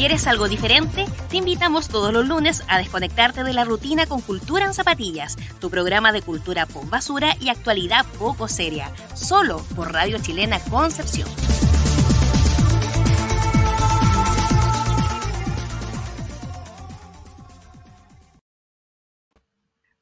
¿Quieres 0.00 0.26
algo 0.26 0.48
diferente? 0.48 1.04
Te 1.28 1.36
invitamos 1.36 1.90
todos 1.90 2.10
los 2.10 2.26
lunes 2.26 2.64
a 2.68 2.78
desconectarte 2.78 3.44
de 3.44 3.52
la 3.52 3.66
rutina 3.66 4.06
con 4.06 4.22
Cultura 4.22 4.64
en 4.64 4.72
Zapatillas, 4.72 5.36
tu 5.60 5.68
programa 5.68 6.10
de 6.10 6.22
cultura 6.22 6.64
pop 6.64 6.88
basura 6.88 7.36
y 7.38 7.50
actualidad 7.50 8.06
poco 8.18 8.48
seria, 8.48 8.90
solo 9.14 9.60
por 9.76 9.92
Radio 9.92 10.16
Chilena 10.18 10.58
Concepción. 10.70 11.28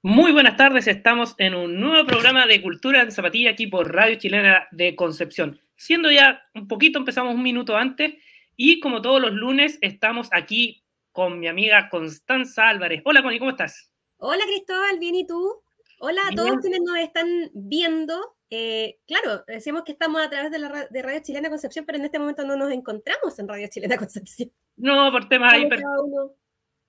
Muy 0.03 0.31
buenas 0.31 0.57
tardes, 0.57 0.87
estamos 0.87 1.35
en 1.39 1.57
un 1.57 1.81
nuevo 1.81 2.07
programa 2.07 2.47
de 2.47 2.63
Cultura 2.63 3.03
en 3.03 3.11
Zapatilla 3.11 3.51
aquí 3.51 3.67
por 3.67 3.93
Radio 3.93 4.15
Chilena 4.15 4.69
de 4.71 4.95
Concepción. 4.95 5.59
Siendo 5.75 6.09
ya 6.13 6.41
un 6.55 6.69
poquito, 6.69 7.01
empezamos 7.01 7.35
un 7.35 7.43
minuto 7.43 7.77
antes 7.77 8.15
y 8.61 8.81
como 8.81 9.01
todos 9.01 9.23
los 9.23 9.33
lunes 9.33 9.79
estamos 9.83 10.29
aquí 10.33 10.85
con 11.13 11.39
mi 11.39 11.47
amiga 11.47 11.89
Constanza 11.89 12.69
Álvarez. 12.69 13.03
Hola 13.05 13.23
Connie, 13.23 13.39
¿cómo 13.39 13.53
estás? 13.53 13.91
Hola 14.17 14.45
Cristóbal, 14.47 14.99
bien 14.99 15.15
y 15.15 15.27
tú. 15.27 15.63
Hola 16.01 16.23
a 16.29 16.35
todos 16.35 16.59
quienes 16.61 16.81
nos 16.81 16.99
están 16.99 17.51
viendo. 17.55 18.37
Eh, 18.51 18.99
claro, 19.07 19.45
decimos 19.47 19.85
que 19.85 19.93
estamos 19.93 20.21
a 20.21 20.29
través 20.29 20.51
de, 20.51 20.59
la, 20.59 20.89
de 20.91 21.03
Radio 21.03 21.21
Chilena 21.23 21.51
Concepción, 21.51 21.87
pero 21.87 21.99
en 21.99 22.07
este 22.07 22.19
momento 22.19 22.45
no 22.45 22.57
nos 22.57 22.73
encontramos 22.73 23.39
en 23.39 23.47
Radio 23.47 23.69
Chilena 23.71 23.97
Concepción. 23.97 24.51
No, 24.77 25.13
por 25.13 25.29
temas, 25.29 25.55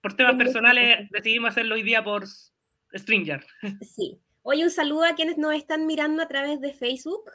por 0.02 0.14
temas 0.16 0.36
personales 0.36 1.08
decidimos 1.12 1.52
hacerlo 1.52 1.76
hoy 1.76 1.84
día 1.84 2.04
por 2.04 2.26
Stringer. 2.94 3.46
Sí. 3.82 4.20
Hoy 4.42 4.64
un 4.64 4.72
saludo 4.72 5.04
a 5.04 5.14
quienes 5.14 5.38
nos 5.38 5.54
están 5.54 5.86
mirando 5.86 6.24
a 6.24 6.28
través 6.28 6.60
de 6.62 6.74
Facebook, 6.74 7.30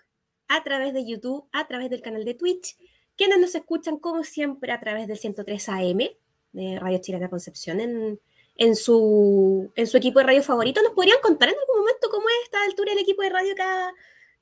a 0.49 0.65
través 0.65 0.93
de 0.93 1.07
YouTube, 1.07 1.49
a 1.53 1.69
través 1.69 1.89
del 1.89 2.03
canal 2.03 2.25
de 2.25 2.35
Twitch, 2.35 2.77
quienes 3.17 3.39
nos 3.39 3.55
escuchan 3.55 3.99
como 3.99 4.25
siempre 4.25 4.73
a 4.73 4.81
través 4.81 5.07
del 5.07 5.19
103 5.19 5.69
AM 5.69 5.99
de 6.53 6.79
Radio 6.79 6.99
Chilena 6.99 7.29
Concepción 7.29 7.81
en, 7.81 8.21
en, 8.57 8.77
su, 8.77 9.73
en 9.75 9.87
su 9.87 9.97
equipo 9.97 10.21
de 10.21 10.27
radio 10.27 10.43
favorito. 10.43 10.83
¿Nos 10.83 10.93
podrían 10.93 11.21
contar 11.23 11.49
en 11.49 11.57
algún 11.59 11.81
momento 11.81 12.09
cómo 12.11 12.29
es 12.29 12.35
esta 12.45 12.63
altura 12.65 12.93
el 12.93 12.99
equipo 12.99 13.23
de 13.23 13.31
radio 13.31 13.55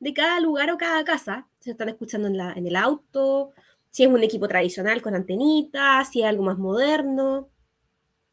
de 0.00 0.14
cada 0.14 0.40
lugar 0.40 0.70
o 0.70 0.78
cada 0.78 1.04
casa? 1.04 1.48
Si 1.60 1.70
están 1.70 1.88
escuchando 1.88 2.28
en, 2.28 2.36
la, 2.36 2.52
en 2.52 2.66
el 2.66 2.76
auto, 2.76 3.52
si 3.90 4.04
es 4.04 4.08
un 4.08 4.22
equipo 4.22 4.48
tradicional 4.48 5.02
con 5.02 5.14
antenitas, 5.14 6.10
si 6.10 6.22
es 6.22 6.26
algo 6.26 6.42
más 6.42 6.58
moderno, 6.58 7.50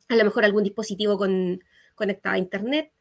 a 0.07 0.15
lo 0.15 0.23
mejor 0.23 0.45
algún 0.45 0.63
dispositivo 0.63 1.17
con, 1.17 1.61
conectada 1.95 2.35
a 2.35 2.39
Internet. 2.39 2.91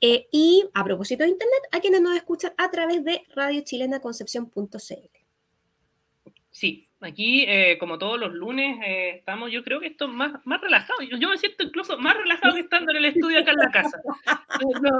Eh, 0.00 0.26
y 0.32 0.68
a 0.74 0.82
propósito 0.84 1.22
de 1.22 1.30
Internet, 1.30 1.62
a 1.70 1.80
quienes 1.80 2.00
nos 2.00 2.16
escuchan 2.16 2.52
a 2.56 2.70
través 2.70 3.04
de 3.04 3.22
radiochilenaconcepción.cl. 3.34 5.21
Sí, 6.52 6.86
aquí, 7.00 7.44
eh, 7.48 7.78
como 7.78 7.96
todos 7.96 8.20
los 8.20 8.30
lunes, 8.34 8.78
eh, 8.84 9.16
estamos, 9.16 9.50
yo 9.50 9.64
creo 9.64 9.80
que 9.80 9.86
esto 9.86 10.04
es 10.04 10.12
más, 10.12 10.34
más 10.44 10.60
relajado. 10.60 11.00
Yo, 11.00 11.28
me 11.30 11.38
siento 11.38 11.64
incluso 11.64 11.96
más 11.96 12.14
relajado 12.14 12.54
que 12.54 12.60
estando 12.60 12.92
en 12.92 12.98
el 12.98 13.06
estudio 13.06 13.40
acá 13.40 13.52
en 13.52 13.56
la 13.56 13.70
casa. 13.70 14.02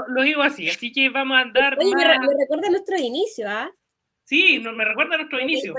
lo, 0.07 0.23
digo 0.23 0.41
así, 0.41 0.67
así 0.67 0.91
que 0.91 1.09
vamos 1.09 1.37
a 1.37 1.41
andar. 1.41 1.77
Oye, 1.79 1.95
me, 1.95 2.05
recuerda 2.05 2.69
nuestro 2.71 2.97
inicio, 2.97 3.47
¿ah? 3.47 3.71
Sí, 4.23 4.59
me 4.59 4.83
recuerda 4.83 5.17
nuestro 5.17 5.39
inicio. 5.41 5.75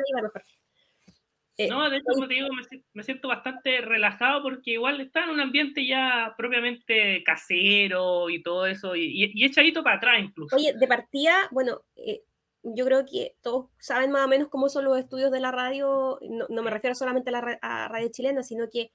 Eh, 1.56 1.68
no, 1.68 1.90
de 1.90 1.96
hecho, 1.96 2.12
como 2.14 2.28
te 2.28 2.34
digo, 2.34 2.48
me, 2.92 3.02
siento 3.02 3.28
bastante 3.28 3.80
relajado 3.80 4.42
porque 4.42 4.72
igual 4.72 5.00
está 5.00 5.24
en 5.24 5.30
un 5.30 5.40
ambiente 5.40 5.84
ya 5.84 6.34
propiamente 6.36 7.22
casero 7.24 8.30
y 8.30 8.42
todo 8.42 8.66
eso, 8.66 8.94
y, 8.94 9.32
y, 9.34 9.44
echadito 9.44 9.82
para 9.82 9.96
atrás 9.96 10.20
incluso. 10.20 10.54
Oye, 10.54 10.72
de 10.72 10.86
partida, 10.86 11.48
bueno, 11.50 11.80
yo 12.64 12.84
creo 12.84 13.04
que 13.04 13.36
todos 13.42 13.66
saben 13.78 14.10
más 14.10 14.24
o 14.24 14.28
menos 14.28 14.48
cómo 14.48 14.68
son 14.68 14.84
los 14.84 14.98
estudios 14.98 15.30
de 15.30 15.40
la 15.40 15.52
radio, 15.52 16.18
no, 16.48 16.62
me 16.62 16.70
refiero 16.70 16.94
solamente 16.94 17.30
a 17.30 17.32
la 17.32 17.88
radio 17.88 18.08
chilena, 18.08 18.42
sino 18.42 18.68
que 18.70 18.90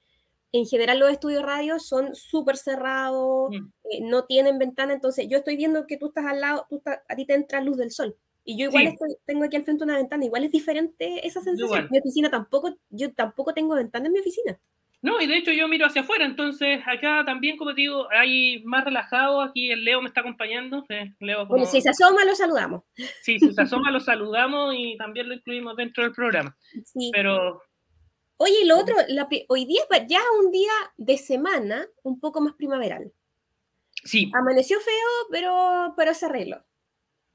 en 0.52 0.66
general 0.66 0.98
los 0.98 1.10
estudios 1.10 1.42
radio 1.42 1.78
son 1.78 2.14
súper 2.14 2.56
cerrados, 2.56 3.50
mm. 3.50 3.72
eh, 3.90 4.00
no 4.02 4.24
tienen 4.24 4.58
ventana, 4.58 4.92
entonces 4.92 5.26
yo 5.28 5.38
estoy 5.38 5.56
viendo 5.56 5.86
que 5.86 5.96
tú 5.96 6.08
estás 6.08 6.26
al 6.26 6.40
lado, 6.40 6.66
tú 6.68 6.82
a 6.84 7.16
ti 7.16 7.24
te 7.24 7.34
entra 7.34 7.60
luz 7.60 7.76
del 7.76 7.90
sol. 7.90 8.16
Y 8.42 8.56
yo 8.56 8.66
igual 8.66 8.96
tengo 9.26 9.44
aquí 9.44 9.56
al 9.56 9.64
frente 9.64 9.84
una 9.84 9.96
ventana, 9.96 10.24
igual 10.24 10.44
es 10.44 10.50
diferente 10.50 11.24
esa 11.26 11.40
sensación. 11.40 11.88
Mi 11.90 11.98
oficina 11.98 12.30
tampoco, 12.30 12.74
yo 12.88 13.12
tampoco 13.12 13.52
tengo 13.54 13.74
ventana 13.74 14.06
en 14.06 14.12
mi 14.12 14.18
oficina. 14.18 14.58
No, 15.02 15.18
y 15.20 15.26
de 15.26 15.38
hecho 15.38 15.52
yo 15.52 15.66
miro 15.66 15.86
hacia 15.86 16.02
afuera, 16.02 16.26
entonces 16.26 16.82
acá 16.86 17.24
también, 17.24 17.56
como 17.56 17.74
te 17.74 17.80
digo, 17.80 18.06
hay 18.10 18.62
más 18.64 18.84
relajado, 18.84 19.40
aquí 19.40 19.70
el 19.70 19.82
Leo 19.82 20.02
me 20.02 20.08
está 20.08 20.20
acompañando. 20.20 20.84
Eh, 20.90 21.14
Leo 21.20 21.46
Bueno, 21.46 21.64
si 21.64 21.80
se 21.80 21.88
asoma, 21.88 22.24
lo 22.24 22.34
saludamos. 22.34 22.82
Sí, 23.22 23.38
si 23.38 23.52
se 23.52 23.62
asoma, 23.62 23.90
lo 23.90 24.00
saludamos 24.00 24.74
y 24.76 24.98
también 24.98 25.28
lo 25.28 25.34
incluimos 25.34 25.74
dentro 25.76 26.04
del 26.04 26.12
programa. 26.12 26.54
Sí. 26.84 27.10
Pero... 27.12 27.62
Oye, 28.36 28.62
y 28.62 28.66
lo 28.66 28.78
otro, 28.78 28.94
hoy 29.48 29.64
día 29.66 29.82
es 29.90 30.06
ya 30.06 30.20
un 30.42 30.50
día 30.50 30.72
de 30.96 31.18
semana 31.18 31.86
un 32.02 32.20
poco 32.20 32.40
más 32.40 32.54
primaveral. 32.54 33.12
Sí. 34.04 34.30
Amaneció 34.34 34.78
feo, 34.80 35.28
pero, 35.30 35.94
pero 35.96 36.14
se 36.14 36.26
arregló. 36.26 36.62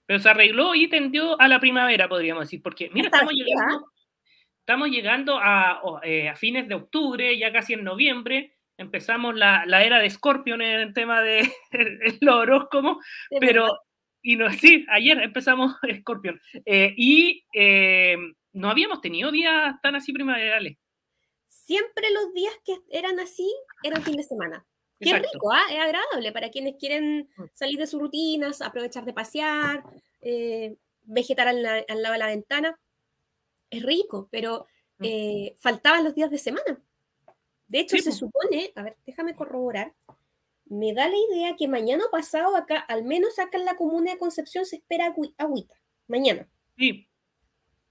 Pero 0.07 0.19
se 0.19 0.29
arregló 0.29 0.75
y 0.75 0.87
tendió 0.87 1.39
a 1.39 1.47
la 1.47 1.59
primavera, 1.59 2.07
podríamos 2.07 2.45
decir, 2.45 2.61
porque 2.61 2.89
mira, 2.93 3.07
estamos 3.07 3.33
llegando, 3.33 3.87
estamos 4.65 4.89
llegando 4.89 5.37
a, 5.39 5.79
eh, 6.01 6.27
a, 6.27 6.35
fines 6.35 6.67
de 6.67 6.73
octubre, 6.73 7.37
ya 7.37 7.53
casi 7.53 7.73
en 7.73 7.83
noviembre, 7.83 8.55
empezamos 8.77 9.35
la, 9.35 9.63
la 9.67 9.83
era 9.83 9.99
de 9.99 10.09
Scorpion 10.09 10.59
en 10.59 10.79
el 10.79 10.93
tema 10.95 11.21
de 11.21 11.47
los 12.21 12.35
horóscopos, 12.35 12.97
pero, 13.39 13.67
y 14.23 14.35
no, 14.37 14.51
sí, 14.51 14.83
ayer 14.89 15.21
empezamos 15.21 15.75
Scorpion, 15.99 16.41
eh, 16.65 16.95
y 16.97 17.45
eh, 17.53 18.17
no 18.53 18.71
habíamos 18.71 19.01
tenido 19.01 19.31
días 19.31 19.75
tan 19.83 19.97
así 19.97 20.11
primaverales. 20.11 20.77
Siempre 21.47 22.09
los 22.11 22.33
días 22.33 22.53
que 22.65 22.75
eran 22.89 23.19
así 23.19 23.47
eran 23.83 24.01
fin 24.01 24.17
de 24.17 24.23
semana. 24.23 24.65
Qué 24.99 25.13
rico, 25.13 25.51
¿ah? 25.53 25.61
es 25.69 25.79
agradable 25.79 26.31
para 26.31 26.49
quienes 26.49 26.77
quieren 26.79 27.29
mm. 27.37 27.43
salir 27.53 27.77
de 27.77 27.85
sus 27.85 28.01
rutinas, 28.01 28.63
aprovechar 28.63 29.05
de 29.05 29.13
pasear, 29.13 29.83
vegetar 31.03 31.47
al, 31.47 31.61
lado 31.61 32.13
de 32.13 32.17
la 32.17 32.27
ventana. 32.27 32.79
Es 33.75 33.83
rico, 33.83 34.27
pero 34.31 34.67
eh, 35.01 35.55
faltaban 35.59 36.03
los 36.03 36.15
días 36.15 36.31
de 36.31 36.37
semana. 36.37 36.81
De 37.67 37.79
hecho, 37.79 37.97
se 37.97 38.11
supone, 38.11 38.71
a 38.75 38.83
ver, 38.83 38.97
déjame 39.05 39.35
corroborar, 39.35 39.93
me 40.65 40.93
da 40.93 41.07
la 41.07 41.17
idea 41.17 41.55
que 41.55 41.67
mañana 41.67 42.03
pasado 42.11 42.55
acá, 42.55 42.79
al 42.79 43.03
menos 43.03 43.37
acá 43.39 43.57
en 43.57 43.65
la 43.65 43.75
comuna 43.75 44.11
de 44.11 44.17
Concepción, 44.17 44.65
se 44.65 44.77
espera 44.77 45.13
agüita. 45.37 45.75
Mañana. 46.07 46.47
Sí, 46.77 47.07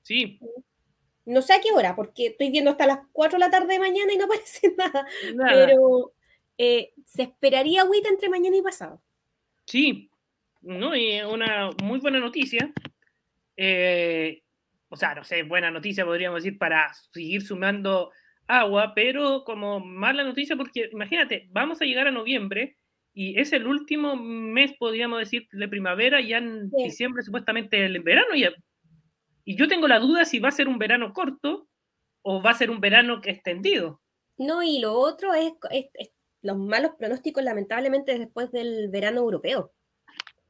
sí. 0.02 0.38
No 1.24 1.42
sé 1.42 1.54
a 1.54 1.60
qué 1.60 1.72
hora, 1.72 1.96
porque 1.96 2.28
estoy 2.28 2.50
viendo 2.50 2.70
hasta 2.70 2.86
las 2.86 3.00
4 3.12 3.38
de 3.38 3.44
la 3.44 3.50
tarde 3.50 3.74
de 3.74 3.80
mañana 3.80 4.12
y 4.12 4.16
no 4.16 4.28
parece 4.28 4.74
nada. 4.76 5.06
nada. 5.34 5.66
Pero 5.66 6.12
eh, 6.58 6.92
se 7.04 7.22
esperaría 7.22 7.82
agüita 7.82 8.08
entre 8.08 8.28
mañana 8.28 8.56
y 8.56 8.62
pasado. 8.62 9.02
Sí, 9.66 10.10
no, 10.60 10.94
y 10.94 11.20
una 11.20 11.70
muy 11.82 11.98
buena 11.98 12.20
noticia. 12.20 12.72
Eh, 13.56 14.43
o 14.94 14.96
sea, 14.96 15.12
no 15.14 15.24
sé, 15.24 15.42
buena 15.42 15.72
noticia 15.72 16.04
podríamos 16.04 16.44
decir 16.44 16.56
para 16.56 16.94
seguir 17.10 17.42
sumando 17.42 18.12
agua, 18.46 18.92
pero 18.94 19.42
como 19.44 19.80
mala 19.80 20.22
noticia 20.22 20.54
porque 20.54 20.88
imagínate, 20.92 21.48
vamos 21.50 21.82
a 21.82 21.84
llegar 21.84 22.06
a 22.06 22.12
noviembre 22.12 22.76
y 23.12 23.38
es 23.40 23.52
el 23.52 23.66
último 23.66 24.14
mes, 24.14 24.72
podríamos 24.78 25.18
decir, 25.18 25.48
de 25.50 25.68
primavera, 25.68 26.20
ya 26.20 26.38
en 26.38 26.70
diciembre 26.70 27.24
supuestamente 27.24 27.84
el 27.84 28.00
verano 28.02 28.36
ya. 28.36 28.52
Y 29.44 29.56
yo 29.56 29.66
tengo 29.66 29.88
la 29.88 29.98
duda 29.98 30.24
si 30.24 30.38
va 30.38 30.50
a 30.50 30.52
ser 30.52 30.68
un 30.68 30.78
verano 30.78 31.12
corto 31.12 31.68
o 32.22 32.40
va 32.40 32.50
a 32.50 32.54
ser 32.54 32.70
un 32.70 32.80
verano 32.80 33.20
extendido. 33.24 34.00
No, 34.36 34.62
y 34.62 34.78
lo 34.78 34.94
otro 34.94 35.34
es 35.34 35.52
los 36.40 36.56
malos 36.56 36.92
pronósticos 36.96 37.42
lamentablemente 37.42 38.16
después 38.16 38.52
del 38.52 38.90
verano 38.90 39.22
europeo. 39.22 39.72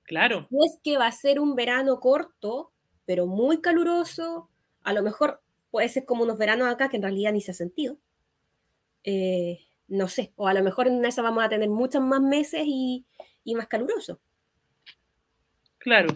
Claro. 0.02 0.47
No 0.50 0.58
es 0.67 0.79
que 0.82 0.99
va 0.99 1.06
a 1.06 1.12
ser 1.12 1.40
un 1.40 1.55
verano 1.55 1.99
corto, 1.99 2.74
pero 3.06 3.27
muy 3.27 3.61
caluroso, 3.61 4.49
a 4.83 4.93
lo 4.93 5.03
mejor 5.03 5.41
puede 5.71 5.89
ser 5.89 6.05
como 6.05 6.23
unos 6.25 6.39
veranos 6.39 6.69
acá 6.69 6.89
que 6.89 6.97
en 6.97 7.03
realidad 7.03 7.33
ni 7.33 7.41
se 7.41 7.51
ha 7.51 7.55
sentido. 7.55 7.99
Eh, 9.03 9.61
no 9.89 10.09
sé, 10.09 10.33
o 10.37 10.49
a 10.49 10.55
lo 10.55 10.62
mejor 10.62 10.89
en 10.89 11.05
esa 11.05 11.23
vamos 11.23 11.45
a 11.45 11.49
tener 11.49 11.69
muchos 11.69 12.03
más 12.03 12.21
meses 12.21 12.62
y, 12.65 13.05
más 13.55 13.67
caluroso. 13.67 14.21
Claro. 15.79 16.09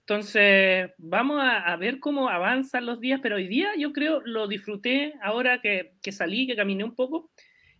Entonces, 0.00 0.90
vamos 0.98 1.40
a, 1.42 1.76
ver 1.76 1.98
cómo 1.98 2.28
avanzan 2.28 2.86
los 2.86 3.00
días, 3.00 3.20
pero 3.22 3.36
hoy 3.36 3.48
día 3.48 3.70
yo 3.78 3.92
creo 3.92 4.20
lo 4.20 4.48
disfruté 4.48 5.14
ahora 5.22 5.60
que, 5.60 5.94
que 6.02 6.12
salí, 6.12 6.46
que 6.46 6.56
caminé 6.56 6.84
un 6.84 6.94
poco. 6.94 7.30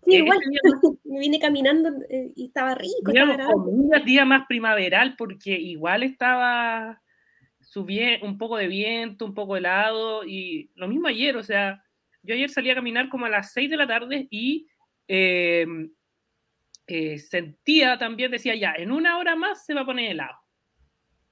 Sí, 0.05 0.17
igual 0.17 0.39
me 1.05 1.19
vine 1.19 1.39
caminando 1.39 1.91
eh, 2.09 2.33
y 2.35 2.47
estaba 2.47 2.75
rico. 2.75 3.13
un 3.55 3.91
día 4.05 4.25
más 4.25 4.47
primaveral 4.47 5.17
porque 5.17 5.53
igual 5.53 6.03
estaba 6.03 7.01
subiendo 7.75 8.25
un 8.25 8.39
poco 8.39 8.57
de 8.57 8.69
viento, 8.69 9.25
un 9.25 9.35
poco 9.35 9.57
helado 9.57 10.25
y 10.25 10.71
lo 10.77 10.87
mismo 10.87 11.09
ayer, 11.09 11.37
o 11.37 11.43
sea, 11.43 11.85
yo 12.23 12.33
ayer 12.33 12.49
salí 12.49 12.71
a 12.71 12.77
caminar 12.77 13.09
como 13.09 13.27
a 13.27 13.29
las 13.29 13.53
6 13.53 13.69
de 13.69 13.77
la 13.77 13.89
tarde 13.89 14.29
y 14.31 14.69
em, 15.09 15.93
eh, 16.87 17.19
sentía 17.19 17.99
también, 17.99 18.31
decía 18.31 18.55
ya, 18.55 18.75
en 18.77 18.93
una 18.93 19.19
hora 19.19 19.35
más 19.35 19.67
se 19.67 19.75
va 19.75 19.81
a 19.81 19.87
poner 19.87 20.13
helado. 20.13 20.37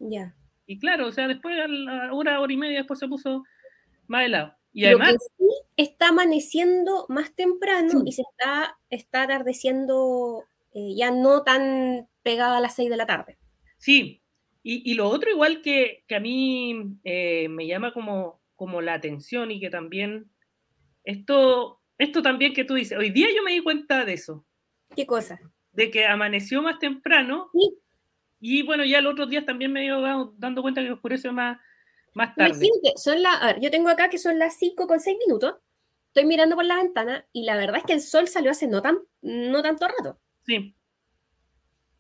Ya. 0.01 0.35
Y 0.67 0.81
claro, 0.81 1.07
o 1.07 1.13
sea, 1.13 1.29
después 1.29 1.57
a 1.61 1.69
la 1.69 2.13
hora, 2.13 2.41
hora 2.41 2.53
y 2.53 2.57
media 2.57 2.79
después 2.79 2.99
se 2.99 3.07
puso 3.07 3.45
más 4.09 4.25
helado. 4.25 4.53
Y 4.73 4.87
además, 4.87 5.13
Lo 5.13 5.19
que 5.19 5.25
sí 5.39 5.51
está 5.77 6.09
amaneciendo 6.09 7.07
más 7.09 7.37
temprano 7.37 8.03
y 8.05 8.11
se 8.11 8.23
está, 8.23 8.77
está 8.91 9.23
atardeciendo 9.23 10.43
eh, 10.75 10.97
ya 10.97 11.13
no 11.13 11.45
tan 11.45 12.09
pegado 12.25 12.57
a 12.57 12.61
las 12.61 12.75
6 12.75 12.91
de 12.91 12.97
la 12.97 13.07
tarde. 13.07 13.39
sí. 13.79 14.22
Y, 14.63 14.89
y 14.91 14.95
lo 14.95 15.09
otro 15.09 15.31
igual 15.31 15.61
que, 15.63 16.05
que 16.07 16.15
a 16.15 16.21
mí 16.21 16.97
eh, 17.05 17.49
me 17.49 17.67
llama 17.67 17.93
como, 17.93 18.41
como 18.55 18.81
la 18.81 18.95
atención 18.95 19.51
y 19.51 19.61
que 19.61 19.71
también, 19.71 20.31
esto, 21.05 21.81
esto 21.99 22.23
también 22.23 22.53
que 22.55 22.65
tú 22.65 22.75
dices, 22.75 22.97
hoy 22.99 23.11
día 23.11 23.29
yo 23.35 23.43
me 23.43 23.53
di 23.53 23.61
cuenta 23.63 24.05
de 24.05 24.13
eso, 24.15 24.45
¿Qué 24.95 25.07
cosa? 25.07 25.41
de 25.73 25.91
que 25.91 26.07
amaneció 26.07 26.63
más 26.63 26.79
temprano 26.79 27.49
Sí. 27.53 27.75
y 28.41 28.63
bueno, 28.63 28.85
ya 28.85 29.01
los 29.01 29.13
otros 29.15 29.31
días 29.31 29.45
también 29.47 29.73
me 29.73 29.81
he 29.83 29.87
ido 29.87 30.01
dando- 30.37 30.63
cuenta 30.63 30.83
que 30.83 30.93
oscurece 30.93 31.31
más, 31.33 31.59
más 32.15 32.35
tarde. 32.37 32.51
Imagínate, 32.51 32.93
son 32.97 33.23
las, 33.23 33.43
a 33.43 33.47
ver, 33.47 33.61
yo 33.61 33.71
tengo 33.71 33.89
acá 33.89 34.11
que 34.11 34.19
son 34.19 34.39
las 34.39 34.57
5 34.59 34.87
con 34.87 35.01
6 35.01 35.17
minutos, 35.27 35.57
estoy 36.09 36.25
mirando 36.27 36.55
por 36.57 36.65
la 36.67 36.77
ventana 36.77 37.27
y 37.33 37.45
la 37.45 37.57
verdad 37.57 37.79
es 37.79 37.85
que 37.85 37.95
el 37.95 38.01
sol 38.01 38.29
salió 38.29 38.51
hace 38.51 38.69
no, 38.69 38.83
tan, 38.83 38.99
no 39.23 39.63
tanto 39.63 39.89
rato. 39.89 40.21
Sí. 40.47 40.77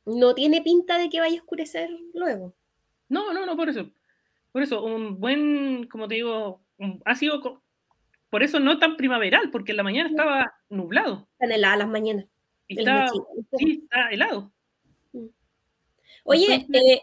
No 0.04 0.34
tiene 0.34 0.62
pinta 0.62 0.98
de 0.98 1.08
que 1.08 1.20
vaya 1.20 1.38
a 1.38 1.42
oscurecer 1.42 1.88
luego. 2.14 2.54
No, 3.08 3.32
no, 3.32 3.46
no, 3.46 3.56
por 3.56 3.68
eso. 3.68 3.90
Por 4.52 4.62
eso, 4.62 4.82
un 4.84 5.18
buen, 5.20 5.86
como 5.88 6.08
te 6.08 6.16
digo, 6.16 6.60
un- 6.78 7.00
ha 7.04 7.14
sido, 7.14 7.62
por 8.30 8.42
eso 8.42 8.58
no 8.60 8.78
tan 8.78 8.96
primaveral, 8.96 9.50
porque 9.50 9.72
en 9.72 9.76
la 9.76 9.82
mañana 9.82 10.08
estaba 10.10 10.54
nublado. 10.68 11.28
Están 11.32 11.52
heladas 11.52 11.78
las 11.78 11.88
mañanas. 11.88 12.26
Y 12.68 12.76
noche- 12.76 13.12
sí, 13.58 13.80
está 13.84 14.08
helado. 14.10 14.52
Oye, 16.24 16.54
Entonces- 16.54 16.82
eh, 16.82 17.02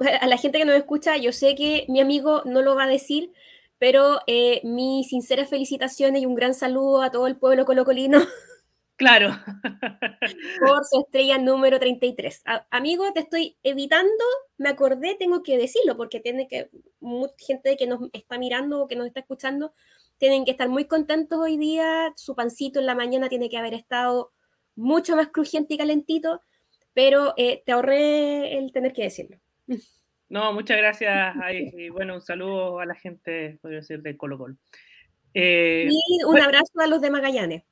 a 0.20 0.26
la 0.26 0.36
gente 0.38 0.58
que 0.58 0.64
nos 0.64 0.76
escucha, 0.76 1.16
yo 1.16 1.32
sé 1.32 1.54
que 1.54 1.86
mi 1.88 2.00
amigo 2.00 2.42
no 2.44 2.62
lo 2.62 2.74
va 2.74 2.84
a 2.84 2.88
decir, 2.88 3.32
pero 3.78 4.20
eh, 4.26 4.60
mis 4.64 5.08
sinceras 5.08 5.48
felicitaciones 5.50 6.22
y 6.22 6.26
un 6.26 6.34
gran 6.34 6.54
saludo 6.54 7.02
a 7.02 7.10
todo 7.10 7.26
el 7.26 7.36
pueblo 7.36 7.64
colocolino 7.64 8.18
Claro. 8.96 9.30
por 10.60 10.84
su 10.84 11.00
estrella 11.00 11.38
número 11.38 11.78
33. 11.78 12.42
A- 12.46 12.66
amigo, 12.70 13.04
te 13.12 13.20
estoy 13.20 13.56
evitando, 13.62 14.10
me 14.56 14.70
acordé, 14.70 15.14
tengo 15.18 15.42
que 15.42 15.58
decirlo, 15.58 15.96
porque 15.96 16.20
tiene 16.20 16.48
que, 16.48 16.70
mucha 17.00 17.34
gente 17.46 17.76
que 17.76 17.86
nos 17.86 18.00
está 18.12 18.38
mirando 18.38 18.80
o 18.82 18.88
que 18.88 18.96
nos 18.96 19.06
está 19.06 19.20
escuchando, 19.20 19.74
tienen 20.18 20.44
que 20.46 20.50
estar 20.52 20.68
muy 20.70 20.86
contentos 20.86 21.38
hoy 21.38 21.58
día, 21.58 22.12
su 22.16 22.34
pancito 22.34 22.80
en 22.80 22.86
la 22.86 22.94
mañana 22.94 23.28
tiene 23.28 23.50
que 23.50 23.58
haber 23.58 23.74
estado 23.74 24.32
mucho 24.74 25.14
más 25.14 25.28
crujiente 25.28 25.74
y 25.74 25.78
calentito, 25.78 26.40
pero 26.94 27.34
eh, 27.36 27.62
te 27.66 27.72
ahorré 27.72 28.56
el 28.58 28.72
tener 28.72 28.92
que 28.94 29.02
decirlo. 29.02 29.38
No, 30.30 30.52
muchas 30.54 30.78
gracias. 30.78 31.36
ay, 31.42 31.70
y 31.76 31.88
bueno, 31.90 32.14
un 32.14 32.22
saludo 32.22 32.80
a 32.80 32.86
la 32.86 32.94
gente, 32.94 33.58
podría 33.60 33.80
decir, 33.80 34.00
de 34.00 34.16
Colo 34.16 34.38
Colo. 34.38 34.56
Eh, 35.34 35.86
Y 35.90 36.24
un 36.24 36.32
bueno. 36.32 36.46
abrazo 36.46 36.72
a 36.80 36.86
los 36.86 37.00
de 37.02 37.10
Magallanes, 37.10 37.62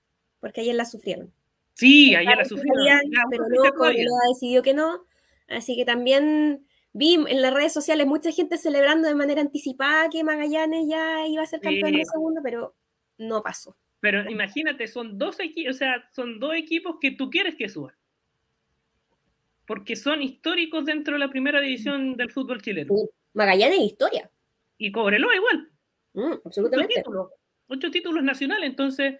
porque 0.44 0.61
ayer 0.61 0.75
la 0.75 0.85
sufrieron. 0.85 1.32
sí, 1.73 2.14
ayer 2.14 2.37
la 2.37 2.44
sufrieron. 2.44 2.85
Ya, 2.85 3.00
pero 3.31 3.44
bueno, 3.79 3.99
no, 4.05 4.29
decidió 4.29 4.61
que 4.61 4.75
no. 4.75 5.06
Así 5.49 5.75
que 5.75 5.87
también 5.87 6.67
vi 6.93 7.14
en 7.14 7.41
las 7.41 7.55
redes 7.55 7.73
sociales 7.73 8.06
mucha 8.06 8.31
gente 8.31 8.58
celebrando 8.58 9.08
de 9.08 9.14
manera 9.14 9.41
anticipada 9.41 10.11
que 10.11 10.23
Magallanes 10.23 10.87
ya 10.87 11.26
iba 11.26 11.43
a 11.43 11.46
ser 11.46 11.61
campeón 11.61 11.93
de 11.93 12.05
segundo, 12.05 12.43
pero 12.43 12.75
no 13.17 13.43
pasó. 13.43 13.75
Pero 14.00 14.31
imagínate, 14.31 14.87
son 14.87 15.17
dos 15.17 15.41
equipos, 15.41 15.76
o 15.76 15.79
sea, 15.79 16.11
son 16.12 16.38
dos 16.38 16.55
equipos 16.56 16.96
que 17.00 17.12
tú 17.12 17.31
quieres 17.31 17.55
que 17.55 17.70
suban. 17.70 17.94
Porque 19.67 19.96
son 19.96 20.23
históricos 20.23 20.85
dentro 20.85 21.14
de 21.14 21.20
la 21.20 21.31
primera 21.31 21.58
división 21.58 22.19
del 22.19 22.31
fútbol 22.31 22.61
chileno. 22.61 22.93
Magallanes 23.32 23.79
es 23.79 23.85
historia. 23.85 24.31
Y 24.76 24.93
Cobreloa 24.93 25.35
igual. 25.37 25.70
Mm, 26.12 26.32
ocho 26.32 26.43
absolutamente. 26.44 26.96
títulos, 26.96 27.31
ocho 27.69 27.91
títulos 27.91 28.23
nacionales, 28.23 28.69
entonces 28.69 29.14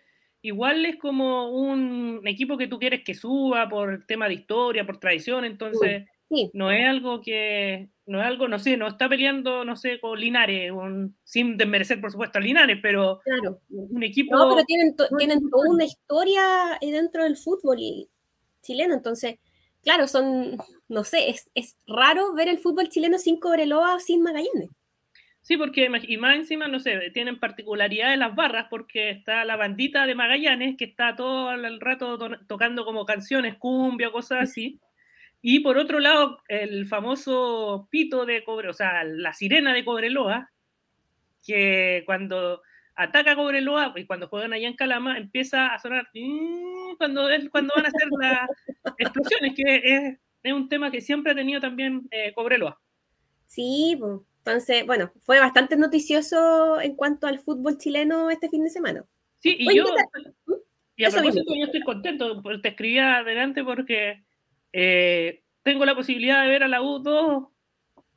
igual 0.45 0.85
es 0.85 0.97
como 0.97 1.49
un 1.49 2.21
equipo 2.27 2.59
que 2.59 2.67
tú 2.69 2.79
quieres 2.79 3.03
que 3.03 3.15
suba 3.15 3.67
por 3.69 4.05
tema 4.07 4.29
de 4.29 4.35
historia, 4.35 4.85
por 4.87 4.99
tradición, 4.99 5.45
entonces 5.45 6.05
Sí, 6.29 6.51
no 6.53 6.71
es 6.71 6.85
algo 6.87 7.21
que, 7.21 7.89
no 8.07 8.21
es 8.21 8.27
algo, 8.27 8.49
no 8.49 8.59
sé, 8.59 8.77
no 8.77 8.89
está 8.89 9.09
peleando, 9.09 9.65
no 9.65 9.77
sé, 9.77 10.01
con 10.01 10.19
Linares, 10.19 10.71
un- 10.73 11.17
sin 11.23 11.57
desmerecer 11.57 12.01
por 12.01 12.11
supuesto 12.11 12.39
a 12.39 12.43
Linares, 12.43 12.79
pero 12.83 13.21
claro. 13.25 13.61
un 13.71 14.03
equipo... 14.03 14.35
No, 14.37 14.49
pero 14.49 14.65
tienen, 14.65 14.97
to- 14.97 15.07
toda 15.09 15.71
una 15.71 15.85
historia 15.85 16.79
dentro 16.81 17.25
del 17.25 17.37
fútbol 17.37 17.77
y- 17.79 18.09
chileno, 18.63 18.95
entonces, 18.95 19.37
claro, 19.83 20.09
son, 20.09 20.57
no 20.89 21.05
sé, 21.05 21.31
es, 21.31 21.51
es 21.55 21.77
raro 21.87 22.33
ver 22.35 22.49
el 22.49 22.59
fútbol 22.59 22.89
chileno 22.89 23.19
sin 23.19 23.39
Cobreloa 23.39 23.97
o 23.97 24.01
sin 24.01 24.23
Magallanes. 24.23 24.71
Sí, 25.45 25.59
porque 25.59 25.91
y 26.09 26.17
más 26.17 26.37
encima, 26.37 26.69
no 26.69 26.81
sé, 26.81 27.11
tienen 27.13 27.39
particularidades 27.39 28.17
las 28.19 28.35
barras 28.35 28.67
porque 28.71 29.11
está 29.11 29.45
la 29.45 29.57
bandita 29.57 30.07
de 30.07 30.15
Magallanes 30.15 30.77
que 30.79 30.87
está 30.87 31.15
todo 31.17 31.53
el 31.53 31.81
rato 31.81 32.17
to- 32.19 32.39
tocando 32.49 32.87
como 32.87 33.05
canciones, 33.05 33.57
cumbia, 33.59 34.11
cosas 34.11 34.39
así. 34.45 34.81
Y 35.43 35.61
por 35.61 35.77
otro 35.79 36.01
lado, 36.01 36.41
el 36.49 36.87
famoso 36.87 37.89
pito 37.91 38.25
de 38.27 38.43
Cobre, 38.45 38.71
o 38.71 38.73
sea, 38.73 39.05
la 39.05 39.35
sirena 39.35 39.75
de 39.75 39.85
Cobreloa, 39.85 40.51
que 41.47 42.03
cuando 42.07 42.63
ataca 42.97 43.33
a 43.33 43.37
Cobreloa 43.37 43.93
y 43.97 44.07
cuando 44.07 44.29
juegan 44.29 44.55
allá 44.55 44.69
en 44.69 44.77
Calama, 44.77 45.19
empieza 45.19 45.67
a 45.75 45.79
sonar 45.79 46.09
"Mm", 46.15 46.97
cuando, 46.97 47.29
es- 47.31 47.51
cuando 47.51 47.75
van 47.77 47.85
a 47.87 47.89
hacer 47.89 48.09
las 48.21 48.49
explosiones, 48.99 49.55
que 49.57 49.77
es, 49.85 50.19
es 50.43 50.53
un 50.55 50.69
tema 50.71 50.91
que 50.91 51.03
siempre 51.03 51.33
ha 51.33 51.35
tenido 51.35 51.61
también 51.61 52.09
eh, 52.11 52.33
Cobreloa. 52.35 52.81
Sí, 53.47 53.97
po. 54.01 54.25
Entonces, 54.45 54.85
bueno, 54.85 55.11
fue 55.21 55.41
bastante 55.41 55.77
noticioso 55.77 56.81
en 56.81 56.97
cuanto 56.97 57.27
al 57.27 57.41
fútbol 57.41 57.79
chileno 57.79 58.29
este 58.29 58.51
fin 58.51 58.63
de 58.63 58.69
semana. 58.71 59.05
Sí, 59.39 59.57
y 59.59 59.69
Oye, 59.69 59.79
yo, 59.79 59.85
y 60.97 61.05
a 61.05 61.09
Eso 61.09 61.17
propósito, 61.17 61.51
mismo. 61.51 61.61
yo 61.61 61.65
estoy 61.67 61.81
contento, 61.83 62.43
te 62.63 62.69
escribía 62.69 63.17
adelante 63.17 63.65
porque 63.65 64.23
eh, 64.73 65.43
tengo 65.63 65.85
la 65.87 65.95
posibilidad 65.95 66.43
de 66.43 66.51
ver 66.51 66.63
a 66.63 66.69
la 66.69 66.83
U 66.83 66.99
dos 66.99 67.49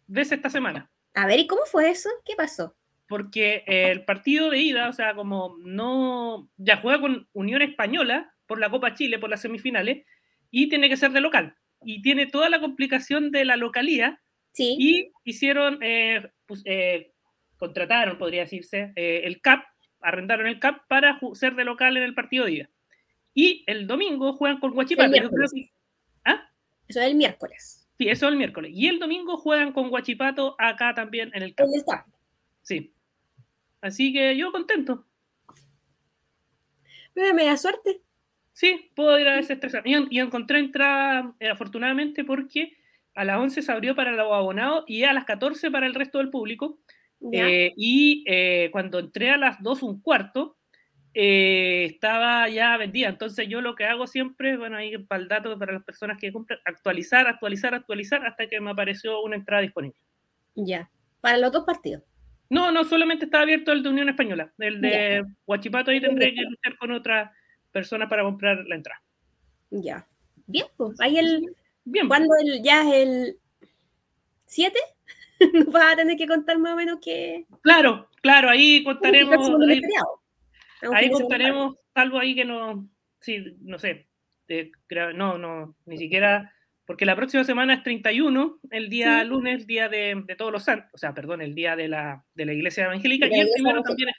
veces 0.07 0.33
esta 0.33 0.49
semana, 0.49 0.91
A 1.13 1.27
ver, 1.27 1.39
¿y 1.39 1.47
cómo 1.47 1.63
fue 1.65 1.89
eso? 1.89 2.09
¿Qué 2.25 2.35
pasó? 2.35 2.75
porque 3.09 3.63
eh, 3.67 3.89
el 3.91 4.03
partido 4.03 4.49
de 4.49 4.59
ida, 4.59 4.89
o 4.89 4.93
sea, 4.93 5.15
como 5.15 5.55
no, 5.63 6.49
ya 6.57 6.75
juega 6.75 6.99
con 6.99 7.29
Unión 7.31 7.61
Española 7.61 8.33
por 8.47 8.59
la 8.59 8.69
Copa 8.69 8.93
Chile, 8.95 9.17
por 9.17 9.29
las 9.29 9.41
semifinales, 9.41 10.05
y 10.51 10.67
tiene 10.67 10.89
que 10.89 10.97
ser 10.97 11.11
de 11.11 11.21
local, 11.21 11.55
y 11.81 12.01
tiene 12.01 12.27
toda 12.27 12.49
la 12.49 12.59
complicación 12.59 13.31
de 13.31 13.45
la 13.45 13.55
localía, 13.55 14.21
Sí, 14.57 14.75
y 14.79 15.11
hicieron, 15.23 15.77
eh, 15.83 16.31
pues, 16.47 16.63
eh, 16.65 17.13
contrataron, 17.57 18.17
podría 18.17 18.41
decirse, 18.41 18.91
eh, 18.95 19.21
el 19.25 19.39
CAP, 19.39 19.63
arrendaron 20.01 20.47
el 20.47 20.59
CAP 20.59 20.87
para 20.87 21.19
ser 21.33 21.55
de 21.55 21.63
local 21.63 21.95
en 21.95 22.03
el 22.03 22.13
partido 22.15 22.45
de 22.45 22.51
ida. 22.53 22.69
Y 23.35 23.63
el 23.67 23.85
domingo 23.85 24.33
juegan 24.33 24.59
con. 24.59 24.71
Yo 24.73 24.85
creo 24.95 25.29
que- 25.29 25.71
¿Ah? 26.25 26.49
eso 26.87 26.99
es 27.01 27.05
el 27.05 27.15
miércoles. 27.15 27.87
Sí, 27.99 28.09
eso 28.09 28.25
es 28.25 28.31
el 28.31 28.37
miércoles. 28.37 28.71
Y 28.73 28.87
el 28.87 28.97
domingo 28.99 29.37
juegan 29.37 29.73
con 29.73 29.89
Guachipato 29.89 30.55
acá 30.57 30.93
también 30.95 31.29
en 31.35 31.43
el 31.43 31.53
CAP. 31.53 31.67
En 31.67 31.73
el. 31.75 31.83
Sí. 32.63 32.93
Así 33.81 34.11
que 34.11 34.35
yo 34.35 34.51
contento. 34.51 35.05
Pero 37.13 37.33
me 37.33 37.45
da 37.45 37.57
suerte. 37.57 38.01
Sí, 38.53 38.91
puedo 38.95 39.19
ir 39.19 39.27
a 39.27 39.35
desestresar. 39.35 39.83
Y, 39.85 39.95
y 40.09 40.19
encontré 40.19 40.57
entrada, 40.59 41.35
eh, 41.39 41.49
afortunadamente, 41.49 42.23
porque 42.23 42.75
a 43.17 43.25
las 43.25 43.39
11 43.39 43.63
se 43.63 43.71
abrió 43.71 43.95
para 43.95 44.11
los 44.11 44.31
abonados 44.31 44.83
y 44.87 45.03
a 45.03 45.11
las 45.11 45.25
14 45.25 45.71
para 45.71 45.87
el 45.87 45.95
resto 45.95 46.19
del 46.19 46.29
público. 46.29 46.79
Eh, 47.33 47.73
y 47.75 48.23
eh, 48.27 48.69
cuando 48.71 48.99
entré 48.99 49.31
a 49.31 49.37
las 49.37 49.61
2 49.63 49.81
un 49.81 50.01
cuarto, 50.01 50.55
eh, 51.15 51.85
estaba 51.85 52.47
ya 52.47 52.77
vendida. 52.77 53.09
Entonces 53.09 53.47
yo 53.49 53.59
lo 53.61 53.73
que 53.73 53.85
hago 53.85 54.05
siempre, 54.05 54.55
bueno, 54.55 54.77
ahí 54.77 54.99
para 54.99 55.23
el 55.23 55.27
dato 55.27 55.57
para 55.57 55.73
las 55.73 55.83
personas 55.83 56.19
que 56.19 56.31
compran, 56.31 56.59
actualizar, 56.63 57.27
actualizar, 57.27 57.73
actualizar 57.73 58.23
hasta 58.23 58.45
que 58.45 58.61
me 58.61 58.69
apareció 58.69 59.19
una 59.23 59.35
entrada 59.35 59.63
disponible. 59.63 59.97
Ya. 60.53 60.87
Para 61.19 61.39
los 61.39 61.51
dos 61.51 61.65
partidos. 61.65 62.03
No, 62.51 62.71
no, 62.71 62.83
solamente 62.83 63.25
está 63.25 63.41
abierto 63.41 63.71
el 63.71 63.81
de 63.81 63.89
Unión 63.89 64.09
Española. 64.09 64.53
El 64.59 64.79
de 64.79 65.25
Huachipato 65.47 65.89
ahí 65.89 65.99
tendré 65.99 66.35
que 66.35 66.43
luchar 66.43 66.77
con 66.77 66.91
otra 66.91 67.33
persona 67.71 68.07
para 68.07 68.21
comprar 68.21 68.63
la 68.67 68.75
entrada. 68.75 69.01
Ya. 69.71 70.07
Bien, 70.45 70.67
pues 70.77 71.01
ahí 71.01 71.17
el. 71.17 71.55
Bien, 71.89 72.07
Cuando 72.07 72.35
el, 72.43 72.61
ya 72.61 72.81
es 72.81 72.93
el 72.95 73.37
7, 74.45 74.77
nos 75.53 75.67
vas 75.71 75.93
a 75.93 75.95
tener 75.95 76.17
que 76.17 76.27
contar 76.27 76.57
más 76.59 76.73
o 76.73 76.75
menos 76.75 76.99
que. 77.01 77.45
claro, 77.61 78.09
claro, 78.21 78.49
ahí 78.49 78.83
contaremos. 78.83 79.49
ahí- 80.93 81.09
contaremos 81.11 81.75
algo 81.93 82.19
ahí 82.19 82.35
que 82.35 82.45
no, 82.45 82.87
sí, 83.19 83.55
no 83.61 83.79
sé, 83.79 84.07
eh, 84.47 84.71
no, 85.15 85.37
no, 85.37 85.75
ni 85.85 85.97
siquiera, 85.97 86.53
porque 86.85 87.05
la 87.05 87.15
próxima 87.15 87.43
semana 87.43 87.73
es 87.73 87.83
31, 87.83 88.59
el 88.71 88.89
día 88.89 89.21
Sí. 89.21 89.27
lunes, 89.27 89.65
día 89.67 89.89
de, 89.89 90.21
de 90.25 90.35
todos 90.35 90.51
los 90.51 90.63
santos, 90.63 90.89
o 90.93 90.97
sea, 90.97 91.13
perdón, 91.13 91.41
el 91.41 91.55
día 91.55 91.75
de 91.75 91.87
la, 91.87 92.23
de 92.33 92.45
la 92.45 92.53
iglesia 92.53 92.85
evangélica, 92.85 93.27
la 93.27 93.37
y 93.37 93.39
el 93.41 93.47
primero 93.55 93.81
también 93.81 94.09
es, 94.09 94.15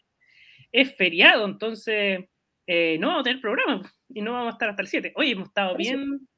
es 0.91 0.97
feriado, 0.97 1.45
entonces 1.47 2.25
eh, 2.67 2.97
no 3.01 3.09
vamos 3.09 3.21
a 3.21 3.25
tener 3.25 3.41
programa 3.41 3.81
y 4.09 4.21
no 4.21 4.33
vamos 4.33 4.49
a 4.49 4.53
estar 4.53 4.69
hasta 4.71 4.83
el 4.83 4.89
7. 4.89 5.13
Oye, 5.17 5.31
hemos 5.33 5.49
estado 5.49 5.75
bien. 5.77 6.29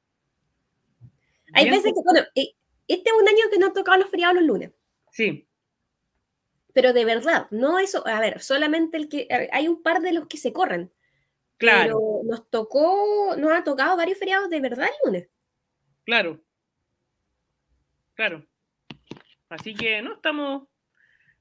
Hay 1.55 1.65
bien- 1.65 1.77
veces 1.77 1.93
que, 1.93 2.01
bueno, 2.05 2.21
eh, 2.35 2.55
este 2.89 3.11
es 3.11 3.17
un 3.21 3.29
año 3.29 3.51
que 3.51 3.59
nos 3.59 3.73
tocado 3.73 3.99
los 3.99 4.11
feriados 4.11 4.37
los 4.37 4.45
lunes. 4.45 4.71
Sí, 5.13 5.47
pero 6.73 6.93
de 6.93 7.05
verdad, 7.05 7.47
no 7.51 7.79
eso, 7.79 8.07
a 8.07 8.21
ver, 8.21 8.41
solamente 8.41 8.97
el 8.97 9.09
que, 9.09 9.27
hay 9.53 9.69
un 9.69 9.83
par 9.83 10.01
de 10.01 10.13
los 10.13 10.27
que 10.27 10.37
se 10.37 10.53
corren. 10.53 10.93
Claro. 11.57 11.83
Pero 11.99 12.21
nos 12.25 12.49
tocó, 12.51 13.35
nos 13.37 13.53
ha 13.53 13.65
tocado 13.65 13.97
varios 13.97 14.19
feriados 14.19 14.49
de 14.49 14.61
verdad 14.61 14.87
el 14.87 14.95
lunes. 15.05 15.37
Claro. 16.05 16.41
Claro. 18.15 18.47
Así 19.49 19.75
que 19.75 20.01
no, 20.03 20.15
estamos, 20.15 20.69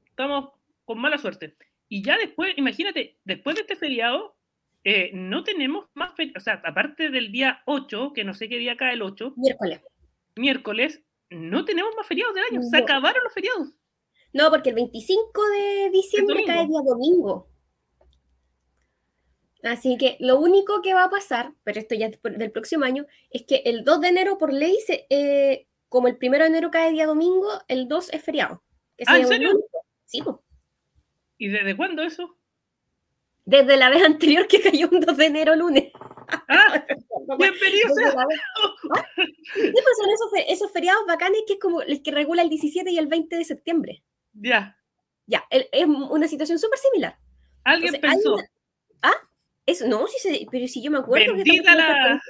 estamos 0.06 0.52
con 0.86 1.00
mala 1.00 1.18
suerte. 1.18 1.56
Y 1.88 2.04
ya 2.04 2.18
después, 2.18 2.54
imagínate, 2.58 3.18
después 3.24 3.56
de 3.56 3.62
este 3.62 3.76
feriado, 3.76 4.36
eh, 4.84 5.12
no 5.14 5.44
tenemos 5.44 5.88
más 5.94 6.14
feriados, 6.16 6.42
o 6.42 6.44
sea, 6.44 6.62
aparte 6.66 7.10
del 7.10 7.32
día 7.32 7.62
8, 7.66 8.14
que 8.14 8.24
no 8.24 8.34
sé 8.34 8.50
qué 8.50 8.58
día 8.58 8.78
cae 8.78 8.94
el 8.94 9.02
8. 9.02 9.34
Miércoles. 9.38 9.82
Miércoles, 10.40 11.04
no 11.30 11.66
tenemos 11.66 11.96
más 11.96 12.08
feriados 12.08 12.34
del 12.34 12.46
año, 12.50 12.62
se 12.62 12.78
acabaron 12.78 13.24
los 13.24 13.34
feriados. 13.34 13.70
No, 14.32 14.50
porque 14.50 14.70
el 14.70 14.76
25 14.76 15.50
de 15.50 15.90
diciembre 15.92 16.44
cae 16.46 16.68
día 16.68 16.80
domingo. 16.86 17.50
Así 19.64 19.98
que 19.98 20.16
lo 20.20 20.40
único 20.40 20.82
que 20.82 20.94
va 20.94 21.06
a 21.06 21.10
pasar, 21.10 21.54
pero 21.64 21.80
esto 21.80 21.96
ya 21.96 22.10
del 22.10 22.52
próximo 22.52 22.86
año, 22.86 23.06
es 23.30 23.44
que 23.44 23.64
el 23.66 23.84
2 23.84 24.02
de 24.02 24.08
enero 24.08 24.38
por 24.38 24.54
ley, 24.54 24.78
se, 24.86 25.06
eh, 25.10 25.68
como 25.90 26.08
el 26.08 26.18
1 26.22 26.38
de 26.38 26.46
enero 26.46 26.72
cae 26.72 26.92
día 26.92 27.06
domingo, 27.06 27.50
el 27.68 27.88
2 27.88 28.14
es 28.14 28.24
feriado. 28.24 28.64
¿Ah, 29.06 29.20
¿en 29.20 29.28
serio? 29.28 29.60
Sí, 30.06 30.24
¿Y 31.38 31.50
desde 31.50 31.76
cuándo 31.76 32.04
eso? 32.04 32.38
Desde 33.46 33.78
la 33.78 33.90
vez 33.90 34.04
anterior 34.04 34.48
que 34.48 34.62
cayó 34.62 34.88
un 34.92 35.02
2 35.02 35.18
de 35.18 35.26
enero 35.26 35.56
lunes. 35.56 35.92
¡Ah! 36.48 36.86
¡Bienvenido 37.38 37.94
sea! 37.96 38.14
¿Qué 39.56 39.74
son 39.74 40.10
esos, 40.10 40.32
esos, 40.48 40.72
feriados 40.72 41.06
bacanes 41.08 41.42
que 41.48 41.54
es 41.54 41.60
como 41.60 41.82
el 41.82 42.02
que 42.02 42.12
regula 42.12 42.42
el 42.42 42.50
17 42.50 42.90
y 42.92 42.98
el 42.98 43.08
20 43.08 43.36
de 43.36 43.46
septiembre? 43.46 44.04
Ya. 44.34 44.78
Ya, 45.26 45.44
es 45.50 45.86
una 45.86 46.28
situación 46.28 46.58
súper 46.58 46.80
similar. 46.80 47.18
Alguien 47.64 48.00
pensó. 48.02 48.38
¿Ah? 49.02 49.14
Eso, 49.66 49.88
no, 49.88 50.08
sí 50.08 50.48
pero 50.52 50.68
si 50.68 50.82
yo 50.82 50.90
me 50.90 50.98
acuerdo 50.98 51.36
Bendita 51.36 51.72
que 51.72 51.78
la... 51.78 52.22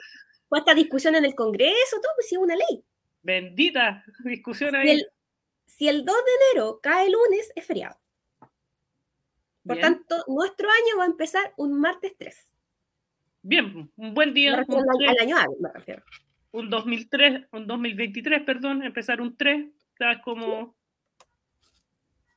fue 0.50 0.60
esta 0.60 0.74
discusión 0.74 1.16
en 1.16 1.24
el 1.24 1.36
Congreso, 1.36 2.02
todo, 2.02 2.12
pues 2.16 2.28
sí, 2.28 2.36
una 2.36 2.56
ley. 2.56 2.84
Bendita 3.22 4.04
discusión 4.26 4.76
ahí. 4.76 5.02
si 5.66 5.88
el 5.88 6.04
2 6.04 6.16
de 6.16 6.32
enero 6.52 6.80
cae 6.82 7.10
lunes, 7.10 7.52
es 7.56 7.66
feriado. 7.66 7.98
Por 9.66 9.80
tanto, 9.80 10.24
nuestro 10.28 10.68
año 10.68 10.98
va 10.98 11.04
a 11.04 11.08
empezar 11.08 11.54
un 11.56 11.80
martes 11.80 12.16
3. 12.18 12.49
Bien, 13.42 13.92
un 13.96 14.14
buen 14.14 14.34
día. 14.34 14.66
Un, 14.68 14.86
al 15.08 15.18
año 15.20 15.38
me 15.60 15.72
refiero. 15.72 16.04
Un 16.52 16.70
2003, 16.70 17.48
un 17.52 17.68
2023, 17.68 18.44
perdón, 18.44 18.84
empezar 18.84 19.22
un 19.22 19.38
3, 19.38 19.72
¿sabes? 19.98 20.20
Como... 20.24 20.76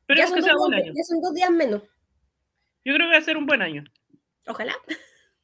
Pero 0.06 0.34
que 0.34 0.42
sea 0.42 0.54
buen 0.56 0.74
año. 0.74 0.92
Ya 0.94 1.02
son 1.04 1.20
dos 1.20 1.34
días 1.34 1.50
menos. 1.50 1.82
Yo 2.84 2.94
creo 2.94 3.08
que 3.08 3.14
va 3.14 3.18
a 3.18 3.22
ser 3.22 3.36
un 3.36 3.46
buen 3.46 3.62
año. 3.62 3.84
Ojalá. 4.46 4.74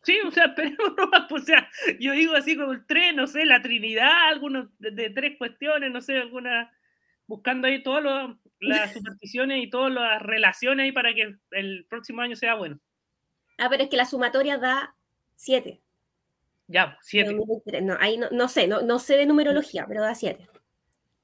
Sí, 0.03 0.19
o 0.27 0.31
sea, 0.31 0.45
esperemos 0.57 0.95
pues, 1.29 1.43
o 1.43 1.47
sea, 1.47 1.69
yo 1.99 2.13
digo 2.13 2.35
así 2.35 2.57
como 2.57 2.73
el 2.73 2.87
3, 2.87 3.15
no 3.15 3.27
sé, 3.27 3.45
la 3.45 3.63
Trinidad, 3.63 4.29
algunos 4.29 4.69
de, 4.79 5.11
tres 5.11 5.37
cuestiones, 5.39 5.91
no 5.91 6.01
sé, 6.01 6.19
alguna, 6.19 6.73
buscando 7.27 7.69
ahí 7.69 7.83
todas 7.83 8.37
las 8.61 8.93
supersticiones 8.93 9.63
y 9.63 9.71
todas 9.71 9.93
las 9.93 10.21
relaciones 10.23 10.85
ahí 10.85 10.93
para 10.93 11.15
que 11.15 11.37
el 11.53 11.87
próximo 11.89 12.23
año 12.23 12.37
sea 12.37 12.55
bueno. 12.55 12.79
Ah, 13.59 13.69
pero 13.69 13.83
es 13.83 13.91
que 13.91 13.97
la 13.97 14.05
sumatoria 14.05 14.57
da 14.57 14.95
7. 15.39 15.81
Ya, 16.67 16.99
7. 17.01 17.33
No, 17.81 17.97
ahí 18.01 18.19
no, 18.19 18.49
sé, 18.49 18.67
no, 18.67 18.83
no, 18.83 18.99
sé 18.99 19.17
de 19.17 19.25
numerología, 19.25 19.87
pero 19.87 20.03
da 20.03 20.15
7. 20.15 20.47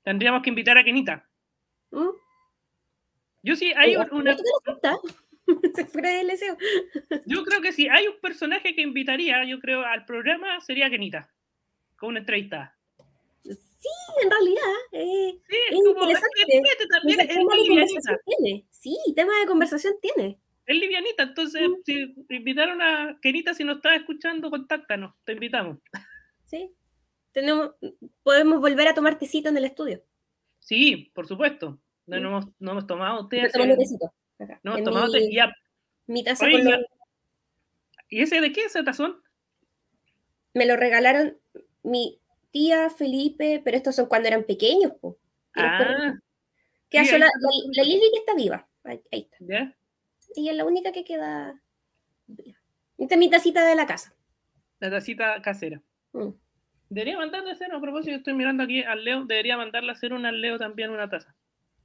Tendríamos 0.03 0.43
que 0.43 0.51
invitar 0.51 0.79
a 0.79 0.85
Kenita. 0.85 1.29
¿Mm? 1.91 2.11
Yo 3.43 3.57
sí, 3.57 3.73
hay 3.77 3.97
una... 3.97 4.37
Se 5.75 5.85
fuera 5.85 6.11
del 6.11 6.29
deseo. 6.29 6.57
Yo 7.27 7.45
creo 7.45 7.61
que 7.61 7.73
sí, 7.73 7.89
hay 7.89 8.07
un 8.07 8.19
personaje 8.21 8.75
que 8.75 8.81
invitaría, 8.81 9.45
yo 9.45 9.61
creo, 9.61 9.85
al 9.85 10.07
programa 10.07 10.59
sería 10.61 10.89
Kenita, 10.89 11.31
con 11.97 12.11
una 12.11 12.21
entrevista. 12.21 12.75
Sí, 13.43 13.91
en 14.23 14.31
realidad. 14.31 14.73
Eh, 14.93 15.39
sí, 15.47 15.57
es, 15.71 15.77
interesante. 15.77 16.29
también 16.89 17.21
es, 17.21 17.29
tema 17.29 17.57
de 17.57 17.67
conversación 17.69 18.19
tiene. 18.25 18.67
Sí, 18.71 18.97
tema 19.15 19.39
de 19.39 19.47
conversación 19.47 19.95
tiene. 20.01 20.39
Es 20.67 20.77
livianita, 20.79 21.25
entonces 21.25 21.69
mm. 21.69 21.75
si 21.85 22.15
invitaron 22.31 22.81
a 22.81 23.19
Kenita, 23.21 23.53
si 23.55 23.65
nos 23.65 23.77
estás 23.77 23.97
escuchando, 23.97 24.51
contáctanos, 24.51 25.15
te 25.25 25.33
invitamos. 25.33 25.79
Sí, 26.45 26.75
tenemos, 27.33 27.73
podemos 28.23 28.61
volver 28.61 28.89
a 28.89 28.95
tomar 28.95 29.19
tecito 29.19 29.49
en 29.49 29.57
el 29.57 29.65
estudio. 29.65 30.03
Sí, 30.61 31.11
por 31.15 31.27
supuesto. 31.27 31.79
No, 32.07 32.21
no, 32.21 32.29
hemos, 32.29 32.47
no 32.59 32.71
hemos 32.73 32.87
tomado 32.87 33.29
té. 33.29 33.51
No 34.63 34.73
hemos 34.73 34.85
tomado 34.85 35.13
té. 35.13 35.31
Mi 36.07 36.23
taza 36.23 36.47
con 36.51 36.61
¿Y 38.09 38.23
ese 38.23 38.41
de 38.41 38.53
qué 38.53 38.67
ese 38.67 38.83
tazón? 38.83 39.21
Me 40.53 40.67
lo 40.67 40.77
regalaron 40.77 41.39
mi 41.83 42.21
tía 42.51 42.91
Felipe, 42.91 43.61
pero 43.65 43.77
estos 43.77 43.97
son 43.97 44.07
cuando 44.07 44.29
eran 44.29 44.45
pequeños. 44.45 44.93
Ah. 45.57 46.15
la, 46.91 47.31
Lili 47.85 48.11
que 48.13 48.19
está 48.19 48.35
viva. 48.35 48.69
Ahí, 48.85 49.01
está. 49.11 49.37
¿Ya? 49.41 49.77
Y 50.35 50.49
es 50.49 50.57
la 50.57 50.65
única 50.65 50.93
que 50.93 51.05
queda 51.05 51.61
Esta 52.99 53.15
es 53.15 53.19
mi 53.19 53.31
tacita 53.31 53.65
de 53.67 53.75
la 53.75 53.87
casa. 53.87 54.15
La 54.81 54.91
tacita 54.91 55.41
casera. 55.43 55.81
Mm. 56.13 56.31
Debería 56.91 57.19
mandarle 57.19 57.51
a 57.51 57.53
hacer, 57.55 57.73
a 57.73 57.81
propósito, 57.81 58.17
estoy 58.17 58.35
mirando 58.35 58.63
aquí 58.63 58.83
al 58.83 59.05
Leo, 59.05 59.25
debería 59.25 59.57
mandarle 59.57 59.91
a 59.91 59.95
hacer 59.95 60.13
una 60.13 60.29
al 60.29 60.41
Leo 60.41 60.59
también 60.59 60.91
una 60.91 61.09
taza. 61.09 61.35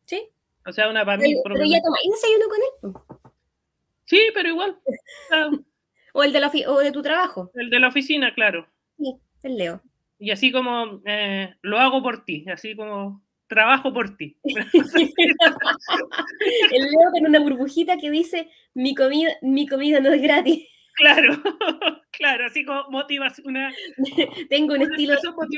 Sí. 0.06 0.30
O 0.66 0.72
sea, 0.72 0.90
una 0.90 1.06
para 1.06 1.18
mí. 1.18 1.34
Pero, 1.44 1.56
pero 1.56 1.66
ya 1.66 1.82
tomáis 1.82 2.10
desayuno 2.12 2.46
con 2.48 2.60
él. 2.62 3.20
Sí, 4.06 4.20
pero 4.34 4.50
igual. 4.50 4.80
o 6.14 6.24
el 6.24 6.34
de 6.34 6.40
la 6.40 6.52
o 6.68 6.80
de 6.80 6.92
tu 6.92 7.02
trabajo. 7.02 7.52
El 7.54 7.70
de 7.70 7.80
la 7.80 7.88
oficina, 7.88 8.34
claro. 8.34 8.68
Sí, 8.98 9.16
el 9.44 9.58
Leo. 9.58 9.82
Y 10.18 10.32
así 10.32 10.52
como 10.52 11.00
eh, 11.06 11.56
lo 11.62 11.80
hago 11.80 12.04
por 12.04 12.26
ti, 12.26 12.46
así 12.50 12.76
como 12.76 13.24
trabajo 13.50 13.92
por 13.94 14.16
ti. 14.16 14.38
el 14.44 14.62
Leo 16.82 17.12
tiene 17.12 17.28
una 17.28 17.42
burbujita 17.42 17.98
que 17.98 18.10
dice 18.10 18.50
mi 18.74 18.96
comida, 18.96 19.32
mi 19.42 19.68
comida 19.68 20.00
no 20.00 20.14
es 20.14 20.22
gratis. 20.22 20.66
Claro, 20.96 21.34
claro, 22.12 22.46
así 22.46 22.64
como 22.64 22.90
motivación. 22.90 23.56
tengo 24.50 24.76
un 24.76 24.84
estilo 24.84 25.16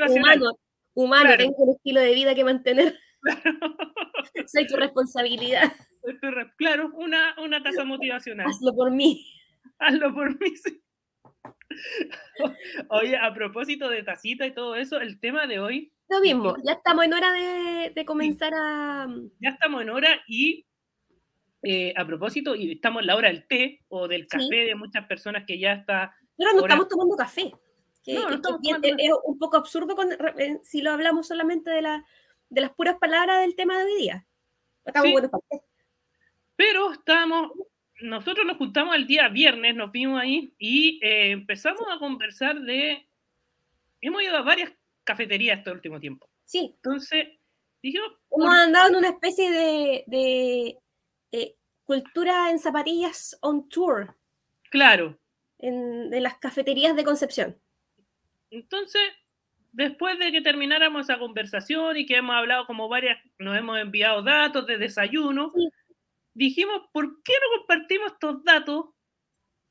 humano, 0.10 0.58
humano 0.94 1.38
tengo 1.38 1.56
un 1.58 1.76
estilo 1.76 2.00
de 2.00 2.16
vida 2.16 2.34
que 2.34 2.44
mantener. 2.44 2.98
Soy 4.48 4.66
tu 4.68 4.76
responsabilidad. 4.78 5.72
Claro, 6.58 6.92
una, 6.94 7.36
una 7.40 7.62
tasa 7.62 7.84
motivacional. 7.84 8.48
Hazlo 8.48 8.74
por 8.74 8.92
mí. 8.92 9.26
Hazlo 9.80 10.14
por 10.14 10.40
mí, 10.40 10.54
Oye, 12.90 13.18
a 13.18 13.34
propósito 13.34 13.90
de 13.90 14.04
tacita 14.04 14.46
y 14.46 14.54
todo 14.54 14.76
eso, 14.76 15.00
el 15.00 15.20
tema 15.20 15.48
de 15.48 15.60
hoy. 15.60 15.92
Lo 16.12 16.20
mismo, 16.20 16.58
ya 16.66 16.74
estamos 16.74 17.06
en 17.06 17.14
hora 17.14 17.32
de, 17.32 18.06
comenzar 18.06 18.54
a. 18.54 19.08
Ya 19.40 19.50
estamos 19.50 19.82
en 19.82 19.92
hora 19.92 20.10
y 20.28 20.66
eh, 21.64 21.94
a 21.96 22.06
propósito, 22.06 22.54
y 22.54 22.74
estamos 22.74 23.00
en 23.00 23.08
la 23.08 23.16
hora 23.16 23.30
del 23.30 23.48
té 23.48 23.80
o 23.88 24.10
del 24.10 24.28
café 24.28 24.66
de 24.66 24.76
muchas 24.76 25.06
personas 25.08 25.46
que 25.48 25.58
ya 25.58 25.72
está. 25.72 26.14
Pero 26.36 26.52
no 26.52 26.60
estamos 26.60 26.90
tomando 26.90 27.16
café. 27.16 27.54
no, 28.08 28.30
no 28.30 28.36
estamos 28.36 28.62
tomando 28.62 28.88
es, 28.90 29.12
un 29.24 29.40
poco 29.40 29.56
absurdo 29.56 29.96
eh, 30.38 30.60
si 30.64 30.82
lo 30.82 30.92
hablamos 30.92 31.30
solamente 31.30 31.72
de 31.72 31.82
la 31.82 32.06
de 32.50 32.60
las 32.60 32.74
puras 32.74 32.98
palabras 33.00 33.40
del 33.40 33.56
tema 33.56 33.78
de 33.78 33.86
hoy 33.86 34.02
día. 34.02 34.28
Pero 36.58 36.92
estábamos, 36.92 37.54
nosotros 38.02 38.46
nos 38.46 38.58
juntamos 38.58 38.98
el 38.98 39.08
día 39.08 39.30
viernes, 39.30 39.76
nos 39.76 39.94
vimos 39.94 40.20
ahí 40.20 40.54
y 40.58 41.00
eh, 41.02 41.32
empezamos 41.32 41.84
a 41.90 42.00
conversar 42.00 42.60
de, 42.60 43.08
hemos 44.02 44.22
ido 44.22 44.36
a 44.36 44.42
varias 44.42 44.74
cafeterías 45.12 45.60
este 45.60 45.72
último 45.72 46.00
tiempo. 46.00 46.30
Sí. 46.46 46.74
Entonces, 46.76 47.28
dijimos... 47.82 48.12
Hemos 48.32 48.54
andado 48.54 48.90
en 48.90 48.96
una 48.96 49.10
especie 49.10 49.52
de, 49.52 50.04
de 50.08 50.78
eh, 51.32 51.56
cultura 51.84 52.50
en 52.50 52.60
zapatillas 52.60 53.38
on 53.42 53.68
tour. 53.70 54.16
Claro. 54.70 55.20
En, 55.60 56.10
de 56.10 56.22
las 56.22 56.38
cafeterías 56.38 56.96
de 56.96 57.04
Concepción. 57.04 57.60
Entonces, 58.50 59.02
después 59.72 60.18
de 60.20 60.32
que 60.32 60.42
termináramos 60.42 61.02
esa 61.02 61.20
conversación 61.20 61.98
y 61.98 62.06
que 62.06 62.18
hemos 62.18 62.36
hablado 62.36 62.66
como 62.66 62.90
varias, 62.90 63.18
nos 63.38 63.58
hemos 63.58 63.80
enviado 63.80 64.24
datos 64.24 64.66
de 64.68 64.78
desayuno, 64.78 65.54
dijimos, 66.34 66.82
¿por 66.94 67.22
qué 67.24 67.34
no 67.34 67.60
compartimos 67.60 68.14
estos 68.14 68.44
datos 68.44 68.86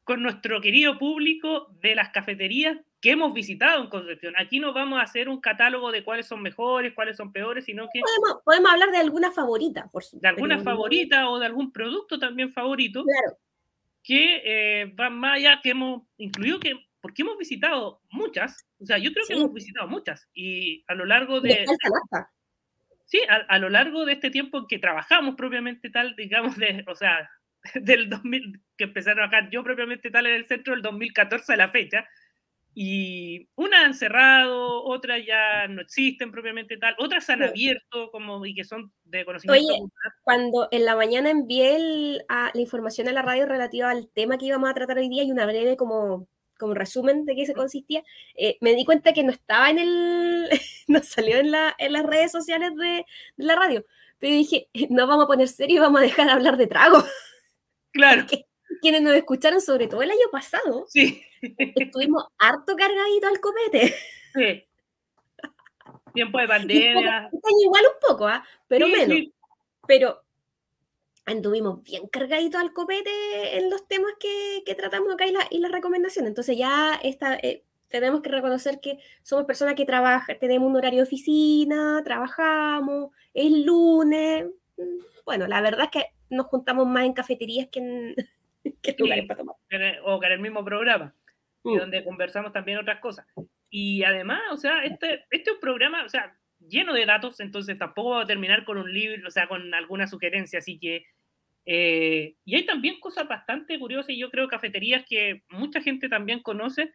con 0.05 0.23
nuestro 0.23 0.61
querido 0.61 0.99
público 0.99 1.69
de 1.81 1.95
las 1.95 2.11
cafeterías 2.11 2.77
que 3.01 3.13
hemos 3.13 3.33
visitado 3.33 3.83
en 3.83 3.89
Concepción? 3.89 4.35
Aquí 4.39 4.61
no 4.61 4.73
vamos 4.73 5.01
a 5.01 5.03
hacer 5.03 5.29
un 5.29 5.41
catálogo 5.41 5.91
de 5.91 6.05
cuáles 6.05 6.27
son 6.27 6.43
mejores, 6.43 6.93
cuáles 6.95 7.17
son 7.17 7.33
peores, 7.33 7.65
sino 7.65 7.89
que... 7.93 8.01
Podemos, 8.45 8.71
hablar 8.71 8.91
de 8.91 8.99
alguna 8.99 9.31
favorita, 9.33 9.89
por 9.91 10.03
supuesto. 10.03 10.23
De 10.23 10.29
alguna 10.29 10.59
favorita 10.59 11.29
o 11.31 11.39
de 11.39 11.47
algún 11.47 11.73
producto 11.73 12.19
también 12.19 12.53
favorito. 12.53 13.05
Claro. 13.05 13.39
Que 14.03 14.43
eh, 14.45 14.93
van 14.95 15.19
más 15.19 15.37
allá, 15.37 15.61
que 15.63 15.71
hemos 15.71 16.03
incluido 16.17 16.61
que 16.61 16.75
porque 17.01 17.23
hemos 17.23 17.39
visitado 17.39 18.03
muchas, 18.11 18.67
o 18.79 18.85
sea, 18.85 18.99
yo 18.99 19.13
creo 19.13 19.27
que 19.27 19.35
hemos 19.35 19.53
visitado 19.53 19.89
muchas 19.89 20.29
y 20.35 20.85
a 20.87 20.95
lo 20.95 21.07
largo 21.07 21.41
de... 21.41 21.65
sí, 23.07 23.21
a, 23.29 23.59
lo 23.59 23.71
largo 23.71 24.05
de 24.05 24.13
este 24.15 24.31
tiempo 24.31 24.59
en 24.59 24.67
que 24.67 24.79
trabajamos 24.79 25.35
propiamente 25.35 25.91
tal, 25.91 26.15
digamos, 26.15 26.57
de, 26.57 26.85
o 26.87 26.95
sea, 26.95 27.31
del 27.75 28.09
2000, 28.09 28.61
que 28.77 28.85
empecé 28.85 29.11
a 29.11 29.15
trabajar 29.15 29.51
yo 29.51 29.65
propiamente 29.65 30.11
tal 30.11 30.27
en 30.27 30.35
el 30.35 30.47
centro 30.47 30.75
del 30.75 30.83
2014 30.83 31.53
a 31.55 31.57
la 31.57 31.69
fecha, 31.69 32.07
y 32.75 33.49
unas 33.57 33.85
han 33.85 33.95
cerrado, 33.95 34.85
otras 34.85 35.25
ya 35.27 35.67
no 35.69 35.83
existen 35.83 36.31
propiamente 36.31 36.77
tal, 36.77 36.95
otras 36.99 37.29
han 37.31 37.43
abierto 37.43 38.11
como 38.13 38.45
y 38.47 38.55
que 38.55 38.65
son 38.65 38.93
de 39.05 39.25
conocimiento. 39.25 39.73
Oye, 39.73 39.83
cuando 40.23 40.69
en 40.71 40.85
la 40.85 40.95
mañana 40.95 41.31
envié 41.31 41.79
la 42.29 42.53
información 42.55 43.09
a 43.09 43.13
la 43.13 43.23
radio 43.23 43.47
relativa 43.47 43.91
al 43.91 44.09
tema 44.09 44.39
que 44.39 44.47
íbamos 44.47 44.71
a 44.71 44.75
tratar 44.75 44.99
hoy 44.99 45.09
día 45.09 45.25
y 45.25 45.33
una 45.33 45.47
breve 45.47 45.77
como, 45.77 46.29
como 46.59 46.75
resumen 46.75 47.25
de 47.25 47.35
qué 47.35 47.45
se 47.45 47.55
consistía, 47.55 48.05
eh, 48.37 48.57
me 48.61 48.75
di 48.75 48.85
cuenta 48.85 49.13
que 49.13 49.25
no 49.25 49.33
estaba 49.33 49.71
en 49.71 49.79
el, 49.79 50.49
no 50.87 51.03
salió 51.03 51.39
en, 51.39 51.51
la, 51.51 51.75
en 51.77 51.93
las 51.93 52.05
redes 52.05 52.31
sociales 52.31 52.77
de, 52.77 53.05
de 53.37 53.45
la 53.45 53.57
radio, 53.57 53.85
pero 54.19 54.35
dije, 54.35 54.69
no 54.91 55.09
vamos 55.09 55.25
a 55.25 55.29
poner 55.29 55.49
serio 55.49 55.77
y 55.77 55.81
vamos 55.81 56.01
a 56.01 56.05
dejar 56.05 56.27
de 56.27 56.33
hablar 56.33 56.57
de 56.57 56.67
trago. 56.67 56.99
Claro. 57.93 58.25
Quienes 58.81 59.03
nos 59.03 59.15
escucharon, 59.15 59.61
sobre 59.61 59.87
todo 59.87 60.03
el 60.03 60.11
año 60.11 60.31
pasado, 60.31 60.87
sí. 60.89 61.23
estuvimos 61.59 62.25
harto 62.39 62.77
cargadito 62.77 63.27
al 63.27 63.41
copete. 63.41 63.95
Sí. 64.35 64.65
Tiempo 66.13 66.39
de 66.39 66.49
pandemia. 66.49 67.31
Este 67.33 67.49
igual 67.63 67.85
un 67.87 68.09
poco, 68.09 68.27
¿ah? 68.27 68.45
pero 68.69 68.89
menos. 68.89 69.33
Pero 69.87 70.23
anduvimos 71.27 71.83
bien 71.83 72.09
cargaditos 72.09 72.61
al 72.61 72.73
copete 72.73 73.59
en 73.59 73.71
los 73.71 73.87
temas 73.87 74.13
que, 74.19 74.63
tratamos 74.75 75.13
acá 75.13 75.25
y, 75.27 75.59
las 75.59 75.73
recomendaciones. 75.73 76.31
Entonces 76.31 76.57
ya 76.57 76.99
esta, 77.03 77.37
eh, 77.37 77.65
tenemos 77.89 78.23
que 78.23 78.31
reconocer 78.31 78.81
que 78.81 78.99
somos 79.23 79.47
personas 79.47 79.75
que 79.75 79.85
trabajan, 79.85 80.39
tenemos 80.39 80.69
un 80.69 80.77
horario 80.77 80.99
de 80.99 81.05
oficina, 81.05 82.03
trabajamos, 82.05 83.11
es 83.35 83.51
lunes. 83.51 84.47
Mm, 84.77 85.05
bueno, 85.25 85.47
la 85.47 85.61
verdad 85.61 85.89
es 85.93 86.03
que 86.03 86.07
nos 86.31 86.47
juntamos 86.47 86.87
más 86.87 87.05
en 87.05 87.13
cafeterías 87.13 87.69
que 87.71 87.81
en, 87.81 88.15
lugares 88.99 89.27
para 89.27 89.39
tomar. 89.39 89.57
O 90.05 90.21
que 90.21 90.27
en 90.27 90.33
el 90.33 90.41
mismo 90.41 90.65
programa, 90.65 91.15
mm. 91.65 91.77
donde 91.77 92.05
conversamos 92.05 92.53
también 92.53 92.79
otras 92.79 93.01
cosas. 93.01 93.27
Y 93.71 94.03
además, 94.03 94.41
o 94.53 94.57
sea, 94.57 94.85
este, 94.85 95.25
este 95.31 95.51
es 95.51 95.55
un 95.55 95.61
programa, 95.61 96.05
o 96.05 96.09
sea, 96.09 96.37
lleno 96.59 96.93
de 96.93 97.07
datos, 97.07 97.41
entonces 97.41 97.79
tampoco 97.79 98.11
va 98.11 98.23
a 98.23 98.27
terminar 98.27 98.65
con 98.65 98.79
un 98.79 98.93
libro, 98.93 99.27
o 99.27 99.31
sea, 99.31 99.49
con 99.49 99.73
alguna 99.75 100.07
sugerencia, 100.07 100.59
así 100.59 100.79
que... 100.79 101.05
Eh, 101.67 102.37
y 102.45 102.57
hay 102.57 102.65
también 102.65 102.99
cosas 103.01 103.29
bastante 103.29 103.79
curiosas, 103.79 104.11
y 104.11 104.19
yo 104.19 104.31
creo 104.31 104.49
cafeterías 104.49 105.05
que 105.09 105.43
mucha 105.51 105.81
gente 105.81 106.09
también 106.09 106.41
conoce, 106.41 106.93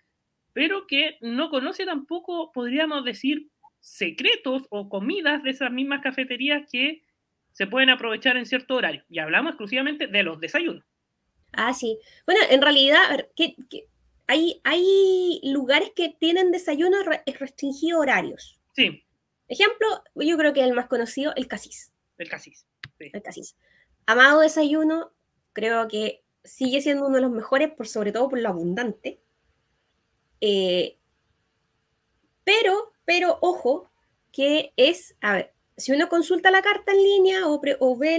pero 0.54 0.88
que 0.88 1.18
no 1.22 1.50
conoce 1.50 1.86
tampoco, 1.86 2.52
podríamos 2.52 3.06
decir, 3.06 3.48
secretos 3.80 4.66
o 4.70 4.90
comidas 4.90 5.44
de 5.44 5.52
esas 5.52 5.72
mismas 5.72 6.02
cafeterías 6.02 6.68
que 6.70 7.04
se 7.52 7.68
pueden 7.68 7.90
aprovechar 7.90 8.36
en 8.36 8.46
cierto 8.46 8.76
horario. 8.76 9.04
Y 9.10 9.20
hablamos 9.20 9.52
exclusivamente 9.52 10.08
de 10.08 10.24
los 10.24 10.40
desayunos. 10.40 10.84
Ah, 11.58 11.74
sí. 11.74 12.00
Bueno, 12.26 12.42
en 12.50 12.62
realidad, 12.62 13.28
hay, 14.28 14.62
hay 14.64 15.42
lugares 15.44 15.92
que 15.96 16.10
tienen 16.10 16.52
desayunos 16.52 17.06
restringidos 17.06 18.02
horarios. 18.02 18.60
Sí. 18.74 19.04
Ejemplo, 19.48 20.04
yo 20.16 20.38
creo 20.38 20.54
que 20.54 20.64
el 20.64 20.74
más 20.74 20.88
conocido, 20.88 21.34
el 21.36 21.48
casis. 21.48 21.92
El 22.18 22.30
casis. 22.30 22.66
Sí. 22.98 23.12
El 23.14 23.22
casis. 23.22 23.56
Amado 24.06 24.42
desayuno, 24.42 25.12
creo 25.54 25.88
que 25.88 26.24
sigue 26.44 26.82
siendo 26.82 27.06
uno 27.06 27.16
de 27.16 27.22
los 27.22 27.32
mejores, 27.32 27.72
por, 27.72 27.88
sobre 27.88 28.12
todo 28.12 28.30
por 28.30 28.40
lo 28.40 28.50
abundante. 28.50 29.20
Eh, 30.42 30.98
pero, 32.44 32.94
pero, 33.06 33.38
ojo, 33.42 33.90
que 34.32 34.74
es, 34.78 35.16
a 35.22 35.34
ver, 35.34 35.54
si 35.78 35.92
uno 35.92 36.08
consulta 36.10 36.52
la 36.52 36.62
carta 36.62 36.92
en 36.92 37.04
línea 37.04 37.48
o, 37.48 37.62
o 37.80 37.98
ve 37.98 38.16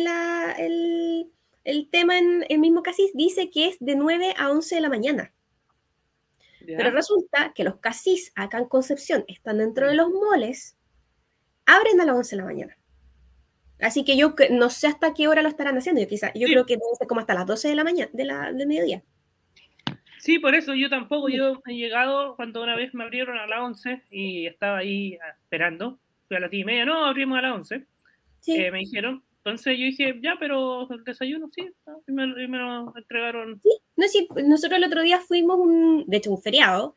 el, 0.58 1.32
el, 1.66 1.88
tema 1.90 2.18
en 2.18 2.44
el 2.48 2.58
mismo 2.58 2.82
casis, 2.82 3.10
dice 3.14 3.50
que 3.50 3.68
es 3.68 3.76
de 3.80 3.96
9 3.96 4.34
a 4.36 4.50
11 4.50 4.74
de 4.74 4.80
la 4.80 4.88
mañana. 4.88 5.32
Pero 6.64 6.90
resulta 6.90 7.52
que 7.54 7.62
los 7.62 7.76
casis 7.76 8.32
acá 8.34 8.58
en 8.58 8.66
Concepción 8.66 9.24
están 9.28 9.58
dentro 9.58 9.88
de 9.88 9.94
los 9.94 10.08
moles, 10.10 10.76
abren 11.64 12.00
a 12.00 12.04
las 12.04 12.16
11 12.16 12.36
de 12.36 12.42
la 12.42 12.46
mañana. 12.46 12.78
Así 13.80 14.04
que 14.04 14.16
yo 14.16 14.34
no 14.50 14.70
sé 14.70 14.88
hasta 14.88 15.14
qué 15.14 15.28
hora 15.28 15.42
lo 15.42 15.48
estarán 15.48 15.76
haciendo. 15.76 16.00
Yo, 16.00 16.08
quizá, 16.08 16.32
yo 16.34 16.48
creo 16.48 16.66
que 16.66 16.74
debe 16.74 16.96
ser 16.98 17.06
como 17.06 17.20
hasta 17.20 17.34
las 17.34 17.46
12 17.46 17.68
de 17.68 17.74
la 17.76 17.84
mañana, 17.84 18.10
de 18.12 18.24
la, 18.24 18.52
del 18.52 18.66
mediodía. 18.66 19.02
Sí, 20.18 20.40
por 20.40 20.54
eso 20.54 20.74
yo 20.74 20.88
tampoco. 20.88 21.28
Yo 21.28 21.62
he 21.66 21.74
llegado 21.74 22.34
cuando 22.34 22.62
una 22.62 22.74
vez 22.74 22.94
me 22.94 23.04
abrieron 23.04 23.38
a 23.38 23.46
las 23.46 23.60
11 23.60 24.02
y 24.10 24.46
estaba 24.46 24.78
ahí 24.78 25.18
esperando 25.42 26.00
fui 26.26 26.36
a 26.36 26.40
las 26.40 26.50
10 26.50 26.62
y 26.62 26.64
media, 26.64 26.84
no, 26.84 27.04
abrimos 27.04 27.38
a 27.38 27.42
las 27.42 27.54
11. 27.54 27.86
Eh, 28.48 28.70
me 28.70 28.78
dijeron. 28.78 29.22
Entonces 29.46 29.78
yo 29.78 29.84
dije, 29.84 30.18
ya, 30.20 30.34
pero 30.40 30.90
el 30.90 31.04
desayuno 31.04 31.48
sí, 31.48 31.72
y 32.08 32.12
me, 32.12 32.26
lo 32.26 32.92
entregaron. 32.96 33.60
Sí, 33.62 33.78
no, 33.94 34.08
sí, 34.08 34.26
nosotros 34.44 34.76
el 34.76 34.84
otro 34.84 35.02
día 35.02 35.20
fuimos, 35.20 35.56
un, 35.56 36.04
de 36.08 36.16
hecho, 36.16 36.32
un 36.32 36.42
feriado, 36.42 36.96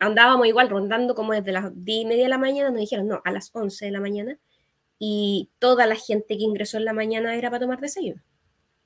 andábamos 0.00 0.48
igual 0.48 0.70
rondando 0.70 1.14
como 1.14 1.34
desde 1.34 1.52
las 1.52 1.70
10 1.72 2.02
y 2.02 2.06
media 2.06 2.24
de 2.24 2.30
la 2.30 2.38
mañana, 2.38 2.70
nos 2.70 2.80
dijeron, 2.80 3.06
no, 3.06 3.22
a 3.24 3.30
las 3.30 3.48
11 3.54 3.84
de 3.84 3.90
la 3.92 4.00
mañana, 4.00 4.36
y 4.98 5.50
toda 5.60 5.86
la 5.86 5.94
gente 5.94 6.36
que 6.36 6.42
ingresó 6.42 6.78
en 6.78 6.84
la 6.84 6.94
mañana 6.94 7.36
era 7.36 7.48
para 7.48 7.60
tomar 7.60 7.80
desayuno. 7.80 8.20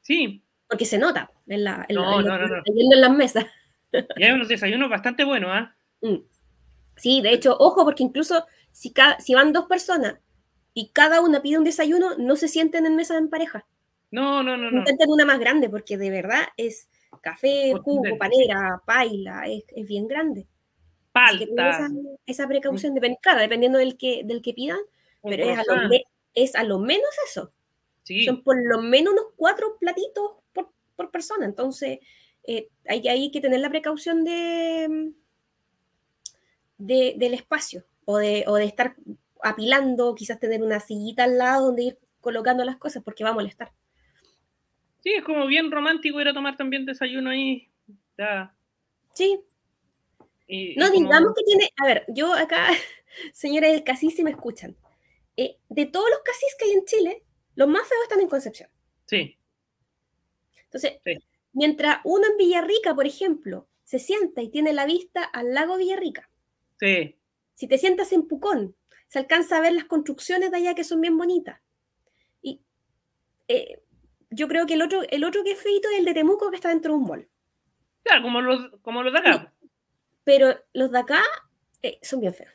Sí. 0.02 0.44
Porque 0.68 0.84
se 0.84 0.98
nota 0.98 1.30
en, 1.46 1.64
la, 1.64 1.86
en, 1.88 1.96
no, 1.96 2.20
no, 2.20 2.36
no, 2.36 2.56
en 2.66 3.00
las 3.00 3.10
mesas. 3.10 3.46
Y 4.18 4.22
hay 4.22 4.32
unos 4.32 4.48
desayunos 4.48 4.90
bastante 4.90 5.24
buenos, 5.24 5.48
¿ah? 5.50 5.74
Sí, 6.96 7.22
de 7.22 7.32
hecho, 7.32 7.56
ojo, 7.58 7.86
porque 7.86 8.02
incluso 8.02 8.44
si, 8.70 8.92
si 9.18 9.34
van 9.34 9.54
dos 9.54 9.64
personas 9.64 10.18
y 10.78 10.90
cada 10.90 11.20
una 11.20 11.42
pide 11.42 11.58
un 11.58 11.64
desayuno, 11.64 12.16
no 12.18 12.36
se 12.36 12.46
sienten 12.46 12.86
en 12.86 12.94
mesa 12.94 13.18
en 13.18 13.28
pareja. 13.28 13.66
No, 14.12 14.44
no, 14.44 14.56
no. 14.56 14.70
Intenten 14.70 15.10
una 15.10 15.24
más 15.24 15.40
grande 15.40 15.68
porque 15.68 15.98
de 15.98 16.08
verdad 16.08 16.42
es 16.56 16.88
café, 17.20 17.72
jugo, 17.82 18.16
panera, 18.16 18.80
paila, 18.86 19.42
es, 19.48 19.88
bien 19.88 20.06
grande. 20.06 20.46
Falta. 21.12 21.90
Esa, 22.26 22.46
precaución, 22.46 22.94
depende, 22.94 23.18
claro, 23.20 23.40
dependiendo 23.40 23.76
del 23.80 23.96
que, 23.96 24.22
del 24.24 24.40
que 24.40 24.54
pidan, 24.54 24.78
pero 25.20 25.46
es 26.32 26.54
a, 26.54 26.62
lo 26.62 26.78
menos 26.78 27.10
eso. 27.28 27.52
Son 28.24 28.44
por 28.44 28.56
lo 28.64 28.80
menos 28.80 29.14
unos 29.14 29.26
cuatro 29.34 29.78
platitos 29.80 30.30
por, 30.52 31.10
persona. 31.10 31.44
Entonces, 31.44 31.98
eh, 32.44 32.68
hay, 32.86 33.08
hay, 33.08 33.32
que 33.32 33.40
tener 33.40 33.58
la 33.58 33.70
precaución 33.70 34.22
de, 34.22 35.10
de, 36.78 37.14
del 37.16 37.34
espacio 37.34 37.84
o 38.04 38.18
de, 38.18 38.44
o 38.46 38.54
de 38.54 38.64
estar 38.64 38.94
apilando, 39.42 40.14
quizás 40.14 40.38
tener 40.38 40.62
una 40.62 40.80
sillita 40.80 41.24
al 41.24 41.38
lado 41.38 41.66
donde 41.66 41.82
ir 41.82 41.98
colocando 42.20 42.64
las 42.64 42.76
cosas 42.76 43.02
porque 43.02 43.24
va 43.24 43.30
a 43.30 43.34
molestar. 43.34 43.72
Sí, 45.02 45.14
es 45.14 45.24
como 45.24 45.46
bien 45.46 45.70
romántico 45.70 46.20
ir 46.20 46.28
a 46.28 46.34
tomar 46.34 46.56
también 46.56 46.84
desayuno 46.84 47.30
ahí. 47.30 47.68
Sí. 49.14 49.40
no 50.76 50.90
digamos 50.90 51.34
que 51.36 51.44
tiene, 51.44 51.70
a 51.76 51.86
ver, 51.86 52.04
yo 52.08 52.32
acá, 52.34 52.66
señores 53.32 53.72
del 53.72 53.84
casis, 53.84 54.16
si 54.16 54.24
me 54.24 54.30
escuchan, 54.30 54.76
eh, 55.36 55.56
de 55.68 55.86
todos 55.86 56.10
los 56.10 56.20
casis 56.20 56.56
que 56.58 56.64
hay 56.66 56.72
en 56.72 56.84
Chile, 56.84 57.22
los 57.54 57.68
más 57.68 57.88
feos 57.88 58.02
están 58.02 58.20
en 58.20 58.28
Concepción. 58.28 58.68
Sí. 59.06 59.38
Entonces, 60.64 61.00
mientras 61.52 61.98
uno 62.04 62.26
en 62.26 62.36
Villarrica, 62.36 62.94
por 62.94 63.06
ejemplo, 63.06 63.68
se 63.84 63.98
sienta 63.98 64.42
y 64.42 64.50
tiene 64.50 64.72
la 64.72 64.84
vista 64.84 65.24
al 65.24 65.54
lago 65.54 65.76
Villarrica. 65.76 66.28
Sí. 66.78 67.16
Si 67.54 67.66
te 67.66 67.78
sientas 67.78 68.12
en 68.12 68.28
Pucón, 68.28 68.76
se 69.08 69.18
alcanza 69.18 69.56
a 69.56 69.60
ver 69.60 69.72
las 69.72 69.84
construcciones 69.84 70.50
de 70.50 70.58
allá 70.58 70.74
que 70.74 70.84
son 70.84 71.00
bien 71.00 71.16
bonitas. 71.16 71.60
Y 72.42 72.60
eh, 73.48 73.80
yo 74.30 74.48
creo 74.48 74.66
que 74.66 74.74
el 74.74 74.82
otro, 74.82 75.02
el 75.08 75.24
otro 75.24 75.42
que 75.42 75.52
es 75.52 75.62
feito 75.62 75.88
es 75.90 75.98
el 75.98 76.04
de 76.04 76.14
Temuco 76.14 76.50
que 76.50 76.56
está 76.56 76.68
dentro 76.68 76.92
de 76.92 76.98
un 76.98 77.06
mall. 77.06 77.28
Claro, 78.02 78.22
como 78.22 78.40
los, 78.40 78.70
como 78.82 79.02
los 79.02 79.12
de 79.12 79.18
acá. 79.18 79.52
Pero 80.24 80.54
los 80.74 80.92
de 80.92 80.98
acá 80.98 81.22
eh, 81.82 81.98
son 82.02 82.20
bien 82.20 82.34
feos. 82.34 82.52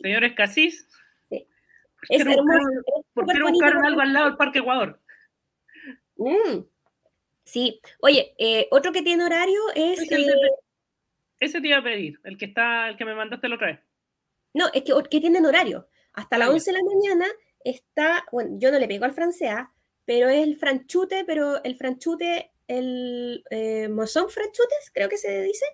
Señores 0.00 0.34
Casís. 0.34 0.86
Sí. 1.28 1.46
Es 2.10 2.20
hermoso. 2.20 2.68
¿Por 3.12 3.26
qué 3.26 3.38
no 3.38 3.48
buscaron 3.48 3.84
algo 3.84 4.00
al 4.00 4.12
lado 4.12 4.26
del 4.26 4.36
Parque 4.36 4.60
Ecuador? 4.60 5.00
Mm. 6.16 6.60
Sí. 7.44 7.80
Oye, 8.00 8.34
eh, 8.38 8.68
otro 8.70 8.92
que 8.92 9.02
tiene 9.02 9.24
horario 9.24 9.60
es... 9.74 10.00
Ese 11.40 11.60
te 11.60 11.68
iba 11.68 11.78
a 11.78 11.82
pedir, 11.82 12.20
el 12.24 12.36
que 12.36 12.46
está, 12.46 12.88
el 12.88 12.96
que 12.96 13.04
me 13.04 13.14
mandaste 13.14 13.48
la 13.48 13.54
otra 13.54 13.68
vez. 13.68 13.80
No, 14.58 14.66
es 14.74 14.82
que, 14.82 14.92
que 15.08 15.20
tienen 15.20 15.46
horario. 15.46 15.88
Hasta 16.14 16.36
las 16.36 16.48
11 16.48 16.72
de 16.72 16.78
la 16.78 16.84
mañana 16.84 17.26
está, 17.62 18.24
bueno, 18.32 18.56
yo 18.58 18.72
no 18.72 18.78
le 18.80 18.88
pego 18.88 19.04
al 19.04 19.14
francés, 19.14 19.54
pero 20.04 20.28
es 20.28 20.42
el 20.42 20.56
franchute, 20.56 21.24
pero 21.24 21.62
el 21.62 21.76
franchute, 21.76 22.50
el 22.66 23.44
eh, 23.50 23.88
Mozón 23.88 24.28
Franchutes, 24.28 24.90
creo 24.92 25.08
que 25.08 25.16
se 25.16 25.42
dice, 25.42 25.64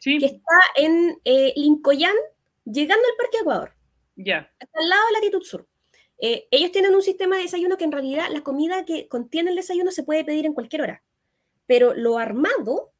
sí. 0.00 0.18
que 0.18 0.26
está 0.26 0.58
en 0.74 1.20
eh, 1.24 1.52
Lincoyán, 1.54 2.16
llegando 2.64 3.06
al 3.06 3.16
Parque 3.16 3.38
Ecuador. 3.42 3.74
Ya. 4.16 4.52
Hasta 4.58 4.80
al 4.80 4.88
lado 4.88 5.06
de 5.06 5.12
latitud 5.12 5.42
sur. 5.44 5.68
Eh, 6.18 6.48
ellos 6.50 6.72
tienen 6.72 6.96
un 6.96 7.02
sistema 7.02 7.36
de 7.36 7.42
desayuno 7.42 7.76
que 7.76 7.84
en 7.84 7.92
realidad 7.92 8.28
la 8.30 8.42
comida 8.42 8.84
que 8.84 9.06
contiene 9.06 9.50
el 9.50 9.56
desayuno 9.56 9.92
se 9.92 10.02
puede 10.02 10.24
pedir 10.24 10.46
en 10.46 10.54
cualquier 10.54 10.82
hora. 10.82 11.04
Pero 11.66 11.94
lo 11.94 12.18
armado 12.18 12.91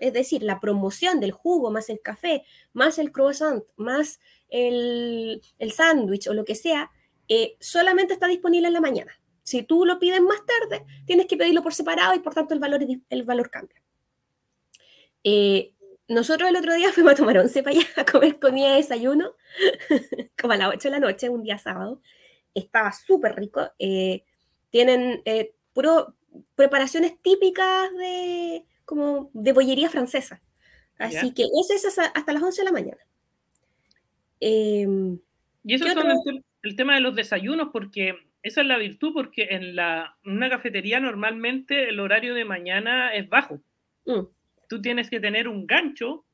es 0.00 0.12
decir, 0.12 0.42
la 0.42 0.60
promoción 0.60 1.20
del 1.20 1.32
jugo 1.32 1.70
más 1.70 1.88
el 1.90 2.00
café, 2.00 2.44
más 2.72 2.98
el 2.98 3.12
croissant, 3.12 3.64
más 3.76 4.20
el, 4.48 5.40
el 5.58 5.72
sándwich 5.72 6.26
o 6.28 6.34
lo 6.34 6.44
que 6.44 6.54
sea, 6.54 6.90
eh, 7.32 7.56
solamente 7.60 8.12
está 8.12 8.26
disponible 8.26 8.66
en 8.66 8.74
la 8.74 8.80
mañana. 8.80 9.12
Si 9.44 9.62
tú 9.62 9.84
lo 9.84 10.00
pides 10.00 10.20
más 10.20 10.40
tarde, 10.44 10.84
tienes 11.06 11.26
que 11.26 11.36
pedirlo 11.36 11.62
por 11.62 11.72
separado 11.72 12.12
y 12.14 12.18
por 12.18 12.34
tanto 12.34 12.54
el 12.54 12.60
valor, 12.60 12.84
el 13.08 13.22
valor 13.22 13.50
cambia. 13.50 13.80
Eh, 15.22 15.72
nosotros 16.08 16.50
el 16.50 16.56
otro 16.56 16.74
día 16.74 16.90
fuimos 16.92 17.12
a 17.12 17.16
tomar 17.16 17.38
once 17.38 17.62
para 17.62 17.76
allá 17.76 17.86
a 17.96 18.04
comer 18.04 18.40
comida 18.40 18.70
de 18.70 18.76
desayuno, 18.78 19.36
como 20.40 20.54
a 20.54 20.56
las 20.56 20.68
8 20.70 20.88
de 20.88 20.90
la 20.90 20.98
noche, 20.98 21.28
un 21.28 21.44
día 21.44 21.56
sábado. 21.56 22.02
Estaba 22.52 22.90
súper 22.90 23.36
rico. 23.36 23.70
Eh, 23.78 24.24
tienen 24.70 25.22
puro 25.72 26.16
preparaciones 26.56 27.20
típicas 27.22 27.94
de, 27.96 28.64
como 28.90 29.30
de 29.34 29.52
bollería 29.52 29.88
francesa. 29.88 30.42
Así 30.98 31.32
que 31.32 31.44
eso 31.44 31.74
es 31.74 31.96
hasta 31.96 32.32
las 32.32 32.42
11 32.42 32.60
de 32.60 32.64
la 32.64 32.72
mañana. 32.72 33.00
Em, 34.40 35.16
y 35.62 35.74
eso 35.74 35.86
es 35.86 35.94
el, 36.62 36.74
tema 36.74 36.94
de 36.96 37.00
los 37.00 37.14
desayunos, 37.14 37.68
porque 37.72 38.16
esa 38.42 38.62
es 38.62 38.66
la 38.66 38.78
virtud, 38.78 39.12
porque 39.14 39.46
en 39.52 39.76
la, 39.76 40.16
una 40.24 40.50
cafetería 40.50 40.98
normalmente 40.98 41.88
el 41.88 42.00
horario 42.00 42.34
de 42.34 42.44
mañana 42.44 43.14
es 43.14 43.28
bajo. 43.28 43.60
Mm. 44.06 44.26
Tú 44.68 44.82
tienes 44.82 45.08
que 45.08 45.20
tener 45.20 45.46
un 45.46 45.68
gancho 45.68 46.24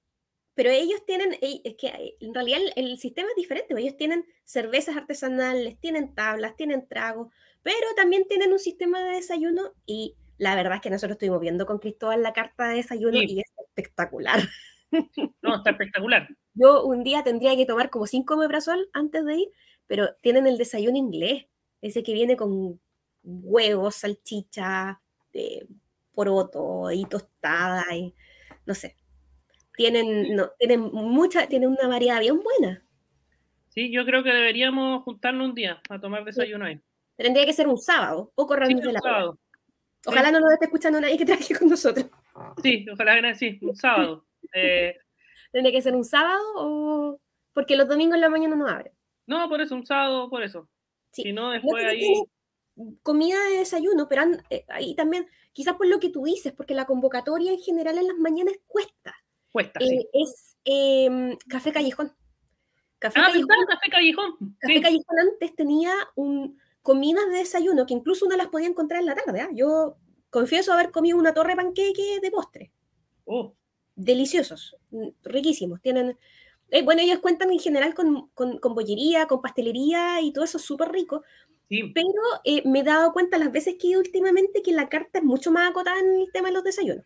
pero 0.53 0.69
ellos 0.69 1.05
tienen, 1.05 1.37
es 1.41 1.75
que 1.75 1.87
eh, 1.87 2.17
en 2.19 2.33
realidad 2.33 2.59
el, 2.75 2.97
sistema 2.97 3.29
es 3.29 3.35
diferente, 3.35 3.73
ellos 3.77 3.97
tienen 3.97 4.25
cervezas 4.43 4.97
artesanales, 4.97 5.79
tienen 5.79 6.13
tablas, 6.13 6.55
tienen 6.55 6.87
tragos, 6.87 7.33
pero 7.63 7.87
también 7.95 8.27
tienen 8.27 8.51
un 8.51 8.59
sistema 8.59 9.01
de 9.01 9.15
desayuno 9.15 9.73
y 9.85 10.15
la 10.37 10.55
verdad 10.55 10.75
es 10.75 10.81
que 10.81 10.89
nosotros 10.89 11.15
estuvimos 11.15 11.39
viendo 11.39 11.65
con 11.65 11.79
Cristóbal 11.79 12.23
la 12.23 12.33
carta 12.33 12.69
de 12.69 12.77
desayuno 12.77 13.21
y 13.21 13.39
es 13.39 13.51
espectacular. 13.67 14.39
No, 15.41 15.55
está 15.55 15.69
espectacular. 15.69 16.27
Yo 16.53 16.83
un 16.83 17.05
día 17.05 17.23
tendría 17.23 17.55
que 17.55 17.65
tomar 17.65 17.89
como 17.89 18.07
cinco 18.07 18.35
mebrazol 18.35 18.89
antes 18.91 19.23
de 19.23 19.35
ir, 19.37 19.47
pero 19.87 20.15
tienen 20.15 20.47
el 20.47 20.57
desayuno 20.57 20.97
inglés, 20.97 21.45
ese 21.81 22.03
que 22.03 22.11
viene 22.11 22.35
con 22.35 22.77
huevos, 23.23 23.95
salchicha, 23.95 25.01
eh, 25.31 25.65
poroto 26.13 26.91
y 26.91 27.05
tostada 27.05 27.85
y 27.95 28.13
no 28.65 28.75
sé, 28.75 28.97
tienen, 29.81 30.35
no, 30.35 30.51
tienen 30.59 30.79
mucha, 30.79 31.47
tienen 31.47 31.69
una 31.69 31.87
variedad 31.87 32.19
bien 32.19 32.39
buena. 32.39 32.85
Sí, 33.69 33.91
yo 33.91 34.05
creo 34.05 34.23
que 34.23 34.31
deberíamos 34.31 35.03
juntarnos 35.03 35.49
un 35.49 35.55
día 35.55 35.81
a 35.89 35.99
tomar 35.99 36.23
desayuno 36.23 36.65
ahí. 36.65 36.79
Tendría 37.15 37.45
que 37.47 37.53
ser 37.53 37.67
un 37.67 37.79
sábado 37.79 38.31
o 38.35 38.45
corriendo 38.45 38.85
de 38.85 38.93
la 38.93 38.99
sábado. 38.99 39.39
Ojalá 40.05 40.31
no 40.31 40.39
nos 40.39 40.53
esté 40.53 40.65
escuchando 40.65 41.01
nadie 41.01 41.17
que 41.17 41.25
trabaje 41.25 41.55
con 41.55 41.67
nosotros. 41.67 42.05
Sí, 42.61 42.85
ojalá 42.91 43.19
que 43.21 43.35
sí, 43.35 43.59
un 43.61 43.75
sábado. 43.75 44.25
Eh, 44.53 44.95
Tendría 45.51 45.71
que 45.71 45.81
ser 45.81 45.95
un 45.95 46.05
sábado 46.05 46.41
o 46.55 47.19
porque 47.53 47.75
los 47.75 47.87
domingos 47.87 48.15
en 48.15 48.21
la 48.21 48.29
mañana 48.29 48.55
no 48.55 48.67
abren. 48.67 48.93
No, 49.25 49.49
por 49.49 49.61
eso, 49.61 49.75
un 49.75 49.85
sábado, 49.85 50.29
por 50.29 50.43
eso. 50.43 50.69
Si 51.11 51.33
no, 51.33 51.49
después 51.49 51.85
ahí. 51.85 52.23
Comida 53.01 53.37
de 53.49 53.57
desayuno, 53.57 54.07
pero 54.07 54.23
eh, 54.49 54.63
ahí 54.69 54.95
también, 54.95 55.27
quizás 55.53 55.75
por 55.75 55.87
lo 55.87 55.99
que 55.99 56.09
tú 56.09 56.23
dices, 56.23 56.53
porque 56.53 56.73
la 56.73 56.85
convocatoria 56.85 57.51
en 57.51 57.59
general 57.59 57.97
en 57.97 58.07
las 58.07 58.17
mañanas 58.17 58.55
cuesta. 58.67 59.15
Eh, 59.53 60.09
es 60.13 60.57
em, 60.63 61.37
Café 61.47 61.71
Callejón. 61.71 62.13
Café 62.99 63.19
ah, 63.19 63.27
Callejón. 63.27 63.65
Café 63.67 63.89
Callejón. 63.89 64.55
Café 64.59 64.81
Callejón 64.81 65.19
antes 65.19 65.55
tenía 65.55 65.93
un, 66.15 66.57
comidas 66.81 67.27
de 67.29 67.37
desayuno 67.37 67.85
que 67.85 67.93
incluso 67.93 68.25
uno 68.25 68.37
las 68.37 68.47
podía 68.47 68.67
encontrar 68.67 69.01
en 69.01 69.07
la 69.07 69.15
tarde. 69.15 69.41
¿ah? 69.41 69.49
Yo 69.53 69.97
confieso 70.29 70.73
haber 70.73 70.91
comido 70.91 71.17
una 71.17 71.33
torre 71.33 71.51
de 71.51 71.55
panqueque 71.57 72.19
de 72.21 72.31
postre. 72.31 72.71
Oh. 73.25 73.53
Deliciosos, 73.95 74.77
mm, 74.91 75.09
riquísimos. 75.23 75.81
Tienen, 75.81 76.17
eh, 76.69 76.83
bueno, 76.83 77.01
ellos 77.01 77.19
cuentan 77.19 77.51
en 77.51 77.59
general 77.59 77.93
con, 77.93 78.29
con, 78.33 78.57
con, 78.59 78.73
bollería, 78.73 79.27
con 79.27 79.41
pastelería 79.41 80.21
y 80.21 80.31
todo 80.31 80.43
eso 80.43 80.59
súper 80.59 80.91
rico. 80.91 81.23
Pero 81.69 82.21
eh, 82.43 82.67
me 82.67 82.81
he 82.81 82.83
dado 82.83 83.13
cuenta 83.13 83.37
las 83.37 83.49
veces 83.49 83.77
que 83.79 83.97
últimamente 83.97 84.61
que 84.61 84.73
la 84.73 84.89
carta 84.89 85.19
es 85.19 85.23
mucho 85.23 85.51
más 85.51 85.69
acotada 85.69 85.99
en 85.99 86.19
el 86.19 86.31
tema 86.33 86.49
de 86.49 86.55
los 86.55 86.65
desayunos. 86.65 87.05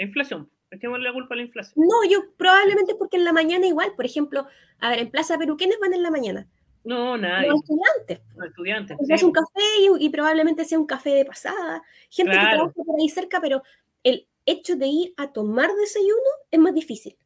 La 0.00 0.06
inflación. 0.06 0.50
Echémosle 0.70 1.04
la 1.04 1.12
culpa 1.12 1.34
a 1.34 1.36
la 1.36 1.42
inflación. 1.42 1.86
No, 1.86 2.10
yo 2.10 2.32
probablemente 2.38 2.94
porque 2.94 3.18
en 3.18 3.24
la 3.24 3.34
mañana 3.34 3.66
igual, 3.66 3.92
por 3.96 4.06
ejemplo, 4.06 4.46
a 4.78 4.88
ver, 4.88 5.00
en 5.00 5.10
Plaza 5.10 5.36
Perú, 5.36 5.58
¿quiénes 5.58 5.78
van 5.78 5.92
en 5.92 6.02
la 6.02 6.10
mañana? 6.10 6.48
No, 6.84 7.18
nadie. 7.18 7.48
Los 7.48 7.60
estudiantes. 7.60 8.20
Los 8.34 8.48
estudiantes. 8.48 8.96
Es 9.10 9.22
un 9.22 9.30
café 9.30 9.60
y, 9.98 10.08
probablemente 10.08 10.64
sea 10.64 10.78
un 10.78 10.86
café 10.86 11.10
de 11.10 11.26
pasada. 11.26 11.82
Gente 12.08 12.32
que 12.32 12.38
trabaja 12.38 12.72
por 12.72 12.98
ahí 12.98 13.10
cerca, 13.10 13.42
pero 13.42 13.62
el 14.02 14.26
hecho 14.46 14.74
de 14.76 14.86
ir 14.86 15.12
a 15.18 15.32
tomar 15.32 15.70
desayuno 15.74 16.30
es 16.50 16.58
más 16.58 16.72
difícil. 16.72 17.18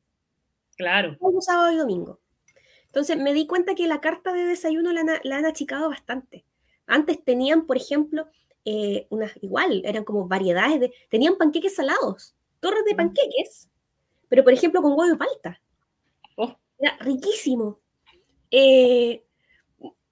Claro. 0.76 1.16
Un 1.20 1.42
sábado 1.42 1.72
y 1.72 1.76
domingo. 1.76 2.18
Entonces 2.86 3.16
me 3.18 3.32
di 3.34 3.46
cuenta 3.46 3.76
que 3.76 3.86
la 3.86 4.00
carta 4.00 4.32
de 4.32 4.46
desayuno 4.46 4.92
la, 4.92 5.20
la 5.22 5.36
han 5.36 5.46
achicado 5.46 5.90
bastante. 5.90 6.44
Antes 6.88 7.22
tenían, 7.22 7.66
por 7.66 7.76
ejemplo, 7.76 8.26
eh, 8.64 9.06
unas 9.10 9.32
igual, 9.42 9.82
eran 9.84 10.02
como 10.02 10.26
variedades 10.26 10.80
de. 10.80 10.92
Tenían 11.08 11.36
panqueques 11.36 11.76
salados 11.76 12.34
torres 12.64 12.84
de 12.86 12.94
mm. 12.94 12.96
panqueques, 12.96 13.68
pero 14.26 14.42
por 14.42 14.54
ejemplo 14.54 14.80
con 14.80 14.98
huevo 14.98 15.14
y 15.14 15.18
palta. 15.18 15.60
Oh. 16.36 16.56
Era 16.78 16.96
riquísimo. 17.00 17.78
Eh, 18.50 19.22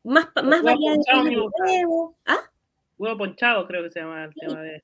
más 0.05 0.29
más 0.45 0.62
variedad 0.62 0.97
de 1.25 1.37
huevo. 1.38 2.15
¿Ah? 2.27 2.51
Huevo 2.99 3.17
ponchado, 3.17 3.67
creo 3.67 3.83
que 3.83 3.91
se 3.91 4.01
llama. 4.01 4.29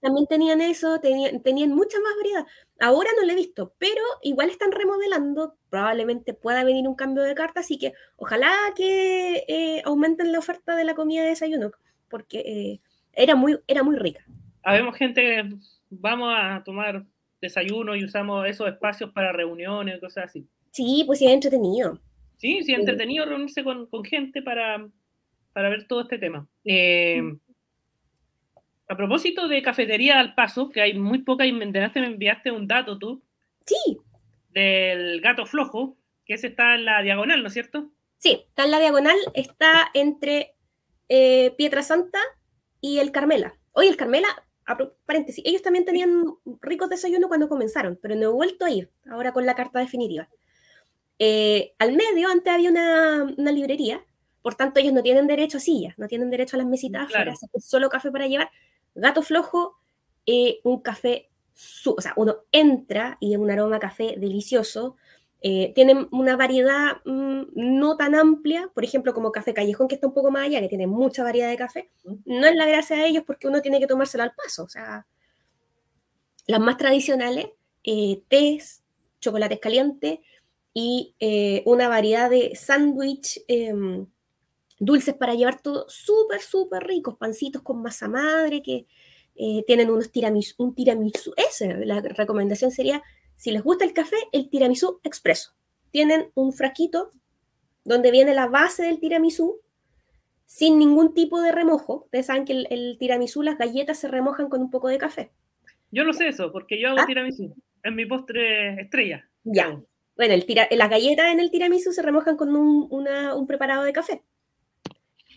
También 0.01 0.27
tenían 0.27 0.63
eso, 0.63 0.99
tenían, 0.99 1.43
tenían 1.43 1.75
mucha 1.75 1.99
más 2.01 2.17
variedad. 2.17 2.47
Ahora 2.81 3.11
no 3.17 3.27
lo 3.27 3.33
he 3.33 3.37
visto, 3.37 3.75
pero 3.79 4.03
igual 4.23 4.49
están 4.49 4.73
remodelando. 4.73 5.57
Probablemente 5.69 6.33
pueda 6.33 6.65
venir 6.65 6.89
un 6.89 6.97
cambio 6.97 7.23
de 7.23 7.35
carta, 7.35 7.61
así 7.61 7.79
que 7.79 7.93
ojalá 8.17 8.51
que 8.75 9.45
eh, 9.47 9.83
aumenten 9.85 10.33
la 10.33 10.39
oferta 10.39 10.75
de 10.75 10.85
la 10.85 10.95
comida 10.95 11.23
de 11.23 11.29
desayuno, 11.29 11.71
porque 12.09 12.39
eh, 12.41 12.81
era, 13.13 13.37
muy, 13.37 13.59
era 13.67 13.83
muy 13.83 13.97
rica. 13.97 14.25
Habemos 14.65 14.97
gente 14.97 15.21
que 15.21 15.57
vamos 15.91 16.35
a 16.35 16.63
tomar 16.65 17.05
desayuno 17.41 17.95
y 17.97 18.05
usamos 18.05 18.47
esos 18.47 18.69
espacios 18.69 19.11
para 19.11 19.33
reuniones 19.33 19.97
y 19.97 20.01
cosas 20.01 20.27
así. 20.27 20.47
Sí, 20.73 21.05
pues 21.07 21.19
sí, 21.19 21.27
es 21.27 21.33
entretenido. 21.33 22.01
Sí, 22.37 22.63
sí, 22.63 22.73
es 22.73 22.79
entretenido 22.79 23.27
reunirse 23.27 23.65
con, 23.65 23.87
con 23.87 24.05
gente 24.05 24.43
para, 24.43 24.89
para, 25.53 25.69
ver 25.69 25.87
todo 25.87 26.03
este 26.03 26.19
tema. 26.19 26.47
Eh, 26.65 27.21
a 28.89 28.97
propósito 28.97 29.49
de 29.49 29.63
cafetería 29.63 30.19
al 30.19 30.35
paso, 30.35 30.69
que 30.69 30.81
hay 30.81 30.95
muy 30.99 31.19
poca, 31.19 31.45
y 31.47 31.53
me 31.53 31.65
enviaste 31.65 32.51
un 32.51 32.67
dato 32.67 32.99
tú. 32.99 33.23
Sí. 33.67 33.99
Del 34.51 35.21
gato 35.21 35.47
flojo, 35.47 35.97
que 36.25 36.35
ese 36.35 36.49
está 36.49 36.75
en 36.75 36.85
la 36.85 37.03
diagonal, 37.03 37.43
¿no 37.43 37.49
es 37.49 37.55
cierto? 37.55 37.91
Sí, 38.19 38.45
está 38.49 38.65
en 38.65 38.71
la 38.71 38.81
diagonal, 38.81 39.17
está 39.35 39.91
entre 39.95 40.55
eh, 41.09 41.53
Pietra 41.57 41.83
Santa 41.83 42.19
y 42.81 42.99
el 42.99 43.13
Carmela. 43.13 43.59
Hoy 43.73 43.89
el 43.89 43.97
Carmela 43.97 44.29
paréntesis, 45.07 45.43
ellos 45.47 45.63
también 45.63 45.85
tenían 45.85 46.25
ricos 46.61 46.89
desayunos 46.89 47.29
cuando 47.29 47.49
comenzaron, 47.49 47.99
pero 48.01 48.15
no 48.15 48.23
he 48.23 48.33
vuelto 48.33 48.65
a 48.65 48.71
ir 48.71 48.91
ahora 49.11 49.33
con 49.33 49.47
la 49.47 49.55
carta 49.55 49.79
definitiva. 49.79 50.29
Eh, 51.19 51.75
al 51.79 51.93
medio, 51.93 52.29
antes 52.29 52.53
había 52.53 52.71
una, 52.71 53.25
una, 53.37 53.53
librería, 53.53 54.05
por 54.43 54.55
tanto 54.55 54.79
ellos 54.79 54.93
no 54.93 55.03
tienen 55.03 55.27
derecho 55.27 55.59
a 55.59 55.61
sillas, 55.61 55.99
no 55.99 56.07
tienen 56.07 56.31
derecho 56.31 56.57
a 56.57 56.59
las 56.59 56.67
mesitas 56.67 57.07
afuera, 57.07 57.35
solo 57.59 57.89
café 57.89 58.11
para 58.11 58.27
llevar. 58.29 58.51
Gato 58.95 59.23
flojo, 59.23 59.77
eh, 60.27 60.61
un 60.63 60.81
café, 60.81 61.31
o 61.87 62.01
sea, 62.01 62.13
uno 62.17 62.45
entra 62.53 63.17
y 63.21 63.33
es 63.33 63.39
un 63.39 63.51
aroma 63.51 63.77
a 63.77 63.81
café 63.81 64.15
delicioso, 64.19 64.97
eh, 65.41 65.73
tienen 65.75 66.09
una 66.11 66.37
variedad 66.37 66.97
mm, 67.05 67.43
no 67.55 67.97
tan 67.97 68.15
amplia, 68.15 68.71
por 68.75 68.85
ejemplo, 68.85 69.15
como 69.15 69.33
Café 69.33 69.55
Callejón, 69.55 69.89
que 69.89 69.95
está 69.95 70.09
un 70.09 70.15
poco 70.15 70.31
más 70.31 70.47
allá, 70.47 70.61
que 70.61 70.69
tiene 70.69 70.87
mucha 70.87 71.23
variedad 71.23 71.49
de 71.49 71.57
café. 71.57 71.91
No 72.25 72.47
es 72.47 72.57
la 72.57 72.67
gracia 72.67 72.97
de 72.97 73.07
ellos 73.07 73.25
porque 73.27 73.47
uno 73.47 73.63
tiene 73.63 73.79
que 73.81 73.87
tomárselo 73.87 74.25
al 74.25 74.35
paso. 74.35 74.65
O 74.65 74.69
sea, 74.69 75.07
las 76.47 76.61
más 76.61 76.77
tradicionales, 76.77 77.51
eh, 77.85 78.23
tés, 78.29 78.83
chocolates 79.21 79.61
calientes 79.61 80.21
y 80.75 81.15
eh, 81.21 81.63
una 81.67 81.89
variedad 81.89 82.31
de 82.31 82.55
sándwich 82.57 83.43
em, 83.49 84.07
dulces 84.79 85.15
para 85.15 85.35
llevar 85.35 85.61
todo 85.63 85.87
súper, 85.89 86.41
súper 86.41 86.85
ricos, 86.85 87.17
pancitos 87.17 87.63
con 87.63 87.83
masa 87.83 88.09
madre, 88.09 88.63
que 88.63 88.87
eh, 89.37 89.65
tienen 89.67 89.91
unos 89.91 90.11
tiramisú, 90.11 90.55
un 90.59 90.75
tiramisú, 90.75 91.33
ese, 91.37 91.85
la 91.85 92.01
recomendación 92.01 92.71
sería, 92.71 93.03
si 93.39 93.53
les 93.53 93.63
gusta 93.63 93.85
el 93.85 93.93
café, 93.93 94.17
el 94.33 94.51
tiramisú 94.51 95.01
expreso. 95.05 95.55
Tienen 95.93 96.33
un 96.35 96.53
frasquito 96.53 97.13
donde 97.85 98.11
viene 98.11 98.35
la 98.35 98.49
base 98.49 98.83
del 98.83 98.99
tiramisú, 98.99 99.61
sin 100.45 100.77
ningún 100.77 101.15
tipo 101.15 101.41
de 101.41 101.53
remojo. 101.53 102.03
Ustedes 102.07 102.27
saben 102.27 102.45
que 102.45 102.67
el, 102.69 102.97
tiramisú, 102.99 103.45
las 103.45 103.57
galletas 103.57 103.97
se 103.97 104.09
remojan 104.09 104.49
con 104.49 104.61
un 104.61 104.71
poco 104.71 104.89
de 104.89 104.99
café. 104.99 105.31
Yo 105.93 106.03
no 106.03 106.13
sé 106.13 106.27
eso, 106.27 106.51
porque 106.51 106.81
yo 106.81 106.89
hago 106.89 106.99
¿Ah? 107.01 107.07
tiramisú. 107.07 107.55
Es 107.85 107.93
mi 107.93 108.07
postre 108.07 108.83
estrella. 108.83 109.31
Ya. 109.45 109.81
Bueno, 110.17 110.35
el 110.35 110.45
las 110.77 110.91
galletas 110.91 111.33
en 111.33 111.39
el 111.39 111.53
tiramisú 111.53 111.93
se 111.93 112.03
remojan 112.03 112.37
con 112.37 112.57
un, 112.57 112.89
un 112.91 113.47
preparado 113.47 113.85
de 113.85 113.93
café. 113.93 114.25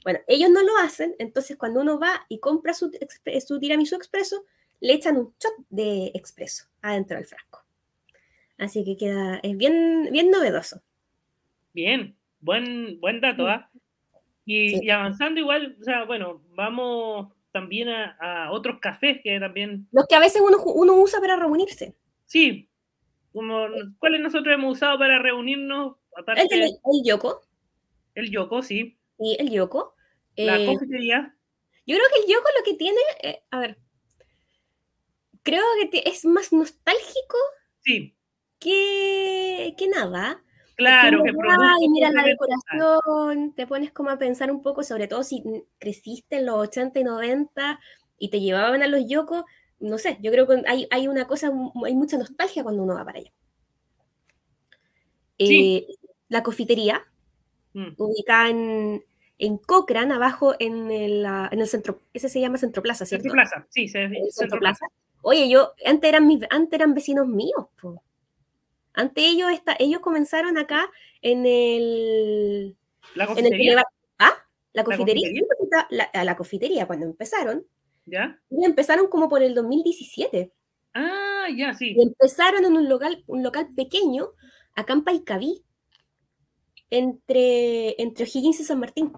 Bueno, 0.04 0.20
ellos 0.26 0.50
no 0.50 0.64
lo 0.64 0.76
hacen, 0.78 1.14
entonces 1.20 1.56
cuando 1.56 1.82
uno 1.82 2.00
va 2.00 2.26
y 2.30 2.40
compra 2.40 2.74
su, 2.74 2.92
su 3.46 3.60
tiramisú 3.60 3.96
expreso, 3.96 4.44
le 4.80 4.94
echan 4.94 5.18
un 5.18 5.36
shot 5.40 5.54
de 5.70 6.12
expreso 6.16 6.66
adentro 6.82 7.18
del 7.18 7.28
frasco. 7.28 7.61
Así 8.62 8.86
que 8.86 8.95
queda, 8.95 9.39
es 9.41 9.58
bien, 9.58 10.10
bien 10.12 10.30
novedoso. 10.30 10.84
Bien, 11.74 12.15
buen, 12.39 13.00
buen 13.00 13.19
dato, 13.19 13.47
¿ah? 13.47 13.71
Y, 14.45 14.88
avanzando 14.91 15.39
igual, 15.39 15.78
o 15.82 15.84
sea, 15.84 16.06
bueno, 16.06 16.43
vamos 16.50 17.34
también 17.52 17.89
a, 17.89 18.52
otros 18.52 18.80
cafés 18.80 19.19
que 19.24 19.39
también... 19.39 19.88
Los 19.91 20.06
que 20.08 20.13
a 20.13 20.19
veces 20.19 20.43
uno, 20.45 20.62
uno 20.63 20.93
usa 20.93 21.19
para 21.19 21.38
reunirse. 21.38 21.95
Sí, 22.26 22.69
como, 23.34 23.65
¿cuáles 23.97 24.21
nosotros 24.21 24.54
hemos 24.54 24.78
usado 24.78 25.00
para 25.00 25.17
reunirnos? 25.17 25.95
Aparte, 26.15 26.47
el, 26.52 26.62
el, 26.62 27.04
Yoko. 27.04 27.41
El 28.13 28.30
Yoko, 28.30 28.62
sí. 28.62 28.95
Sí, 29.17 29.38
el 29.39 29.50
Yoko. 29.50 29.95
La 30.36 30.60
eh, 30.60 30.67
cafetería. 30.67 31.36
Yo 31.88 31.95
creo 31.97 32.08
que 32.13 32.21
el 32.21 32.32
Yoko 32.32 32.47
lo 32.60 32.63
que 32.63 32.74
tiene, 32.76 33.00
eh, 33.24 33.41
a 33.50 33.60
ver, 33.60 33.80
creo 35.41 35.63
que 35.91 36.04
es 36.06 36.26
más 36.26 36.54
nostálgico 36.54 37.38
sí. 37.84 38.15
Que, 38.62 39.76
que 39.78 39.88
nada. 39.89 40.41
Claro, 40.78 41.24
que 41.24 41.30
y 41.30 41.89
mira 41.89 42.12
la 42.12 42.24
decoración, 42.24 43.54
te 43.54 43.67
pones 43.67 43.91
como 43.91 44.10
a 44.10 44.17
pensar 44.17 44.52
un 44.52 44.63
poco, 44.63 44.84
sobre 44.84 45.08
todo 45.08 45.24
si 45.24 45.43
creciste 45.78 46.38
en 46.38 46.45
los 46.47 46.56
80 46.56 47.00
y 47.00 47.04
90 47.04 47.80
y 48.17 48.30
te 48.30 48.39
llevaban 48.39 48.82
a 48.82 48.88
los 48.88 49.08
yokos, 49.08 49.43
no 49.80 49.97
sé, 49.97 50.17
yo 50.21 50.32
creo 50.32 50.47
que 50.47 50.63
hay, 50.67 50.88
hay 50.89 51.08
una 51.08 51.26
cosa, 51.28 51.52
hay 51.86 51.95
mucha 51.95 52.17
nostalgia 52.17 52.63
cuando 52.63 52.84
uno 52.84 52.95
va 52.95 53.06
para 53.06 53.19
allá. 53.19 53.32
Eh, 55.38 55.88
la 56.30 56.43
cofitería, 56.43 57.04
mm. 57.74 57.93
ubicada 57.97 58.50
en, 58.50 59.04
en 59.38 59.58
Cochrane, 59.58 60.13
abajo 60.13 60.56
en 60.60 60.89
el, 60.89 61.26
en 61.26 61.60
el 61.60 61.67
centro, 61.67 62.02
ese 62.13 62.30
se 62.30 62.39
llama 62.39 62.58
Centro 62.58 62.82
Plaza, 62.82 63.06
¿cierto? 63.06 63.24
Centro 63.24 63.36
Plaza, 63.36 63.67
sí, 63.69 63.88
Centro, 63.88 64.60
Plaza. 64.60 64.86
Oye, 65.21 65.50
yo, 65.50 65.74
antes 65.86 66.08
eran, 66.08 66.26
mis, 66.26 66.41
antes 66.50 66.74
eran 66.74 66.93
vecinos 66.93 67.28
míos, 67.28 67.67
Antes 68.93 69.23
ellos, 69.25 69.49
ellos 69.80 70.01
comenzaron 70.01 70.58
acá 70.58 70.89
en 71.21 71.45
el... 71.45 72.75
¿La 73.15 73.27
cofitería? 73.27 73.84
¿Ah? 74.19 74.34
¿La 74.73 74.84
cofitería? 74.84 75.30
¿La, 75.89 76.23
la, 76.23 76.36
cofitería, 76.36 76.88
cuando 76.88 77.06
empezaron. 77.06 77.65
¿Ya? 78.06 78.39
Y 78.49 78.65
empezaron 78.65 79.08
como 79.08 79.30
por 79.30 79.41
el 79.43 79.56
2017. 79.56 80.51
Ah, 80.93 81.47
ya, 81.56 81.73
sí. 81.73 81.93
Y 81.95 82.01
empezaron 82.01 82.65
en 82.65 82.75
un 82.75 82.89
local, 82.89 83.23
un 83.27 83.43
local 83.43 83.69
pequeño, 83.75 84.32
acá 84.75 84.93
en 84.93 85.04
Paicaví, 85.04 85.63
entre, 86.89 88.01
entre 88.01 88.25
O'Higgins 88.25 88.60
y 88.60 88.63
San 88.63 88.80
Martín. 88.80 89.13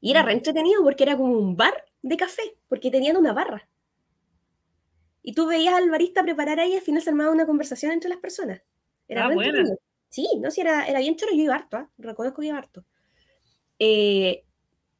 Y 0.00 0.10
era 0.10 0.22
re 0.22 0.32
entretenido 0.32 0.82
porque 0.82 1.04
era 1.04 1.16
como 1.16 1.38
un 1.38 1.56
bar 1.56 1.74
de 2.02 2.16
café, 2.16 2.42
porque 2.68 2.90
tenían 2.90 3.16
una 3.16 3.32
barra. 3.32 3.68
Y 5.26 5.32
tú 5.32 5.48
veías 5.48 5.74
al 5.74 5.90
barista 5.90 6.22
preparar 6.22 6.60
ahí 6.60 6.74
y 6.74 6.76
al 6.76 6.82
final 6.82 7.02
se 7.02 7.10
armaba 7.10 7.32
una 7.32 7.46
conversación 7.46 7.90
entre 7.90 8.08
las 8.08 8.20
personas. 8.20 8.62
Era 9.08 9.26
ah, 9.26 9.34
Sí, 10.08 10.24
no, 10.38 10.52
sí, 10.52 10.60
era, 10.60 10.86
era 10.86 11.00
bien 11.00 11.16
choro, 11.16 11.32
yo 11.32 11.42
iba 11.42 11.56
harto, 11.56 11.78
¿eh? 11.78 11.86
reconozco 11.98 12.40
que 12.40 12.46
iba 12.46 12.56
harto. 12.56 12.84
Eh, 13.80 14.44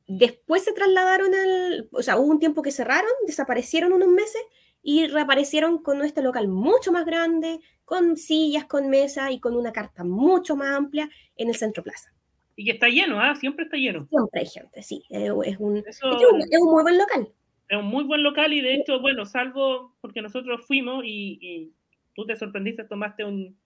después 0.09 0.65
se 0.65 0.73
trasladaron 0.73 1.33
al, 1.33 1.89
o 1.93 2.03
sea, 2.03 2.19
hubo 2.19 2.27
un 2.27 2.41
tiempo 2.41 2.61
que 2.61 2.73
cerraron, 2.73 3.09
desaparecieron 3.25 3.93
unos 3.93 4.09
meses 4.09 4.43
y 4.83 5.07
reaparecieron 5.07 5.81
con 5.81 6.03
este 6.03 6.23
local 6.23 6.49
mucho 6.49 6.91
más 6.91 7.07
grande, 7.07 7.61
con 7.85 8.17
sillas, 8.17 8.65
con 8.65 8.91
mesa 8.91 9.31
y 9.31 9.39
con 9.39 9.55
una 9.55 9.71
carta 9.71 10.03
mucho 10.03 10.57
más 10.57 10.75
amplia 10.75 11.09
en 11.37 11.51
el 11.51 11.55
Centro 11.55 11.85
Plaza. 11.85 12.13
Y 12.57 12.65
que 12.65 12.73
está 12.73 12.89
lleno, 12.89 13.21
¿ah? 13.21 13.37
Siempre 13.37 13.67
está 13.67 13.77
lleno. 13.77 14.09
Siempre 14.09 14.41
hay 14.41 14.47
gente, 14.47 14.83
sí. 14.83 15.05
Es 15.09 15.31
un, 15.31 15.45
es 15.45 15.61
un, 15.61 15.77
es 15.87 16.03
un 16.03 16.73
muy 16.73 16.83
buen 16.83 16.99
local. 16.99 17.33
Es 17.69 17.79
un 17.79 17.87
muy 17.87 18.05
buen 18.05 18.23
local 18.23 18.53
y 18.53 18.61
de 18.61 18.75
hecho, 18.75 19.01
bueno, 19.01 19.27
salvo 19.27 19.97
porque 20.01 20.23
nosotros 20.23 20.67
fuimos 20.67 21.05
y, 21.05 21.73
tú 22.15 22.25
te 22.25 22.37
sorprendiste, 22.37 22.85
tomaste 22.85 23.25
un 23.25 23.59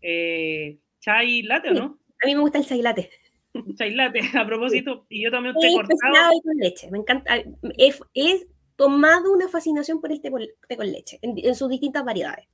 eh, 0.00 0.78
chai 1.00 1.42
latte, 1.42 1.72
¿no? 1.72 1.98
A 2.22 2.26
mí 2.26 2.34
me 2.34 2.40
gusta 2.40 2.58
el 2.58 2.66
chai 2.66 2.82
latte. 2.82 3.10
chai 3.76 3.94
latte, 3.94 4.20
a 4.38 4.46
propósito, 4.46 5.06
y 5.08 5.24
yo 5.24 5.30
también 5.30 5.54
te 5.60 5.68
he 5.68 5.72
cortado. 5.72 6.40
con 6.42 6.56
leche, 6.56 6.90
me 6.90 6.98
encanta. 6.98 7.36
Es, 7.76 8.00
es, 8.14 8.46
tomado 8.76 9.30
una 9.30 9.46
fascinación 9.46 10.00
por 10.00 10.10
el 10.10 10.22
té, 10.22 10.30
con 10.30 10.90
leche, 10.90 11.18
en 11.20 11.54
sus 11.54 11.68
distintas 11.68 12.02
variedades. 12.02 12.48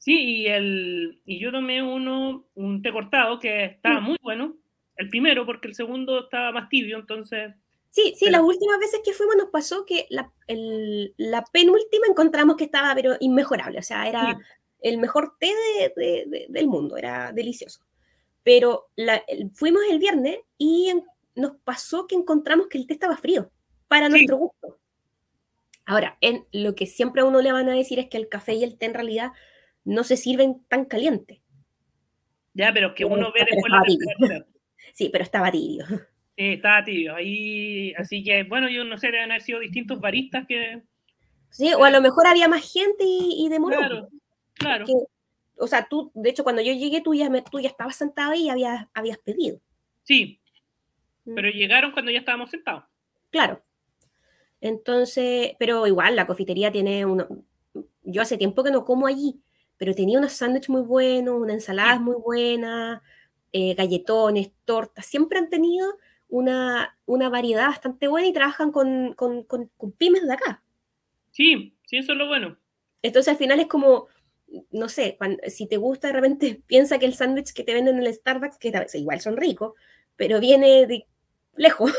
Sí, 0.00 0.18
y, 0.18 0.46
el, 0.46 1.20
y 1.26 1.38
yo 1.38 1.52
tomé 1.52 1.82
uno, 1.82 2.46
un 2.54 2.80
té 2.80 2.90
cortado 2.90 3.38
que 3.38 3.64
estaba 3.66 4.00
mm. 4.00 4.04
muy 4.04 4.16
bueno. 4.22 4.56
El 4.96 5.10
primero, 5.10 5.44
porque 5.44 5.68
el 5.68 5.74
segundo 5.74 6.24
estaba 6.24 6.52
más 6.52 6.68
tibio, 6.70 6.98
entonces... 6.98 7.54
Sí, 7.90 8.14
sí, 8.16 8.30
las 8.30 8.42
últimas 8.42 8.78
veces 8.78 9.00
que 9.04 9.12
fuimos 9.12 9.36
nos 9.36 9.50
pasó 9.50 9.84
que 9.84 10.06
la, 10.10 10.32
el, 10.46 11.12
la 11.16 11.44
penúltima 11.44 12.06
encontramos 12.08 12.56
que 12.56 12.64
estaba 12.64 12.94
pero 12.94 13.16
inmejorable, 13.18 13.80
o 13.80 13.82
sea, 13.82 14.08
era 14.08 14.38
el 14.80 14.98
mejor 14.98 15.36
té 15.38 15.52
de, 15.96 16.46
del 16.48 16.68
mundo, 16.68 16.96
era 16.96 17.32
delicioso. 17.32 17.84
Pero 18.44 18.88
la, 18.94 19.22
fuimos 19.54 19.82
el 19.90 19.98
viernes 19.98 20.38
y 20.56 20.92
nos 21.34 21.56
pasó 21.64 22.06
que 22.06 22.14
encontramos 22.14 22.68
que 22.68 22.78
el 22.78 22.86
té 22.86 22.94
estaba 22.94 23.16
frío, 23.16 23.50
para 23.88 24.08
nuestro 24.08 24.36
gusto. 24.36 24.78
Ahora, 25.84 26.16
en, 26.20 26.46
lo 26.52 26.76
que 26.76 26.86
siempre 26.86 27.22
a 27.22 27.24
uno 27.24 27.40
le 27.40 27.50
van 27.50 27.68
a 27.68 27.74
decir 27.74 27.98
es 27.98 28.08
que 28.08 28.16
el 28.16 28.28
café 28.28 28.54
y 28.54 28.62
el 28.62 28.78
té 28.78 28.86
en 28.86 28.94
realidad 28.94 29.32
no 29.84 30.04
se 30.04 30.16
sirven 30.16 30.62
tan 30.68 30.84
caliente. 30.84 31.42
Ya, 32.54 32.72
pero 32.72 32.94
que 32.94 33.04
uno 33.04 33.32
ve 33.32 33.46
después 33.50 33.72
la. 33.72 34.44
Sí, 34.92 35.08
pero 35.08 35.22
estaba 35.22 35.52
tibio. 35.52 35.84
Sí, 36.40 36.52
estaba 36.54 36.82
tibio. 36.82 37.16
Ahí, 37.16 37.92
así 37.98 38.24
que, 38.24 38.44
bueno, 38.44 38.70
yo 38.70 38.82
no 38.82 38.96
sé, 38.96 39.08
deben 39.08 39.30
haber 39.30 39.42
sido 39.42 39.60
distintos 39.60 40.00
baristas 40.00 40.46
que. 40.46 40.80
Sí, 41.50 41.70
o 41.74 41.84
a 41.84 41.90
lo 41.90 42.00
mejor 42.00 42.26
había 42.26 42.48
más 42.48 42.72
gente 42.72 43.04
y, 43.04 43.44
y 43.44 43.50
demoró. 43.50 43.76
Claro, 43.76 44.08
claro. 44.54 44.86
o 45.58 45.66
sea, 45.66 45.86
tú, 45.86 46.10
de 46.14 46.30
hecho, 46.30 46.42
cuando 46.42 46.62
yo 46.62 46.72
llegué, 46.72 47.02
tú 47.02 47.12
ya, 47.12 47.28
tú 47.42 47.60
ya 47.60 47.68
estabas 47.68 47.96
sentado 47.96 48.32
y 48.32 48.48
habías, 48.48 48.86
habías 48.94 49.18
pedido. 49.18 49.60
Sí, 50.02 50.40
mm. 51.26 51.34
pero 51.34 51.50
llegaron 51.50 51.92
cuando 51.92 52.10
ya 52.10 52.20
estábamos 52.20 52.50
sentados. 52.50 52.84
Claro. 53.28 53.62
Entonces, 54.62 55.52
pero 55.58 55.86
igual 55.86 56.16
la 56.16 56.26
cofitería 56.26 56.72
tiene 56.72 57.04
uno. 57.04 57.28
Yo 58.02 58.22
hace 58.22 58.38
tiempo 58.38 58.64
que 58.64 58.70
no 58.70 58.86
como 58.86 59.06
allí, 59.06 59.42
pero 59.76 59.94
tenía 59.94 60.18
unos 60.18 60.32
sándwiches 60.32 60.70
muy 60.70 60.82
buenos, 60.82 61.38
una 61.38 61.52
ensalada 61.52 61.98
muy 61.98 62.16
buena, 62.16 63.02
eh, 63.52 63.74
galletones, 63.74 64.52
tortas, 64.64 65.04
siempre 65.04 65.38
han 65.38 65.50
tenido 65.50 65.86
una, 66.30 66.96
una 67.06 67.28
variedad 67.28 67.66
bastante 67.66 68.08
buena 68.08 68.28
y 68.28 68.32
trabajan 68.32 68.72
con, 68.72 69.14
con, 69.14 69.44
con, 69.44 69.92
pymes 69.98 70.26
de 70.26 70.32
acá. 70.32 70.62
Sí, 71.30 71.74
sí, 71.86 71.98
eso 71.98 72.12
es 72.12 72.18
lo 72.18 72.28
bueno. 72.28 72.56
Entonces 73.02 73.32
al 73.32 73.38
final 73.38 73.60
es 73.60 73.66
como, 73.66 74.06
no 74.70 74.88
sé, 74.88 75.18
si 75.48 75.68
te 75.68 75.76
gusta 75.76 76.08
de 76.08 76.14
repente, 76.14 76.62
piensa 76.66 76.98
que 76.98 77.06
el 77.06 77.14
sándwich 77.14 77.52
que 77.52 77.64
te 77.64 77.74
venden 77.74 77.98
en 77.98 78.06
el 78.06 78.14
Starbucks, 78.14 78.58
que 78.58 78.72
igual 78.94 79.20
son 79.20 79.36
ricos, 79.36 79.74
pero 80.16 80.40
viene 80.40 80.86
de 80.86 81.06
lejos. 81.56 81.92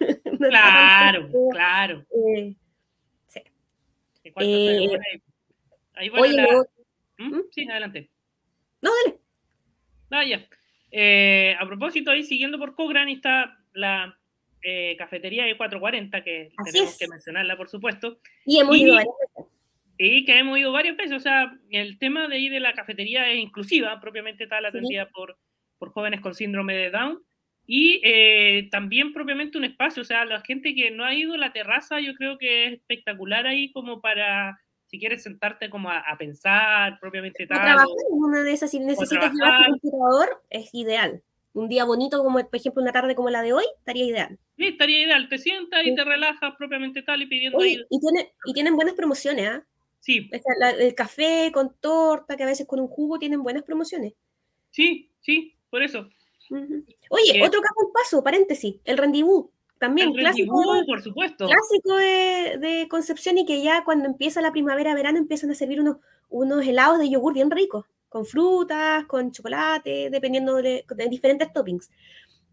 claro, 0.38 1.28
claro. 1.50 2.04
Eh, 2.10 2.54
sí. 3.26 3.40
Eh, 4.24 4.98
ahí 5.94 6.10
oye, 6.10 6.46
¿Mm? 7.18 7.36
¿Mm? 7.36 7.42
Sí, 7.50 7.68
adelante. 7.70 8.10
No, 8.82 8.90
dale. 9.04 9.18
Vaya. 10.10 10.46
Ah, 10.50 10.56
eh, 10.90 11.56
a 11.58 11.66
propósito, 11.66 12.10
ahí 12.10 12.22
siguiendo 12.22 12.58
por 12.58 12.74
Cochrane 12.74 13.12
está 13.12 13.58
la 13.76 14.18
eh, 14.62 14.96
cafetería 14.98 15.44
de 15.44 15.56
440, 15.56 16.24
que 16.24 16.50
tenemos 16.64 16.98
que 16.98 17.08
mencionarla, 17.08 17.56
por 17.56 17.68
supuesto. 17.68 18.18
Y 18.44 18.58
hemos 18.58 18.76
ido 18.76 18.94
varias 18.94 19.14
veces. 19.20 19.52
Y 19.98 20.24
que 20.24 20.38
hemos 20.38 20.58
ido 20.58 20.72
varias 20.72 20.96
veces. 20.96 21.16
O 21.16 21.20
sea, 21.20 21.56
el 21.70 21.98
tema 21.98 22.28
de 22.28 22.38
ir 22.38 22.52
de 22.52 22.60
la 22.60 22.74
cafetería 22.74 23.30
es 23.30 23.38
inclusiva, 23.38 24.00
propiamente 24.00 24.46
tal, 24.46 24.66
atendida 24.66 25.08
por, 25.08 25.38
por 25.78 25.92
jóvenes 25.92 26.20
con 26.20 26.34
síndrome 26.34 26.74
de 26.74 26.90
Down. 26.90 27.22
Y 27.66 28.00
eh, 28.04 28.68
también 28.70 29.12
propiamente 29.12 29.58
un 29.58 29.64
espacio, 29.64 30.02
o 30.02 30.04
sea, 30.04 30.24
la 30.24 30.40
gente 30.40 30.74
que 30.74 30.90
no 30.90 31.04
ha 31.04 31.14
ido 31.14 31.34
a 31.34 31.38
la 31.38 31.52
terraza, 31.52 32.00
yo 32.00 32.14
creo 32.14 32.38
que 32.38 32.66
es 32.66 32.72
espectacular 32.74 33.46
ahí 33.46 33.72
como 33.72 34.00
para 34.00 34.60
si 34.86 35.00
quieres 35.00 35.22
sentarte 35.22 35.68
como 35.68 35.90
a, 35.90 36.02
pensar 36.16 36.98
propiamente 37.00 37.46
tal. 37.46 37.58
trabajar 37.58 37.86
en 37.86 38.22
una 38.22 38.42
de 38.42 38.52
esas, 38.52 38.70
si 38.70 38.78
necesitas 38.78 39.32
llevar 39.32 39.70
un 39.70 39.78
computador, 39.80 40.42
es 40.48 40.70
ideal. 40.72 41.22
Un 41.56 41.70
día 41.70 41.84
bonito, 41.84 42.22
como 42.22 42.38
por 42.38 42.54
ejemplo 42.54 42.82
una 42.82 42.92
tarde 42.92 43.14
como 43.14 43.30
la 43.30 43.40
de 43.40 43.54
hoy, 43.54 43.64
estaría 43.78 44.04
ideal. 44.04 44.38
Sí, 44.58 44.66
estaría 44.66 45.06
ideal. 45.06 45.26
Te 45.30 45.38
sientas 45.38 45.86
y 45.86 45.94
te 45.94 46.04
relajas 46.04 46.54
propiamente 46.58 47.00
tal 47.00 47.22
y 47.22 47.26
pidiendo 47.26 47.56
Oye, 47.56 47.82
y, 47.88 47.98
tiene, 47.98 48.30
y 48.44 48.52
tienen 48.52 48.76
buenas 48.76 48.92
promociones, 48.92 49.48
¿ah? 49.48 49.66
Sí. 50.00 50.28
el 50.78 50.94
café 50.94 51.50
con 51.54 51.74
torta, 51.80 52.36
que 52.36 52.42
a 52.42 52.46
veces 52.46 52.66
con 52.66 52.78
un 52.78 52.88
jugo 52.88 53.18
tienen 53.18 53.42
buenas 53.42 53.62
promociones. 53.62 54.12
Sí, 54.70 55.10
sí, 55.22 55.54
por 55.70 55.82
eso. 55.82 56.06
Oye, 57.08 57.42
otro 57.42 57.62
caso 57.62 57.86
en 57.86 57.92
paso, 57.92 58.22
paréntesis, 58.22 58.76
el 58.84 58.98
rendibú. 58.98 59.50
También 59.78 60.10
el 60.10 60.14
clásico, 60.14 60.62
rendibú, 60.62 60.86
por 60.86 61.02
supuesto. 61.02 61.46
clásico 61.46 61.96
de, 61.96 62.58
de, 62.60 62.88
Concepción 62.88 63.38
y 63.38 63.46
que 63.46 63.62
ya 63.62 63.82
cuando 63.82 64.04
empieza 64.04 64.42
la 64.42 64.52
primavera, 64.52 64.94
verano, 64.94 65.16
empiezan 65.16 65.50
a 65.50 65.54
servir 65.54 65.80
unos, 65.80 65.96
unos 66.28 66.66
helados 66.66 66.98
de 66.98 67.08
yogur 67.08 67.32
bien 67.32 67.50
ricos, 67.50 67.86
con 68.16 68.24
frutas, 68.24 69.04
con 69.04 69.30
chocolate, 69.30 70.08
dependiendo 70.08 70.54
de, 70.56 70.86
de 70.88 71.08
diferentes 71.10 71.52
toppings. 71.52 71.90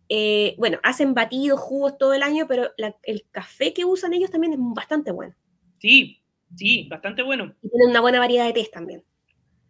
Eh, 0.10 0.56
bueno, 0.58 0.78
hacen 0.84 1.13
batidos, 1.13 1.58
jugos 1.58 1.97
todo 1.97 2.13
el 2.13 2.21
año, 2.21 2.47
pero 2.49 2.71
el 3.04 3.23
café 3.32 3.73
que 3.73 3.86
usan 3.86 4.12
ellos 4.12 4.30
también 4.30 4.52
es 4.52 4.60
bastante 4.60 5.12
bueno. 5.12 5.34
Sí, 5.78 6.21
sí, 6.54 6.89
bastante 6.89 7.23
bueno. 7.23 7.56
Y 7.62 7.69
tienen 7.69 7.91
una 7.91 8.02
buena 8.02 8.19
variedad 8.19 8.45
de 8.45 8.52
tés 8.52 8.71
también. 8.71 9.06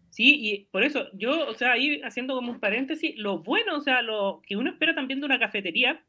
Sí, 0.09 0.39
y 0.41 0.65
por 0.71 0.83
eso 0.83 1.09
yo, 1.13 1.47
o 1.47 1.53
sea, 1.53 1.73
ahí 1.73 2.01
haciendo 2.01 2.33
como 2.33 2.51
un 2.53 2.59
paréntesis, 2.59 3.13
lo 3.15 3.43
bueno, 3.43 3.77
o 3.77 3.81
sea, 3.81 4.01
lo 4.01 4.41
que 4.47 4.57
uno 4.57 4.71
espera 4.71 4.95
también 4.95 5.19
de 5.19 5.27
una 5.27 5.37
cafetería 5.37 6.03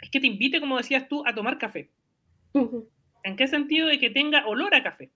es 0.00 0.08
que 0.08 0.18
te 0.18 0.28
invite, 0.28 0.60
como 0.60 0.78
decías 0.78 1.08
tú, 1.10 1.22
a 1.26 1.34
tomar 1.34 1.58
café. 1.58 1.90
¿En 3.22 3.36
qué 3.36 3.46
sentido? 3.48 3.86
De 3.88 3.98
que 3.98 4.08
tenga 4.08 4.46
olor 4.46 4.74
a 4.74 4.82
café. 4.82 5.12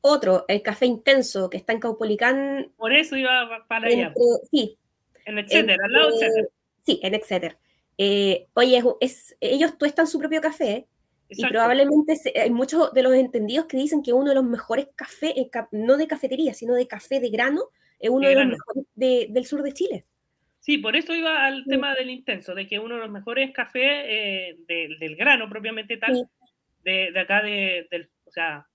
Otro, 0.00 0.44
el 0.48 0.62
café 0.62 0.86
intenso, 0.86 1.50
que 1.50 1.56
está 1.56 1.72
en 1.72 1.80
Caupolicán. 1.80 2.72
Por 2.76 2.92
eso 2.92 3.16
iba 3.16 3.64
para 3.68 3.88
allá. 3.88 4.14
Sí, 4.50 4.78
en 5.24 5.38
Exeter, 5.38 5.78
al 5.82 5.92
lado 5.92 6.10
de 6.10 6.26
Exeter. 6.26 6.50
Sí, 6.84 7.00
en 7.02 7.14
Exeter. 7.14 7.58
Eh, 7.98 8.46
oye, 8.54 8.82
es, 9.00 9.36
ellos 9.40 9.78
tuestan 9.78 10.06
su 10.06 10.18
propio 10.18 10.40
café 10.40 10.86
y 11.28 11.44
probablemente 11.44 12.14
hay 12.40 12.50
muchos 12.50 12.92
de 12.92 13.02
los 13.02 13.14
entendidos 13.14 13.66
que 13.66 13.76
dicen 13.76 14.02
que 14.02 14.12
uno 14.12 14.28
de 14.28 14.34
los 14.34 14.44
mejores 14.44 14.88
cafés, 14.94 15.32
eh, 15.36 15.50
no 15.72 15.96
de 15.96 16.06
cafetería, 16.06 16.54
sino 16.54 16.74
de 16.74 16.86
café 16.86 17.18
de 17.20 17.30
grano, 17.30 17.62
es 17.98 18.10
uno 18.10 18.28
de, 18.28 18.34
los 18.34 18.46
mejores 18.46 18.84
del 18.94 19.46
sur 19.46 19.62
de 19.62 19.72
Chile. 19.72 20.04
Sí, 20.60 20.78
por 20.78 20.96
eso 20.96 21.14
iba 21.14 21.46
al 21.46 21.64
tema 21.64 21.94
del 21.94 22.10
intenso, 22.10 22.54
de 22.54 22.66
que 22.66 22.78
uno 22.78 22.96
de 22.96 23.00
los 23.00 23.10
mejores 23.10 23.52
cafés 23.52 24.04
eh, 24.04 24.56
del 24.68 25.16
grano 25.16 25.48
propiamente 25.48 25.96
tal, 25.96 26.28
de, 26.84 27.10
de, 27.12 27.20
acá, 27.20 27.42
de, 27.42 27.88
del, 27.90 28.10
o 28.24 28.30
sea, 28.30 28.66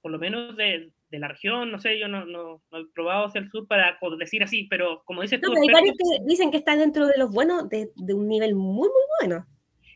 por 0.00 0.12
lo 0.12 0.18
menos 0.18 0.56
de, 0.56 0.92
de 1.10 1.18
la 1.18 1.28
región, 1.28 1.70
no 1.70 1.78
sé, 1.78 1.98
yo 1.98 2.08
no, 2.08 2.24
no, 2.26 2.62
he 2.72 2.84
probado 2.94 3.26
hacia 3.26 3.40
el 3.40 3.50
sur 3.50 3.66
para 3.66 3.98
decir 4.18 4.42
así, 4.42 4.64
pero 4.64 5.02
como 5.04 5.22
dices 5.22 5.40
tú... 5.40 5.52
hay 5.52 5.72
varios 5.72 5.96
que 5.96 6.24
dicen 6.24 6.50
que 6.50 6.58
está 6.58 6.76
dentro 6.76 7.06
de 7.06 7.18
los 7.18 7.30
buenos, 7.30 7.68
de, 7.68 7.90
de, 7.96 8.14
un 8.14 8.28
nivel 8.28 8.54
muy, 8.54 8.88
muy 8.88 9.02
bueno. 9.20 9.46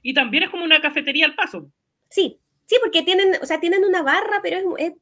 Y 0.02 0.14
también 0.14 0.44
es 0.44 0.50
como 0.50 0.64
una 0.64 0.80
cafetería 0.80 1.26
al 1.26 1.34
paso. 1.34 1.70
Sí, 2.08 2.38
sí, 2.66 2.76
porque 2.82 3.02
tienen, 3.02 3.36
o 3.40 3.46
sea, 3.46 3.60
tienen 3.60 3.84
una 3.84 4.02
barra, 4.02 4.40
pero 4.42 4.76
es, 4.78 4.92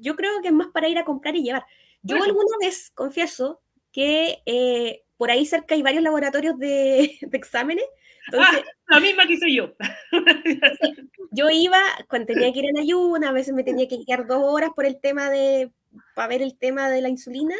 yo 0.00 0.16
creo 0.16 0.40
que 0.42 0.48
es 0.48 0.54
más 0.54 0.68
para 0.68 0.88
ir 0.88 0.98
a 0.98 1.04
comprar 1.04 1.36
y 1.36 1.42
llevar. 1.42 1.64
Yo 2.02 2.16
alguna 2.16 2.56
vez, 2.60 2.90
confieso, 2.94 3.60
que 3.92 4.42
eh, 4.46 5.04
por 5.22 5.30
ahí 5.30 5.46
cerca 5.46 5.76
hay 5.76 5.82
varios 5.82 6.02
laboratorios 6.02 6.58
de, 6.58 7.16
de 7.20 7.38
exámenes. 7.38 7.84
Entonces, 8.26 8.64
ah, 8.66 8.94
la 8.94 8.98
misma 8.98 9.24
que 9.24 9.34
hice 9.34 9.54
yo. 9.54 9.72
yo 11.30 11.48
iba 11.48 11.78
cuando 12.08 12.26
tenía 12.26 12.52
que 12.52 12.58
ir 12.58 12.64
en 12.64 12.78
ayuno, 12.78 13.28
a 13.28 13.30
veces 13.30 13.54
me 13.54 13.62
tenía 13.62 13.86
que 13.86 14.04
quedar 14.04 14.26
dos 14.26 14.42
horas 14.42 14.70
por 14.74 14.84
el 14.84 15.00
tema 15.00 15.30
de, 15.30 15.70
para 16.16 16.26
ver 16.26 16.42
el 16.42 16.58
tema 16.58 16.90
de 16.90 17.02
la 17.02 17.08
insulina, 17.08 17.54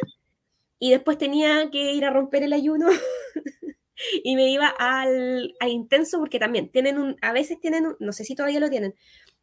y 0.77 0.91
después 0.91 1.17
tenía 1.17 1.69
que 1.71 1.93
ir 1.93 2.03
a 2.03 2.09
romper 2.09 2.43
el 2.43 2.51
ayuno. 2.51 2.89
y 4.25 4.35
me 4.35 4.49
iba 4.49 4.67
al, 4.67 5.55
al, 5.61 5.69
intenso 5.69 6.19
porque 6.19 6.39
también 6.39 6.67
tienen 6.67 6.99
un, 6.99 7.15
a 7.21 7.31
veces 7.31 7.61
tienen, 7.61 7.85
un, 7.85 7.95
no 8.01 8.11
sé 8.11 8.25
si 8.25 8.35
todavía 8.35 8.59
lo 8.59 8.69
tienen, 8.69 8.93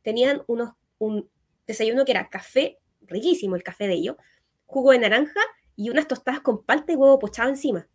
tenían 0.03 0.43
unos, 0.47 0.75
un 0.99 1.27
desayuno 1.67 2.05
que 2.05 2.13
era 2.13 2.29
café, 2.29 2.81
riquísimo 3.01 3.57
el 3.57 3.63
café 3.63 3.89
de 3.89 3.95
ellos, 3.95 4.17
jugo 4.67 4.91
de 4.91 4.99
naranja 4.99 5.41
y 5.75 5.89
unas 5.89 6.07
tostadas 6.07 6.43
con 6.43 6.63
palta 6.63 6.93
y 6.93 6.97
huevo 6.97 7.19
pochado 7.19 7.49
encima. 7.49 7.89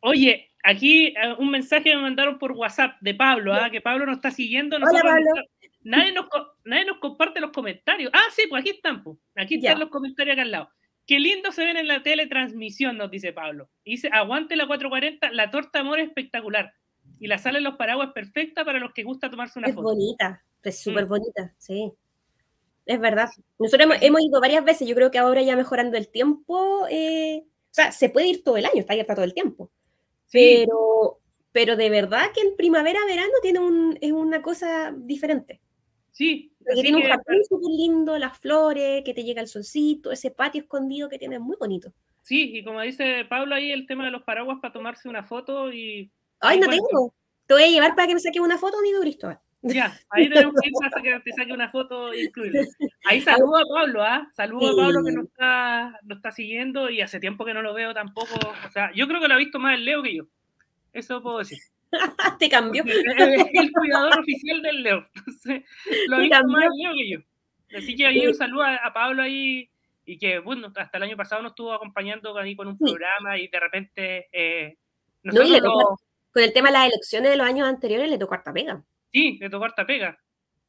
Oye, 0.00 0.50
aquí 0.62 1.08
eh, 1.08 1.34
un 1.38 1.50
mensaje 1.50 1.94
me 1.94 2.02
mandaron 2.02 2.38
por 2.38 2.52
WhatsApp 2.52 2.96
de 3.00 3.14
Pablo, 3.14 3.54
¿ah? 3.54 3.70
que 3.70 3.80
Pablo 3.80 4.06
nos 4.06 4.16
está 4.16 4.30
siguiendo. 4.30 4.76
Hola, 4.76 5.00
Pablo. 5.02 5.30
Nadie 5.82 6.12
nos, 6.12 6.26
nadie 6.64 6.84
nos 6.84 6.98
comparte 6.98 7.40
los 7.40 7.52
comentarios. 7.52 8.10
Ah, 8.12 8.26
sí, 8.34 8.42
pues 8.48 8.60
aquí 8.60 8.70
están, 8.70 9.02
pues. 9.04 9.18
Aquí 9.36 9.56
están 9.56 9.78
los 9.78 9.88
comentarios 9.88 10.34
acá 10.34 10.42
al 10.42 10.50
lado. 10.50 10.70
Qué 11.06 11.20
lindo 11.20 11.52
se 11.52 11.64
ven 11.64 11.76
en 11.76 11.86
la 11.86 12.02
teletransmisión, 12.02 12.96
nos 12.96 13.10
dice 13.10 13.32
Pablo. 13.32 13.70
dice, 13.84 14.10
aguante 14.12 14.56
la 14.56 14.66
440, 14.66 15.30
la 15.30 15.50
torta 15.52 15.78
amor 15.78 16.00
es 16.00 16.08
espectacular. 16.08 16.74
Y 17.20 17.28
la 17.28 17.38
sala 17.38 17.58
en 17.58 17.64
los 17.64 17.76
paraguas 17.76 18.10
perfecta 18.12 18.64
para 18.64 18.80
los 18.80 18.92
que 18.92 19.04
gusta 19.04 19.30
tomarse 19.30 19.60
una 19.60 19.68
es 19.68 19.74
foto. 19.74 19.92
Es 19.92 19.94
bonita, 19.94 20.42
es 20.64 20.82
súper 20.82 21.06
mm. 21.06 21.08
bonita, 21.08 21.54
sí. 21.58 21.92
Es 22.84 23.00
verdad. 23.00 23.28
Nosotros 23.58 23.88
hemos, 24.00 24.20
ido 24.20 24.40
varias 24.40 24.64
veces, 24.64 24.88
yo 24.88 24.96
creo 24.96 25.12
que 25.12 25.18
ahora 25.18 25.42
ya 25.42 25.56
mejorando 25.56 25.96
el 25.96 26.08
tiempo, 26.08 26.86
eh, 26.90 27.44
sea, 27.76 27.92
se 27.92 28.08
puede 28.08 28.28
ir 28.28 28.42
todo 28.42 28.56
el 28.56 28.64
año, 28.64 28.80
está 28.80 28.94
abierta 28.94 29.14
todo 29.14 29.24
el 29.24 29.34
tiempo. 29.34 29.70
Pero, 30.32 31.20
pero 31.52 31.76
de 31.76 31.90
verdad 31.90 32.32
que 32.34 32.40
en 32.40 32.56
primavera, 32.56 33.04
verano 33.06 33.32
tiene 33.42 33.58
un, 33.58 33.98
es 34.00 34.12
una 34.12 34.42
cosa 34.42 34.94
diferente. 34.96 35.60
Sí. 36.10 36.50
tiene 36.74 36.96
un 36.96 37.02
jardín 37.02 37.44
súper 37.44 37.70
lindo, 37.70 38.18
las 38.18 38.38
flores, 38.38 39.02
que 39.04 39.12
te 39.12 39.22
llega 39.22 39.42
el 39.42 39.48
solcito, 39.48 40.10
ese 40.10 40.30
patio 40.30 40.62
escondido 40.62 41.10
que 41.10 41.18
tiene 41.18 41.38
muy 41.38 41.56
bonito. 41.60 41.92
Sí, 42.22 42.56
y 42.56 42.64
como 42.64 42.80
dice 42.80 43.26
Pablo 43.28 43.54
ahí, 43.54 43.70
el 43.70 43.86
tema 43.86 44.06
de 44.06 44.10
los 44.10 44.22
paraguas 44.22 44.58
para 44.62 44.72
tomarse 44.72 45.08
una 45.08 45.22
foto 45.22 45.70
y... 45.70 46.10
Ay, 46.40 46.58
no 46.58 46.68
tengo. 46.68 47.14
Te 47.46 47.54
voy 47.54 47.64
a 47.64 47.68
llevar 47.68 47.94
para 47.94 48.08
que 48.08 48.14
me 48.14 48.20
saque 48.20 48.40
una 48.40 48.58
foto, 48.58 48.78
amigo 48.78 49.00
Cristóbal. 49.00 49.38
Ya, 49.62 49.98
ahí 50.10 50.28
tenemos 50.28 50.54
que 50.60 50.68
ir 50.68 50.74
para 50.90 51.02
que 51.02 51.20
te 51.20 51.32
saque 51.32 51.52
una 51.52 51.68
foto 51.68 52.12
e 52.12 52.24
incluirla. 52.24 52.62
Ahí 53.04 53.20
saludo 53.20 53.56
a 53.58 53.62
Pablo, 53.74 54.02
¿ah? 54.02 54.28
Saludo 54.34 54.70
a 54.70 54.84
Pablo 54.84 55.04
que 55.04 55.12
nos 55.12 55.24
está, 55.26 55.98
nos 56.02 56.18
está 56.18 56.30
siguiendo 56.30 56.90
y 56.90 57.00
hace 57.00 57.18
tiempo 57.18 57.44
que 57.44 57.54
no 57.54 57.62
lo 57.62 57.74
veo 57.74 57.92
tampoco. 57.94 58.34
O 58.66 58.70
sea, 58.70 58.92
yo 58.94 59.08
creo 59.08 59.20
que 59.20 59.28
lo 59.28 59.34
ha 59.34 59.38
visto 59.38 59.58
más 59.58 59.74
el 59.74 59.84
Leo 59.84 60.02
que 60.02 60.14
yo. 60.14 60.24
Eso 60.92 61.22
puedo 61.22 61.38
decir. 61.38 61.58
Te 62.38 62.48
cambió. 62.48 62.84
Es 62.84 63.46
el 63.52 63.72
cuidador 63.72 64.20
oficial 64.20 64.62
del 64.62 64.82
Leo. 64.82 65.06
lo 66.08 66.16
ha 66.16 66.20
visto 66.20 66.46
más 66.48 66.64
el 66.64 66.82
Leo 66.82 66.92
que 66.94 67.10
yo. 67.10 67.18
Así 67.76 67.96
que 67.96 68.06
ahí 68.06 68.26
un 68.26 68.34
saludo 68.34 68.62
a, 68.62 68.92
Pablo 68.92 69.22
ahí 69.22 69.68
y 70.04 70.18
que, 70.18 70.38
bueno, 70.38 70.72
hasta 70.76 70.98
el 70.98 71.02
año 71.02 71.16
pasado 71.16 71.42
nos 71.42 71.50
estuvo 71.50 71.72
acompañando 71.72 72.36
ahí 72.38 72.54
con 72.54 72.68
un 72.68 72.78
programa 72.78 73.36
y 73.38 73.48
de 73.48 73.60
repente... 73.60 74.28
Eh, 74.32 74.76
con 76.32 76.42
el 76.42 76.52
tema 76.52 76.68
de 76.68 76.72
las 76.74 76.86
elecciones 76.86 77.30
de 77.30 77.36
los 77.36 77.46
años 77.46 77.66
anteriores 77.66 78.08
le 78.08 78.18
tocó 78.18 78.34
harta 78.34 78.52
pega. 78.52 78.84
Sí, 79.12 79.38
le 79.40 79.50
tocó 79.50 79.64
harta 79.64 79.86
pega. 79.86 80.18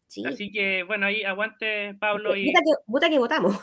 Sí. 0.08 0.26
Así 0.26 0.52
que, 0.52 0.84
bueno, 0.84 1.06
ahí 1.06 1.24
aguante 1.24 1.94
Pablo 1.96 2.36
y... 2.36 2.52
Puta 2.86 3.08
que, 3.08 3.14
que 3.14 3.20
votamos. 3.20 3.60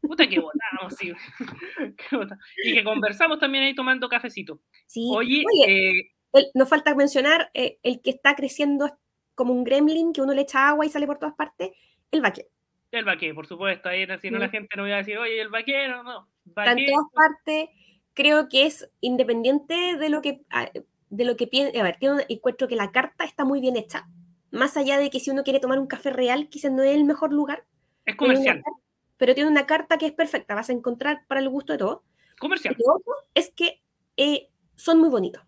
Puta 0.00 0.28
que 0.28 0.40
votamos, 0.40 0.94
sí. 0.96 1.12
y 2.64 2.74
que 2.74 2.84
conversamos 2.84 3.38
también 3.38 3.64
ahí 3.64 3.74
tomando 3.74 4.08
cafecito. 4.08 4.60
Sí. 4.86 5.10
Oye, 5.12 5.44
eh, 5.66 6.10
nos 6.54 6.68
falta 6.68 6.94
mencionar 6.94 7.50
eh, 7.54 7.78
el 7.82 8.00
que 8.02 8.10
está 8.10 8.34
creciendo 8.34 8.98
como 9.34 9.52
un 9.52 9.64
gremlin, 9.64 10.12
que 10.12 10.22
uno 10.22 10.32
le 10.32 10.42
echa 10.42 10.68
agua 10.68 10.86
y 10.86 10.90
sale 10.90 11.06
por 11.06 11.18
todas 11.18 11.34
partes, 11.34 11.70
el 12.10 12.20
vaquero. 12.20 12.48
El 12.90 13.04
vaquero, 13.04 13.34
por 13.34 13.46
supuesto. 13.46 13.88
Ahí 13.88 14.06
si 14.20 14.30
no 14.30 14.38
la 14.38 14.48
gente 14.48 14.76
no 14.76 14.84
va 14.84 14.94
a 14.94 14.96
decir, 14.96 15.18
oye, 15.18 15.40
el 15.40 15.48
vaquero, 15.48 16.02
no. 16.02 16.28
Está 16.46 16.72
en 16.72 16.86
todas 16.86 17.06
partes. 17.12 17.68
Creo 18.14 18.48
que 18.48 18.64
es 18.64 18.90
independiente 19.00 19.96
de 19.98 20.08
lo 20.08 20.22
que 20.22 20.40
ah, 20.50 20.70
de 21.10 21.24
lo 21.24 21.36
que 21.36 21.46
piensa. 21.46 21.78
A 21.78 21.82
ver, 21.82 21.96
tiene 21.98 22.24
encuentro 22.28 22.68
que 22.68 22.76
la 22.76 22.92
carta 22.92 23.24
está 23.24 23.44
muy 23.44 23.60
bien 23.60 23.76
hecha. 23.76 24.08
Más 24.50 24.76
allá 24.76 24.98
de 24.98 25.10
que 25.10 25.20
si 25.20 25.30
uno 25.30 25.44
quiere 25.44 25.60
tomar 25.60 25.78
un 25.78 25.86
café 25.86 26.10
real, 26.10 26.48
quizás 26.48 26.72
no 26.72 26.82
es 26.82 26.94
el 26.94 27.04
mejor 27.04 27.32
lugar. 27.32 27.64
Es 28.04 28.16
comercial. 28.16 28.62
pero 29.16 29.34
tiene 29.34 29.50
una 29.50 29.66
carta 29.66 29.98
que 29.98 30.06
es 30.06 30.12
perfecta. 30.12 30.54
Vas 30.54 30.70
a 30.70 30.72
encontrar 30.72 31.26
para 31.26 31.40
el 31.40 31.48
gusto 31.48 31.72
de 31.72 31.78
todo. 31.78 32.04
Comercial. 32.38 32.76
Lo 32.78 32.94
otro 32.94 33.12
es 33.34 33.50
que 33.50 33.82
eh, 34.16 34.48
son 34.74 35.00
muy 35.00 35.08
bonitos. 35.08 35.42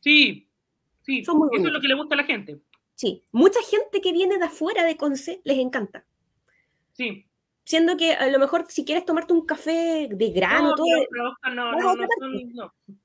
Sí, 0.00 0.48
sí. 1.02 1.24
Son 1.24 1.38
muy 1.38 1.48
Eso 1.52 1.66
es 1.66 1.72
lo 1.72 1.80
que 1.80 1.88
le 1.88 1.94
gusta 1.94 2.14
a 2.14 2.18
la 2.18 2.24
gente. 2.24 2.60
Sí. 2.94 3.24
Mucha 3.32 3.60
gente 3.62 4.00
que 4.00 4.12
viene 4.12 4.38
de 4.38 4.44
afuera 4.44 4.84
de 4.84 4.96
Conce 4.96 5.40
les 5.44 5.58
encanta. 5.58 6.04
Sí 6.92 7.27
siendo 7.68 7.98
que 7.98 8.12
a 8.12 8.28
lo 8.28 8.38
mejor 8.38 8.64
si 8.70 8.82
quieres 8.82 9.04
tomarte 9.04 9.34
un 9.34 9.44
café 9.44 10.08
de 10.10 10.30
grano, 10.30 10.74
todo, 10.74 10.86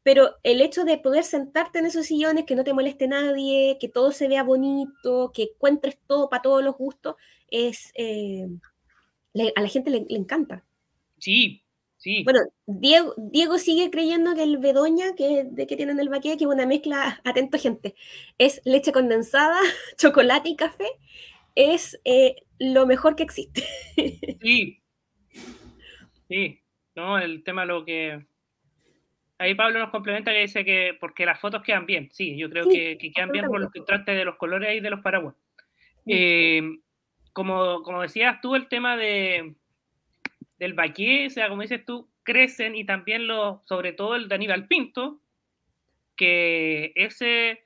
pero 0.03 0.38
el 0.41 0.61
hecho 0.61 0.86
de 0.86 0.97
poder 0.97 1.26
sentarte 1.26 1.80
en 1.80 1.86
esos 1.88 2.05
sillones, 2.05 2.45
que 2.45 2.55
no 2.55 2.64
te 2.64 2.72
moleste 2.72 3.09
nadie, 3.09 3.78
que 3.78 3.89
todo 3.89 4.14
se 4.14 4.30
vea 4.30 4.41
bonito, 4.41 5.34
que 5.34 5.49
encuentres 5.53 5.97
todo 6.07 6.30
para 6.30 6.43
todos 6.43 6.64
los 6.64 6.78
gustos, 6.78 7.16
es 7.49 7.91
eh, 7.95 8.47
a 9.53 9.61
la 9.61 9.68
gente 9.68 9.89
le, 9.89 10.05
encanta. 10.07 10.64
Sí, 11.18 11.61
sí. 11.97 12.24
Bueno, 12.24 12.39
Diego, 12.66 13.16
Diego 13.18 13.57
sigue 13.57 13.91
creyendo 13.91 14.34
que 14.34 14.43
el 14.43 14.59
Bedoña, 14.59 15.14
que, 15.14 15.43
de 15.43 15.68
que 15.68 15.76
tienen 15.76 15.99
el 15.99 16.07
baquet, 16.07 16.38
que 16.38 16.45
es 16.45 16.49
una 16.49 16.66
mezcla, 16.66 17.20
atento 17.26 17.59
gente, 17.59 17.95
es 18.38 18.61
leche 18.64 18.93
condensada, 18.93 19.59
chocolate 19.97 20.47
y 20.47 20.55
café, 20.55 20.88
es 21.56 21.99
eh, 22.06 22.36
lo 22.60 22.86
mejor 22.86 23.16
que 23.16 23.24
existe. 23.24 23.64
Sí, 24.41 24.82
sí, 26.28 26.62
no, 26.95 27.18
el 27.18 27.43
tema 27.43 27.66
lo 27.66 27.86
que... 27.86 28.26
Ahí 29.38 29.56
Pablo 29.56 29.80
nos 29.80 29.89
complementa 29.89 30.32
que 30.32 30.41
dice 30.41 30.64
que 30.64 30.95
porque 30.99 31.26
las 31.26 31.39
fotos 31.39 31.64
quedan 31.64 31.86
bien. 31.86 32.10
Sí, 32.12 32.38
yo 32.38 32.49
creo 32.49 32.68
que, 32.68 32.97
quedan 32.97 33.32
bien 33.32 33.45
por 33.45 33.60
los 33.60 33.72
contrastes 33.72 34.16
de 34.16 34.26
los 34.26 34.36
colores 34.36 34.76
y 34.76 34.80
de 34.80 34.89
los 34.89 35.01
paraguas. 35.01 35.36
Eh, 36.06 36.62
como, 37.34 37.82
como 37.82 38.01
decías 38.01 38.39
tú, 38.41 38.56
el 38.56 38.68
tema 38.68 38.95
de, 38.95 39.56
del 40.60 40.74
baqué, 40.74 41.28
o 41.28 41.30
sea, 41.30 41.49
como 41.49 41.62
dices 41.62 41.84
tú, 41.86 42.10
crecen 42.24 42.76
y 42.76 42.86
también 42.86 43.28
lo, 43.28 43.64
sobre 43.66 43.91
todo 43.91 44.16
el 44.16 44.30
de 44.30 44.36
Aníbal 44.36 44.68
Pinto, 44.68 45.20
que 46.16 46.93
ese 46.95 47.66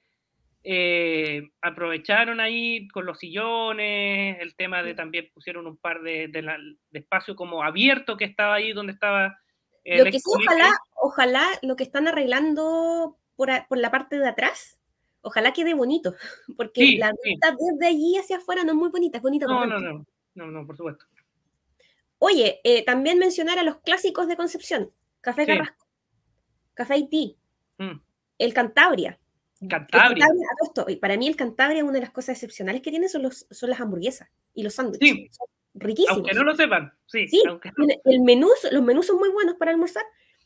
eh, 0.70 1.50
aprovecharon 1.62 2.42
ahí 2.42 2.90
con 2.90 3.06
los 3.06 3.20
sillones, 3.20 4.38
el 4.42 4.54
tema 4.58 4.84
de 4.84 4.96
también 4.96 5.32
pusieron 5.34 5.66
un 5.66 5.78
par 5.78 6.02
de, 6.02 6.28
de, 6.28 6.76
espacio 6.92 7.38
como 7.38 7.64
abierto 7.64 8.18
que 8.18 8.26
estaba 8.26 8.56
ahí 8.56 8.74
donde 8.74 8.92
estaba. 8.92 9.40
lo 9.86 10.04
que 10.04 10.20
sí, 10.20 10.24
ojalá, 10.26 10.78
ojalá 11.02 11.48
lo 11.62 11.78
que 11.78 11.86
están 11.86 12.10
arreglando 12.10 13.18
por, 13.38 13.50
por, 13.70 13.78
la 13.78 13.92
parte 13.92 14.20
de 14.20 14.28
atrás, 14.28 14.78
ojalá 15.22 15.54
quede 15.54 15.74
bonito, 15.74 16.16
porque 16.58 16.98
la 16.98 17.14
vista 17.24 17.56
desde 17.58 17.88
allí 17.88 18.18
hacia 18.18 18.36
afuera 18.36 18.66
no 18.66 18.74
es 18.74 18.78
muy 18.78 18.90
bonita, 18.90 19.20
es 19.20 19.24
bonita. 19.24 19.46
No, 19.46 19.66
no, 19.66 19.80
no, 19.80 20.06
no, 20.36 20.48
no, 20.48 20.68
por 20.68 20.76
supuesto. 20.76 21.06
Oye, 22.20 22.60
eh, 22.66 22.84
también 22.84 23.20
mencionar 23.20 23.58
a 23.58 23.64
los 23.64 23.78
clásicos 23.78 24.28
de 24.28 24.36
Concepción, 24.36 24.92
Café 25.22 25.46
Carrasco, 25.46 25.88
Café 26.74 26.96
Haití, 26.96 27.38
mm. 27.78 28.02
el 28.40 28.54
Cantabria. 28.54 29.18
Cantabria. 29.68 30.26
para 31.02 31.18
mí 31.18 31.28
el 31.28 31.36
Cantabria, 31.36 31.84
una 31.84 31.94
de 31.94 32.02
las 32.02 32.12
cosas 32.12 32.36
excepcionales 32.36 32.82
que 32.82 32.92
tiene 32.92 33.10
son, 33.10 33.24
los, 33.24 33.48
son 33.50 33.70
las 33.70 33.80
hamburguesas 33.80 34.30
y 34.54 34.64
los 34.64 34.76
sándwiches. 34.76 35.10
Sí. 35.10 35.30
Son 35.32 35.48
riquísimos. 35.74 36.18
Aunque 36.18 36.34
no 36.34 36.44
lo 36.44 36.56
sepan. 36.56 36.94
Sí, 37.06 37.28
el 38.06 38.22
menú, 38.22 38.50
los 38.72 38.84
menús 38.84 39.08
son 39.08 39.18
muy 39.18 39.30
buenos 39.30 39.56
para 39.56 39.72
almorzar 39.72 40.04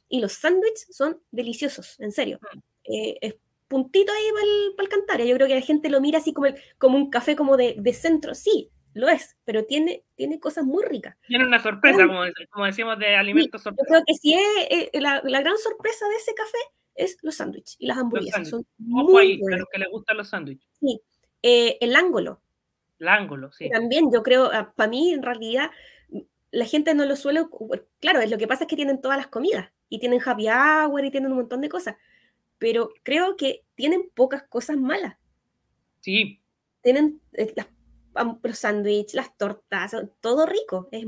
y 0.08 0.20
los 0.20 0.34
sándwiches 0.34 0.88
son 0.92 1.22
deliciosos, 1.32 2.00
en 2.00 2.12
serio. 2.12 2.40
Mm. 2.42 2.60
Eh, 2.84 3.18
es 3.22 3.36
puntito 3.68 4.12
ahí 4.12 4.76
para 4.76 4.84
el, 4.84 4.90
Cantabria. 4.90 5.26
Yo 5.26 5.36
creo 5.36 5.48
que 5.48 5.56
la 5.56 5.62
gente 5.62 5.90
lo 5.90 6.02
mira 6.02 6.20
así 6.20 6.34
como, 6.34 6.48
como 6.78 6.98
un 6.98 7.10
café 7.10 7.36
como 7.36 7.56
de, 7.56 7.76
de 7.78 7.94
centro. 7.94 8.36
Sí, 8.36 8.70
lo 8.94 9.08
es, 9.08 9.38
pero 9.46 9.66
tiene, 9.66 10.04
tiene 10.16 10.40
cosas 10.40 10.66
muy 10.66 10.84
ricas. 10.84 11.16
Tiene 11.28 11.46
una 11.46 11.62
sorpresa, 11.62 12.06
como, 12.06 12.24
como, 12.50 12.66
decíamos, 12.66 13.00
de 13.00 13.16
alimentos 13.16 13.64
sorpresa. 13.64 13.86
Yo 13.88 13.88
creo 13.88 14.04
que 14.06 14.14
sí, 14.16 14.34
es, 14.34 14.90
eh, 14.94 15.00
la, 15.00 15.22
la, 15.24 15.40
gran 15.40 15.58
sorpresa 15.58 16.08
de 16.10 16.16
ese 16.16 16.34
café 16.34 16.58
es 16.96 17.18
los 17.22 17.36
sándwiches 17.36 17.76
y 17.80 17.88
las 17.88 17.98
hamburguesas. 17.98 18.50
Son 18.50 18.66
Ojo 18.94 19.18
ahí, 19.18 19.40
a 19.52 19.58
los 19.58 19.68
que 19.72 19.80
les 19.80 19.90
gustan 19.90 20.18
los 20.18 20.30
sándwiches. 20.30 20.70
Sí, 20.80 21.02
eh, 21.42 21.78
el 21.82 21.96
ángulo. 21.96 22.42
El 23.00 23.08
ángulo, 23.08 23.52
sí. 23.52 23.70
También 23.70 24.12
yo 24.12 24.24
creo, 24.24 24.52
ah, 24.54 24.74
para 24.76 24.90
mí 24.90 25.14
en 25.14 25.24
realidad, 25.24 25.72
la 26.52 26.66
gente 26.66 26.94
no 26.94 27.06
lo 27.06 27.16
suele, 27.16 27.46
claro, 28.00 28.20
es 28.20 28.30
lo 28.30 28.38
que 28.38 28.48
pasa 28.48 28.66
es 28.66 28.68
que 28.68 28.76
tienen 28.76 29.02
todas 29.02 29.18
las 29.18 29.28
comidas 29.28 29.70
y 29.90 30.00
tienen 30.00 30.22
happy 30.24 30.48
hour 30.50 31.04
y 31.04 31.12
tienen 31.12 31.32
un 31.32 31.38
montón 31.38 31.62
de 31.62 31.70
cosas, 31.70 31.96
pero 32.58 32.92
creo 33.04 33.38
que 33.38 33.64
tienen 33.76 34.10
pocas 34.14 34.44
cosas 34.44 34.78
malas. 34.78 35.18
Sí. 36.02 36.42
Tienen 36.82 37.22
eh, 37.34 37.54
las 37.56 37.68
los 38.44 38.58
sándwiches, 38.58 39.14
las 39.14 39.36
tortas, 39.38 39.96
todo 40.20 40.46
rico. 40.46 40.90
Es, 40.92 41.06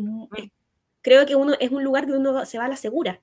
creo 1.01 1.25
que 1.25 1.35
uno 1.35 1.53
es 1.59 1.71
un 1.71 1.83
lugar 1.83 2.07
donde 2.07 2.29
uno 2.29 2.45
se 2.45 2.57
va 2.57 2.65
a 2.65 2.69
la 2.69 2.75
segura. 2.75 3.21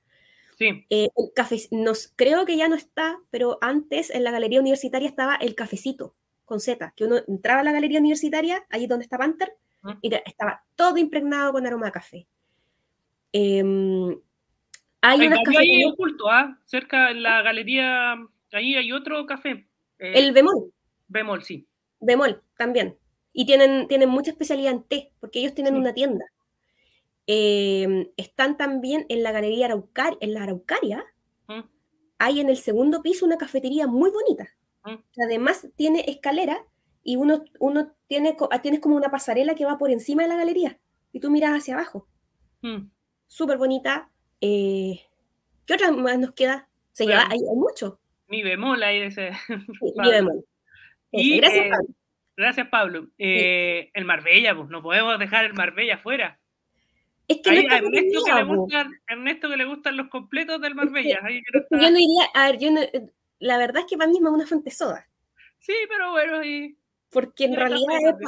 Sí. 0.61 0.85
Eh, 0.91 1.09
el 1.17 1.33
café, 1.35 1.57
nos, 1.71 2.13
creo 2.17 2.45
que 2.45 2.59
ya 2.59 2.69
no 2.69 2.75
está, 2.75 3.19
pero 3.31 3.57
antes 3.63 4.11
en 4.11 4.25
la 4.25 4.31
galería 4.31 4.61
universitaria 4.61 5.09
estaba 5.09 5.37
el 5.37 5.55
cafecito 5.55 6.15
con 6.45 6.61
Z, 6.61 6.93
que 6.95 7.05
uno 7.05 7.17
entraba 7.29 7.61
a 7.61 7.65
la 7.65 7.73
galería 7.73 7.99
universitaria, 7.99 8.67
allí 8.69 8.87
donde 8.87 9.05
está 9.05 9.17
Panther, 9.17 9.55
y 10.03 10.15
estaba 10.15 10.63
todo 10.75 10.99
impregnado 10.99 11.53
con 11.53 11.67
aroma 11.67 11.87
de 11.87 11.93
café. 11.93 12.27
Em, 13.33 14.21
hay, 15.01 15.27
unas 15.29 15.39
ahí 15.57 15.83
oculto, 15.85 16.29
¿ah? 16.29 16.59
cerca 16.67 17.09
de 17.09 17.15
la 17.15 17.41
galería, 17.41 18.17
ahí 18.53 18.75
hay 18.75 18.93
otro 18.93 19.25
café. 19.25 19.67
Eh, 19.99 20.13
el 20.15 20.33
Bemol. 20.33 20.75
Bemol, 21.09 21.43
sí. 21.43 21.67
Bemol, 22.01 22.43
también. 22.59 22.99
Y 23.33 23.47
tienen, 23.47 23.89
tienen 23.89 24.11
mucha 24.11 24.33
especialidad 24.33 24.73
en 24.73 24.83
té, 24.83 25.13
porque 25.21 25.39
ellos 25.39 25.55
tienen 25.55 25.75
una 25.77 25.95
tienda. 25.95 26.27
Em, 27.33 28.09
están 28.17 28.57
también 28.57 29.07
en 29.09 29.23
la 29.23 29.31
galería 29.31 29.67
Araucar, 29.67 30.17
en 30.21 30.35
la 30.35 30.43
Araucaria. 30.43 31.05
Mm. 31.47 31.61
Hay 32.19 32.41
en 32.41 32.49
el 32.49 32.57
segundo 32.57 33.03
piso 33.03 33.25
una 33.25 33.39
cafetería 33.39 33.87
muy 33.87 34.11
bonita. 34.11 34.49
Mm. 34.85 34.97
Además 35.25 35.69
tiene 35.77 36.05
escalera 36.09 36.67
y 37.05 37.15
uno, 37.15 37.45
uno 37.61 37.93
tiene, 38.09 38.37
ah, 38.51 38.63
tienes 38.63 38.81
como 38.81 38.97
una 38.97 39.13
pasarela 39.13 39.55
que 39.55 39.65
va 39.65 39.79
por 39.79 39.93
encima 39.93 40.25
de 40.25 40.29
la 40.29 40.39
galería 40.39 40.81
y 41.13 41.21
tú 41.21 41.31
miras 41.31 41.53
hacia 41.53 41.75
abajo. 41.75 42.09
Mm. 42.63 42.91
Súper 43.29 43.59
bonita. 43.59 44.11
Eh, 44.41 44.99
¿Qué 45.67 45.75
otra 45.75 45.93
más 45.93 46.19
nos 46.19 46.33
queda? 46.33 46.69
Se 46.91 47.07
lleva, 47.07 47.29
hay, 47.31 47.39
mucho. 47.55 48.01
Mi 48.27 48.43
bemol 48.43 48.83
ahí 48.83 49.03
ese. 49.03 49.31
mi 49.97 50.11
bemol. 50.11 50.45
Y, 51.13 51.37
Gracias, 51.37 51.67
eh, 51.67 51.95
Gracias, 52.37 52.67
Pablo. 52.67 53.07
Eh, 53.19 53.89
el 53.95 54.05
Marbella, 54.05 54.57
pues 54.57 54.69
no 54.69 54.83
podemos 54.83 55.17
dejar 55.21 55.45
el 55.45 55.55
Marbella 55.55 55.99
fuera. 55.99 56.40
Es 57.31 57.43
que 57.43 57.53
no 57.53 57.77
Ernesto, 57.77 58.25
que 58.25 58.35
le 58.35 58.43
gustan, 58.43 59.01
Ernesto 59.07 59.49
que 59.49 59.57
le 59.57 59.65
gustan 59.65 59.97
los 59.97 60.09
completos 60.09 60.61
del 60.61 60.75
Marbella. 60.75 61.21
yo 61.71 61.91
no 61.91 61.97
iría, 61.97 62.25
a 62.35 62.51
ver, 62.51 62.59
yo 62.59 62.73
no, 62.73 62.81
la 63.39 63.57
verdad 63.57 63.83
es 63.83 63.87
que 63.89 63.97
para 63.97 64.11
mí 64.11 64.19
es 64.19 64.23
una 64.25 64.47
fuente 64.49 64.73
soda. 64.73 65.09
Sí, 65.61 65.73
pero 65.89 66.11
bueno, 66.11 66.45
y... 66.45 66.77
Porque 67.09 67.45
en 67.45 67.55
realidad, 67.55 68.19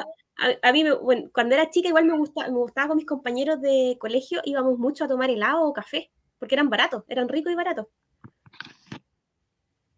a, 0.62 0.72
mí, 0.72 0.84
bueno, 1.03 1.30
cuando 1.32 1.57
era 1.57 1.68
chica 1.68 1.88
igual 1.88 2.05
me 2.05 2.16
gustaba, 2.16 2.46
me 2.46 2.59
gustaba 2.59 2.88
con 2.88 2.96
mis 2.96 3.07
compañeros 3.07 3.61
de 3.61 3.96
colegio, 3.98 4.40
íbamos 4.44 4.78
mucho 4.78 5.05
a 5.05 5.09
tomar 5.09 5.30
helado 5.30 5.62
o 5.62 5.72
café, 5.72 6.12
porque 6.38 6.55
eran 6.55 6.70
baratos, 6.70 7.03
eran 7.09 7.28
ricos 7.28 7.53
y 7.53 7.57
baratos. 7.57 7.88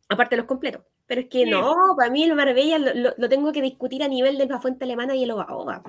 Aparte 0.08 0.34
de 0.34 0.40
los 0.40 0.46
completos. 0.46 0.82
Pero 1.06 1.20
es 1.20 1.28
que 1.28 1.44
no, 1.44 1.74
para 1.98 2.10
mí 2.10 2.24
el 2.24 2.34
Marbella 2.34 2.78
lo, 2.78 3.28
tengo 3.28 3.52
que 3.52 3.60
discutir 3.60 4.02
a 4.02 4.08
nivel 4.08 4.38
de 4.38 4.46
la 4.46 4.60
fuente 4.60 4.84
alemana 4.84 5.14
y 5.14 5.24
el 5.24 5.30
Ogaoga. 5.30 5.82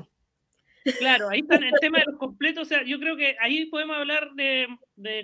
Claro, 1.00 1.30
ahí 1.30 1.40
está 1.40 1.56
el 1.56 1.72
tema 1.82 2.00
de 2.00 2.06
los 2.06 2.20
completos. 2.20 2.64
O 2.64 2.66
sea, 2.66 2.84
yo 2.86 3.00
creo 3.00 3.18
que 3.18 3.36
ahí 3.42 3.66
podemos 3.66 3.98
hablar 3.98 4.32
de, 4.36 4.68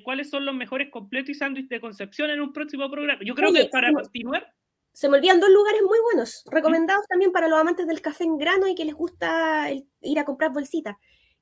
cuáles 0.04 0.30
son 0.30 0.46
los 0.46 0.56
mejores 0.56 0.90
completos 0.90 1.30
y 1.30 1.34
sándwiches 1.36 1.70
de 1.70 1.82
Concepción 1.82 2.30
en 2.32 2.42
un 2.42 2.52
próximo 2.52 2.90
programa. 2.90 3.22
Yo 3.24 3.36
creo 3.36 3.54
que 3.54 3.66
para 3.66 3.94
continuar. 3.94 4.54
Se 4.94 5.08
me 5.08 5.18
olvidan 5.18 5.40
dos 5.40 5.50
lugares 5.50 5.82
muy 5.84 6.00
buenos, 6.00 6.44
recomendados 6.52 7.08
también 7.08 7.32
para 7.32 7.48
los 7.48 7.58
amantes 7.58 7.88
del 7.88 8.02
café 8.02 8.26
en 8.26 8.38
grano 8.38 8.68
y 8.68 8.76
que 8.76 8.84
les 8.84 8.94
gusta 8.94 9.70
ir 9.72 10.20
a 10.20 10.26
comprar 10.26 10.52
bolsitas. 10.52 10.98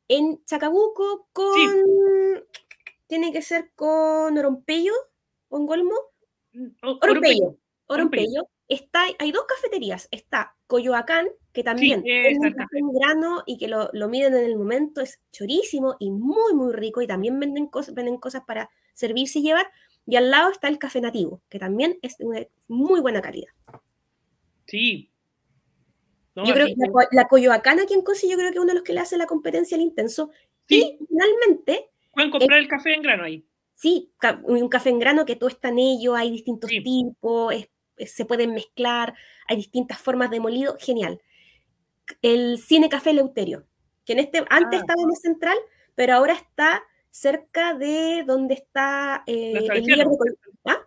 En 0.07 0.43
Chacabuco, 0.45 1.27
con. 1.33 1.55
Tiene 3.07 3.31
que 3.31 3.41
ser 3.41 3.71
con 3.73 4.37
Orompello, 4.37 4.93
o 5.47 5.59
Golmo. 5.61 5.95
Mm, 6.53 6.67
Orompello. 6.81 7.57
Orompello, 7.87 8.47
está, 8.67 9.05
hay 9.17 9.31
dos 9.31 9.45
cafeterías. 9.47 10.07
Está 10.11 10.55
Coyoacán, 10.67 11.27
que 11.59 11.63
también 11.65 12.01
es 12.05 12.37
un 12.39 12.53
café 12.53 12.77
en 12.77 12.93
grano 12.93 13.43
y 13.45 13.57
que 13.57 13.67
lo, 13.67 13.89
lo, 13.91 14.07
miden 14.07 14.33
en 14.33 14.45
el 14.45 14.55
momento, 14.55 15.01
es 15.01 15.19
chorísimo 15.33 15.97
y 15.99 16.09
muy, 16.09 16.53
muy 16.53 16.71
rico. 16.71 17.01
Y 17.01 17.07
también 17.07 17.37
venden 17.37 17.67
cosas, 17.67 17.93
venden 17.93 18.17
cosas 18.17 18.43
para 18.47 18.69
servirse 18.93 19.39
y 19.39 19.41
llevar. 19.41 19.67
Y 20.07 20.15
al 20.15 20.31
lado 20.31 20.51
está 20.51 20.69
el 20.69 20.79
café 20.79 21.01
nativo, 21.01 21.41
que 21.49 21.59
también 21.59 21.99
es 22.01 22.17
de 22.17 22.49
muy 22.69 23.01
buena 23.01 23.21
calidad. 23.21 23.49
Sí. 24.67 25.11
yo 26.35 26.53
creo 26.53 26.67
que 26.67 26.75
la, 27.11 27.27
Coyoacán 27.27 27.81
aquí 27.81 27.93
en 27.93 28.03
Cosi, 28.03 28.29
yo 28.29 28.37
creo 28.37 28.51
que 28.51 28.57
es 28.57 28.63
uno 28.63 28.69
de 28.71 28.75
los 28.75 28.83
que 28.83 28.93
le 28.93 29.01
hace 29.01 29.17
la 29.17 29.25
competencia 29.25 29.75
al 29.75 29.83
intenso. 29.83 30.31
Sí. 30.65 30.97
Y 30.97 31.05
finalmente. 31.05 31.89
Pueden 32.13 32.31
comprar 32.31 32.59
el 32.59 32.69
café 32.69 32.93
en 32.93 33.01
grano 33.01 33.25
ahí. 33.25 33.45
Sí, 33.75 34.13
un 34.43 34.69
café 34.69 34.91
en 34.91 34.99
grano 34.99 35.25
que 35.25 35.35
todo 35.35 35.49
está 35.49 35.69
en 35.69 35.79
ello, 35.79 36.15
hay 36.15 36.31
distintos 36.31 36.69
tipos, 36.69 37.53
es 37.53 37.69
eh, 37.99 38.07
se 38.07 38.25
pueden 38.25 38.53
mezclar, 38.53 39.13
hay 39.47 39.57
distintas 39.57 39.99
formas 39.99 40.31
de 40.31 40.39
molido, 40.39 40.77
genial. 40.79 41.21
El 42.21 42.57
Cine 42.57 42.89
Café 42.89 43.13
Leuterio, 43.13 43.65
que 44.05 44.13
en 44.13 44.19
este, 44.19 44.39
antes 44.49 44.79
ah. 44.79 44.81
estaba 44.81 45.01
en 45.01 45.09
el 45.09 45.17
central, 45.17 45.57
pero 45.95 46.13
ahora 46.13 46.33
está 46.33 46.83
cerca 47.11 47.73
de 47.73 48.23
donde 48.25 48.53
está 48.53 49.23
eh, 49.25 49.53
el 49.73 49.83
líder 49.83 50.07
de 50.07 50.35
¿Ah? 50.65 50.77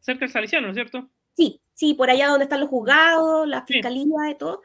Cerca 0.00 0.20
del 0.20 0.30
Saliciano, 0.30 0.72
¿cierto? 0.72 1.08
Sí, 1.34 1.60
sí, 1.72 1.94
por 1.94 2.10
allá 2.10 2.28
donde 2.28 2.44
están 2.44 2.60
los 2.60 2.68
juzgados, 2.68 3.46
la 3.46 3.64
fiscalía 3.64 4.30
y 4.30 4.34
todo. 4.36 4.62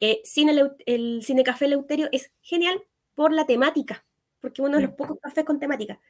Eh, 0.00 0.20
cine 0.24 0.58
el 0.86 1.22
Cine 1.22 1.44
Café 1.44 1.68
Leuterio 1.68 2.08
es 2.12 2.32
genial 2.40 2.82
por 3.14 3.32
la 3.32 3.44
temática, 3.46 4.04
porque 4.40 4.62
uno 4.62 4.76
de 4.76 4.84
los 4.84 4.92
pocos 4.92 5.18
cafés 5.20 5.44
con 5.44 5.60
temática. 5.60 6.00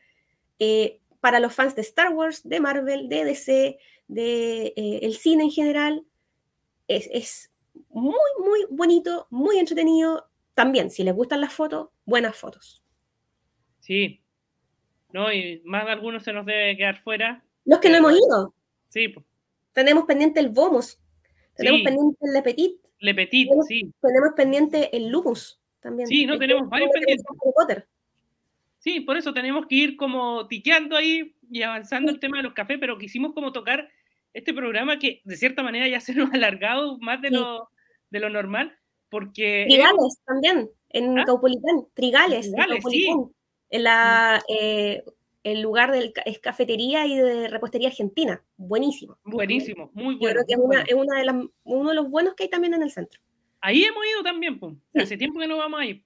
para 1.20 1.40
los 1.40 1.52
fans 1.54 1.74
de 1.74 1.82
Star 1.82 2.14
Wars, 2.14 2.48
de 2.48 2.60
Marvel, 2.60 3.08
de 3.08 3.24
DC, 3.24 3.78
del 4.08 4.16
de, 4.16 4.66
eh, 4.76 5.00
el 5.02 5.14
cine 5.16 5.44
en 5.44 5.50
general. 5.50 6.04
Es, 6.88 7.08
es, 7.12 7.49
muy, 7.88 8.30
muy 8.38 8.66
bonito, 8.70 9.26
muy 9.30 9.58
entretenido. 9.58 10.28
También, 10.54 10.90
si 10.90 11.02
les 11.02 11.14
gustan 11.14 11.40
las 11.40 11.52
fotos, 11.52 11.88
buenas 12.04 12.36
fotos. 12.36 12.82
Sí. 13.80 14.22
No, 15.12 15.32
y 15.32 15.62
más 15.64 15.84
de 15.86 15.92
algunos 15.92 16.22
se 16.22 16.32
nos 16.32 16.46
debe 16.46 16.76
quedar 16.76 17.02
fuera. 17.02 17.44
Los 17.64 17.80
que 17.80 17.88
no 17.90 17.96
hemos 17.96 18.12
ido. 18.12 18.54
Sí. 18.88 19.14
Tenemos 19.72 20.04
pendiente 20.04 20.40
el 20.40 20.50
Vomos. 20.50 21.00
Tenemos 21.54 21.80
pendiente 21.82 22.18
el 22.20 22.32
Le 22.32 22.42
Petit. 22.42 22.80
Le 22.98 23.14
Petit, 23.14 23.48
tenemos, 23.48 23.66
sí. 23.66 23.92
Tenemos 24.00 24.32
pendiente 24.36 24.96
el 24.96 25.08
Lupus 25.08 25.60
también. 25.80 26.08
Sí, 26.08 26.26
no, 26.26 26.38
tenemos 26.38 26.68
varios 26.68 26.90
pendientes. 26.90 27.24
Sí, 28.78 29.00
por 29.00 29.16
eso 29.16 29.34
tenemos 29.34 29.66
que 29.66 29.74
ir 29.74 29.96
como 29.96 30.46
tiqueando 30.46 30.96
ahí 30.96 31.36
y 31.50 31.62
avanzando 31.62 32.10
el 32.10 32.18
tema 32.18 32.38
de 32.38 32.44
los 32.44 32.54
cafés, 32.54 32.78
pero 32.80 32.96
quisimos 32.96 33.34
como 33.34 33.52
tocar 33.52 33.90
este 34.32 34.54
programa 34.54 34.98
que 34.98 35.20
de 35.24 35.36
cierta 35.36 35.62
manera 35.62 35.88
ya 35.88 36.00
se 36.00 36.14
nos 36.14 36.30
ha 36.30 36.34
alargado 36.34 36.98
más 36.98 37.20
de, 37.22 37.30
lo, 37.30 37.68
de 38.10 38.20
lo 38.20 38.30
normal, 38.30 38.76
porque... 39.08 39.66
Trigales 39.68 40.20
también, 40.24 40.70
en 40.90 41.18
¿Ah? 41.18 41.24
Caupolitán, 41.24 41.86
Trigales, 41.94 42.46
en, 42.46 42.54
Caupolitán, 42.54 43.32
en 43.70 43.84
la, 43.84 44.42
eh, 44.48 45.02
el 45.42 45.62
lugar 45.62 45.90
de 45.92 46.12
es 46.24 46.38
cafetería 46.38 47.06
y 47.06 47.16
de 47.16 47.48
repostería 47.48 47.88
argentina, 47.88 48.42
buenísimo. 48.56 49.18
Buenísimo, 49.24 49.90
muy 49.94 50.16
bueno. 50.16 50.40
Yo 50.40 50.44
creo 50.44 50.46
que 50.46 50.52
es, 50.54 50.58
una, 50.58 50.82
es 50.82 50.94
una 50.94 51.18
de 51.18 51.24
las, 51.24 51.36
uno 51.64 51.88
de 51.90 51.94
los 51.94 52.10
buenos 52.10 52.34
que 52.34 52.44
hay 52.44 52.50
también 52.50 52.74
en 52.74 52.82
el 52.82 52.90
centro. 52.90 53.20
Ahí 53.60 53.84
hemos 53.84 54.04
ido 54.06 54.22
también, 54.22 54.58
pues. 54.58 54.74
Hace 54.94 55.16
tiempo 55.16 55.38
que 55.38 55.46
no 55.46 55.58
vamos 55.58 55.80
ahí. 55.80 56.02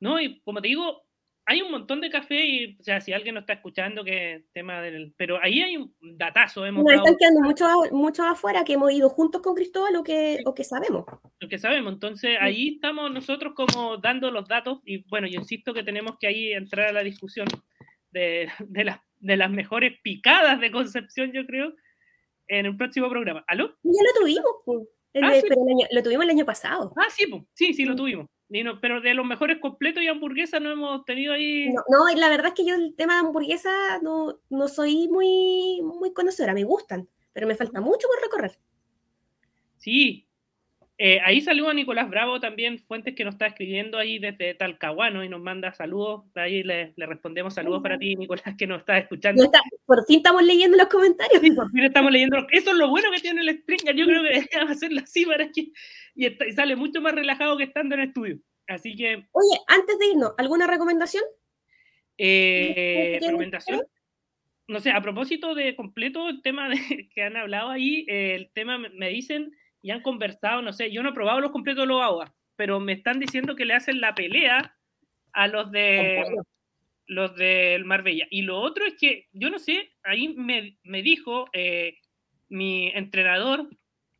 No, 0.00 0.20
y 0.20 0.40
como 0.40 0.60
te 0.60 0.68
digo, 0.68 1.05
hay 1.48 1.62
un 1.62 1.70
montón 1.70 2.00
de 2.00 2.10
café 2.10 2.44
y, 2.44 2.76
o 2.78 2.82
sea, 2.82 3.00
si 3.00 3.12
alguien 3.12 3.34
no 3.34 3.40
está 3.40 3.52
escuchando, 3.52 4.02
que 4.02 4.46
tema 4.52 4.82
del... 4.82 5.14
Pero 5.16 5.40
ahí 5.40 5.62
hay 5.62 5.76
un 5.76 5.94
datazo. 6.00 6.66
Hemos 6.66 6.82
Nos 6.82 6.94
están 6.94 7.16
quedando 7.16 7.40
muchos 7.40 7.68
mucho 7.92 8.24
afuera 8.24 8.64
que 8.64 8.72
hemos 8.72 8.92
ido 8.92 9.08
juntos 9.08 9.42
con 9.42 9.54
Cristóbal 9.54 9.94
o 9.94 10.02
que, 10.02 10.40
o 10.44 10.54
que 10.54 10.64
sabemos. 10.64 11.04
Lo 11.38 11.48
que 11.48 11.58
sabemos. 11.58 11.92
Entonces, 11.92 12.36
ahí 12.40 12.74
estamos 12.74 13.12
nosotros 13.12 13.54
como 13.54 13.96
dando 13.98 14.32
los 14.32 14.48
datos 14.48 14.80
y, 14.84 15.08
bueno, 15.08 15.28
yo 15.28 15.38
insisto 15.38 15.72
que 15.72 15.84
tenemos 15.84 16.18
que 16.18 16.26
ahí 16.26 16.52
entrar 16.52 16.88
a 16.88 16.92
la 16.92 17.04
discusión 17.04 17.46
de, 18.10 18.50
de, 18.58 18.84
las, 18.84 18.98
de 19.20 19.36
las 19.36 19.50
mejores 19.50 20.00
picadas 20.02 20.58
de 20.58 20.72
Concepción, 20.72 21.30
yo 21.32 21.46
creo, 21.46 21.74
en 22.48 22.66
el 22.66 22.76
próximo 22.76 23.08
programa. 23.08 23.44
¿Aló? 23.46 23.68
Ya 23.84 24.02
lo 24.02 24.20
tuvimos, 24.20 24.90
ah, 25.22 25.32
pero 25.42 25.54
lo 25.92 26.02
tuvimos 26.02 26.24
el 26.24 26.30
año 26.30 26.44
pasado. 26.44 26.92
Ah, 26.96 27.08
sí, 27.08 27.24
sí, 27.54 27.72
sí, 27.72 27.84
lo 27.84 27.94
tuvimos 27.94 28.26
pero 28.80 29.00
de 29.00 29.14
los 29.14 29.26
mejores 29.26 29.58
completos 29.58 30.02
y 30.02 30.08
hamburguesas 30.08 30.60
no 30.60 30.70
hemos 30.70 31.04
tenido 31.04 31.32
ahí. 31.32 31.68
No, 31.70 31.82
no, 31.88 32.18
la 32.20 32.28
verdad 32.28 32.48
es 32.48 32.54
que 32.54 32.64
yo 32.64 32.74
el 32.74 32.94
tema 32.94 33.14
de 33.14 33.20
hamburguesas 33.20 34.02
no, 34.02 34.38
no 34.50 34.68
soy 34.68 35.08
muy, 35.08 35.80
muy 35.82 36.12
conocedora, 36.12 36.54
me 36.54 36.64
gustan, 36.64 37.08
pero 37.32 37.46
me 37.46 37.54
falta 37.54 37.80
mucho 37.80 38.06
por 38.08 38.22
recorrer. 38.22 38.56
Sí, 39.78 40.26
eh, 40.98 41.20
ahí 41.22 41.42
saluda 41.42 41.74
Nicolás 41.74 42.08
Bravo 42.08 42.40
también, 42.40 42.78
Fuentes 42.78 43.14
que 43.14 43.24
nos 43.24 43.34
está 43.34 43.46
escribiendo 43.46 43.98
ahí 43.98 44.18
desde 44.18 44.54
Talcahuano 44.54 45.22
y 45.22 45.28
nos 45.28 45.40
manda 45.40 45.74
saludos. 45.74 46.24
Ahí 46.34 46.62
le, 46.62 46.94
respondemos 46.96 47.54
saludos 47.54 47.82
para 47.82 47.98
ti, 47.98 48.16
Nicolás, 48.16 48.54
que 48.56 48.66
nos 48.66 48.80
está 48.80 48.96
escuchando. 48.98 49.50
Por 49.86 50.04
fin 50.04 50.18
estamos 50.18 50.42
leyendo 50.42 50.76
los 50.76 50.88
comentarios. 50.88 51.40
Sí, 51.40 51.52
por 51.52 51.70
fin 51.70 51.84
estamos 51.84 52.10
leyendo. 52.10 52.38
Eso 52.50 52.70
es 52.72 52.76
lo 52.76 52.90
bueno 52.90 53.08
que 53.12 53.20
tiene 53.20 53.40
el 53.42 53.60
Stringer. 53.60 53.94
Yo 53.94 54.04
creo 54.04 54.22
que 54.22 54.28
deberíamos 54.28 54.70
hacerlo 54.70 55.00
así 55.00 55.24
para 55.24 55.50
que. 55.50 55.72
Y, 56.14 56.28
sale 56.54 56.76
mucho 56.76 57.00
más 57.00 57.14
relajado 57.14 57.56
que 57.56 57.64
estando 57.64 57.94
en 57.94 58.02
estudio. 58.02 58.38
Así 58.66 58.96
que. 58.96 59.26
Oye, 59.30 59.60
antes 59.68 59.98
de 59.98 60.06
irnos, 60.06 60.34
¿alguna 60.38 60.66
recomendación? 60.66 61.22
Eh, 62.18 63.18
¿Recomendación? 63.22 63.82
No 64.68 64.80
sé, 64.80 64.90
a 64.90 65.00
propósito 65.00 65.54
de 65.54 65.76
completo 65.76 66.28
el 66.28 66.42
tema 66.42 66.68
de, 66.68 66.76
que 67.14 67.22
han 67.22 67.36
hablado 67.36 67.70
ahí, 67.70 68.04
el 68.08 68.50
tema 68.52 68.78
me 68.78 69.08
dicen 69.10 69.52
y 69.82 69.92
han 69.92 70.02
conversado, 70.02 70.62
no 70.62 70.72
sé, 70.72 70.90
yo 70.90 71.04
no 71.04 71.10
he 71.10 71.14
probado 71.14 71.40
los 71.40 71.52
completos 71.52 71.84
de 71.84 71.86
los 71.86 72.02
aguas, 72.02 72.32
pero 72.56 72.80
me 72.80 72.92
están 72.92 73.20
diciendo 73.20 73.54
que 73.54 73.64
le 73.64 73.74
hacen 73.74 74.00
la 74.00 74.16
pelea 74.16 74.76
a 75.32 75.46
los 75.46 75.70
de 75.70 76.24
los 77.06 77.34
del 77.36 77.84
Marbella. 77.84 78.26
Y 78.30 78.42
lo 78.42 78.60
otro 78.60 78.84
es 78.84 78.94
que, 78.94 79.28
yo 79.32 79.50
no 79.50 79.58
sé, 79.58 79.92
ahí 80.02 80.28
me, 80.28 80.78
me 80.82 81.02
dijo 81.02 81.46
eh, 81.52 81.94
mi 82.48 82.88
entrenador, 82.88 83.68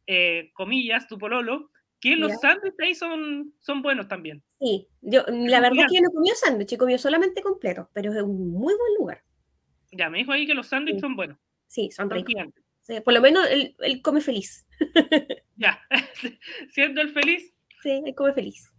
eh, 0.06 0.50
comillas, 0.54 1.08
tu 1.08 1.18
pololo, 1.18 1.70
que 2.00 2.16
los 2.16 2.32
sándwiches 2.40 2.78
ahí 2.80 2.94
son, 2.94 3.54
son 3.60 3.82
buenos 3.82 4.06
también. 4.06 4.42
Sí, 4.60 4.86
yo, 5.00 5.24
la 5.28 5.60
verdad 5.60 5.84
es 5.84 5.92
que 5.92 5.96
yo 5.96 6.02
no 6.02 6.10
comí 6.10 6.28
sándwich, 6.34 6.76
comió 6.76 6.98
solamente 6.98 7.42
completo, 7.42 7.90
pero 7.92 8.12
es 8.12 8.22
un 8.22 8.52
muy 8.52 8.74
buen 8.74 8.94
lugar. 8.98 9.24
Ya, 9.92 10.10
me 10.10 10.18
dijo 10.18 10.32
ahí 10.32 10.46
que 10.46 10.54
los 10.54 10.66
sándwiches 10.68 11.00
son 11.00 11.16
buenos. 11.16 11.38
Sí, 11.66 11.90
son, 11.90 12.10
ricos. 12.10 12.34
por 13.04 13.12
lo 13.14 13.20
menos 13.20 13.48
él, 13.50 13.74
él 13.80 14.02
come 14.02 14.20
feliz. 14.20 14.66
Ya, 15.58 15.80
siendo 16.70 17.00
el 17.00 17.08
feliz. 17.08 17.54
Sí, 17.82 18.02
él 18.04 18.14
come 18.14 18.34
feliz. 18.34 18.75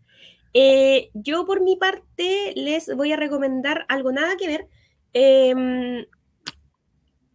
Eh, 0.59 1.11
yo 1.13 1.45
por 1.45 1.61
mi 1.61 1.75
parte 1.75 2.51
les 2.55 2.91
voy 2.95 3.11
a 3.11 3.15
recomendar 3.15 3.85
algo 3.89 4.11
nada 4.11 4.35
que 4.37 4.47
ver. 4.47 4.67
Em, 5.13 6.03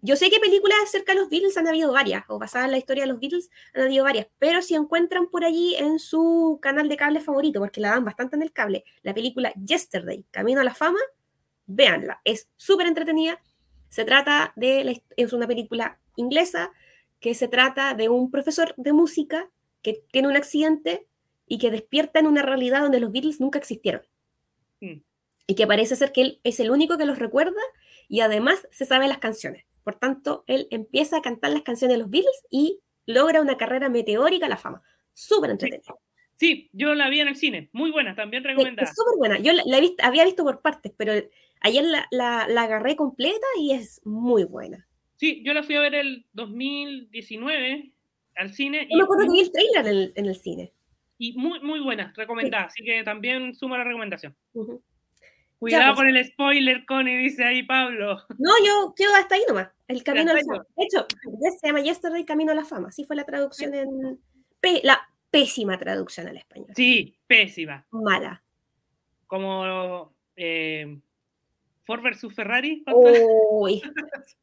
yo 0.00 0.16
sé 0.16 0.28
que 0.28 0.40
películas 0.40 0.76
acerca 0.82 1.14
de 1.14 1.20
los 1.20 1.28
Beatles 1.30 1.56
han 1.56 1.68
habido 1.68 1.92
varias, 1.92 2.24
o 2.26 2.40
basadas 2.40 2.64
en 2.64 2.72
la 2.72 2.78
historia 2.78 3.04
de 3.04 3.10
los 3.10 3.20
Beatles 3.20 3.48
han 3.74 3.82
habido 3.82 4.02
varias, 4.02 4.26
pero 4.40 4.60
si 4.60 4.74
encuentran 4.74 5.28
por 5.28 5.44
allí 5.44 5.76
en 5.76 6.00
su 6.00 6.58
canal 6.60 6.88
de 6.88 6.96
cable 6.96 7.20
favorito, 7.20 7.60
porque 7.60 7.80
la 7.80 7.90
dan 7.90 8.04
bastante 8.04 8.34
en 8.34 8.42
el 8.42 8.52
cable, 8.52 8.82
la 9.02 9.14
película 9.14 9.52
Yesterday, 9.54 10.26
Camino 10.32 10.60
a 10.60 10.64
la 10.64 10.74
Fama, 10.74 10.98
véanla, 11.66 12.20
es 12.24 12.48
súper 12.56 12.88
entretenida. 12.88 13.40
Se 13.88 14.04
trata 14.04 14.52
de, 14.56 15.04
es 15.16 15.32
una 15.32 15.46
película 15.46 16.00
inglesa 16.16 16.72
que 17.20 17.34
se 17.34 17.46
trata 17.46 17.94
de 17.94 18.08
un 18.08 18.32
profesor 18.32 18.74
de 18.76 18.92
música 18.92 19.48
que 19.80 20.02
tiene 20.10 20.26
un 20.26 20.36
accidente 20.36 21.06
y 21.52 21.58
que 21.58 21.70
despierta 21.70 22.18
en 22.18 22.26
una 22.26 22.40
realidad 22.40 22.80
donde 22.80 22.98
los 22.98 23.12
Beatles 23.12 23.38
nunca 23.38 23.58
existieron. 23.58 24.00
Mm. 24.80 25.02
Y 25.46 25.54
que 25.54 25.66
parece 25.66 25.96
ser 25.96 26.10
que 26.10 26.22
él 26.22 26.40
es 26.44 26.60
el 26.60 26.70
único 26.70 26.96
que 26.96 27.04
los 27.04 27.18
recuerda 27.18 27.60
y 28.08 28.20
además 28.20 28.66
se 28.70 28.86
sabe 28.86 29.06
las 29.06 29.18
canciones. 29.18 29.66
Por 29.84 29.96
tanto, 29.96 30.44
él 30.46 30.66
empieza 30.70 31.18
a 31.18 31.20
cantar 31.20 31.50
las 31.50 31.60
canciones 31.60 31.94
de 31.94 32.02
los 32.02 32.08
Beatles 32.08 32.46
y 32.50 32.80
logra 33.04 33.42
una 33.42 33.58
carrera 33.58 33.90
meteórica 33.90 34.46
a 34.46 34.48
la 34.48 34.56
fama. 34.56 34.80
Súper 35.12 35.50
entretenida. 35.50 35.94
Sí, 36.36 36.70
yo 36.72 36.94
la 36.94 37.10
vi 37.10 37.20
en 37.20 37.28
el 37.28 37.36
cine. 37.36 37.68
Muy 37.74 37.90
buena, 37.90 38.14
también 38.14 38.44
recomendada. 38.44 38.88
Es 38.88 38.96
súper 38.96 39.18
buena. 39.18 39.38
Yo 39.38 39.52
la, 39.52 39.62
había 40.04 40.24
visto 40.24 40.44
por 40.44 40.62
partes, 40.62 40.94
pero 40.96 41.12
ayer 41.60 41.84
la, 41.84 42.08
la 42.10 42.62
agarré 42.62 42.96
completa 42.96 43.46
y 43.60 43.72
es 43.72 44.00
muy 44.06 44.44
buena. 44.44 44.88
Sí, 45.16 45.42
yo 45.44 45.52
la 45.52 45.62
fui 45.62 45.74
a 45.74 45.80
ver 45.80 45.96
el 45.96 46.24
2019 46.32 47.92
al 48.36 48.52
cine. 48.52 48.88
Yo 48.90 48.96
me 48.96 49.04
acuerdo 49.04 49.26
que 49.26 49.32
vi 49.32 49.40
el 49.40 49.52
trailer 49.52 50.12
en 50.14 50.26
el, 50.26 50.36
cine. 50.36 50.72
Y 51.18 51.34
muy, 51.34 51.60
muy 51.60 51.80
buena, 51.80 52.12
recomendada. 52.16 52.64
Así 52.64 52.84
que 52.84 53.02
también 53.04 53.54
suma 53.54 53.78
la 53.78 53.84
recomendación. 53.84 54.36
Cuidado 55.58 55.94
pues. 55.94 55.96
con 55.96 56.08
el 56.08 56.24
spoiler, 56.26 56.84
Connie, 56.86 57.16
dice 57.18 57.44
ahí 57.44 57.62
Pablo. 57.62 58.16
No, 58.38 58.50
yo 58.66 58.92
quedo 58.96 59.14
hasta 59.14 59.36
ahí 59.36 59.42
nomás. 59.46 59.68
El 59.86 60.02
camino 60.02 60.32
a 60.32 60.34
la 60.34 60.40
fama. 60.40 60.66
De 60.76 60.84
hecho, 60.84 61.06
se 61.60 61.66
llama 61.68 61.80
Yesterday 61.80 62.24
Camino 62.24 62.50
a 62.50 62.54
la 62.56 62.64
Fama. 62.64 62.88
Así 62.88 63.04
fue 63.04 63.14
la 63.14 63.24
traducción 63.24 63.72
en. 63.74 64.18
la 64.82 65.08
pésima 65.30 65.78
traducción 65.78 66.26
al 66.26 66.38
español. 66.38 66.70
Sí, 66.74 67.14
pésima. 67.26 67.86
Mala. 67.90 68.42
Como. 69.26 70.12
Eh, 70.34 70.98
Ford 71.92 72.02
versus 72.02 72.34
Ferrari. 72.34 72.82
Uy. 73.50 73.82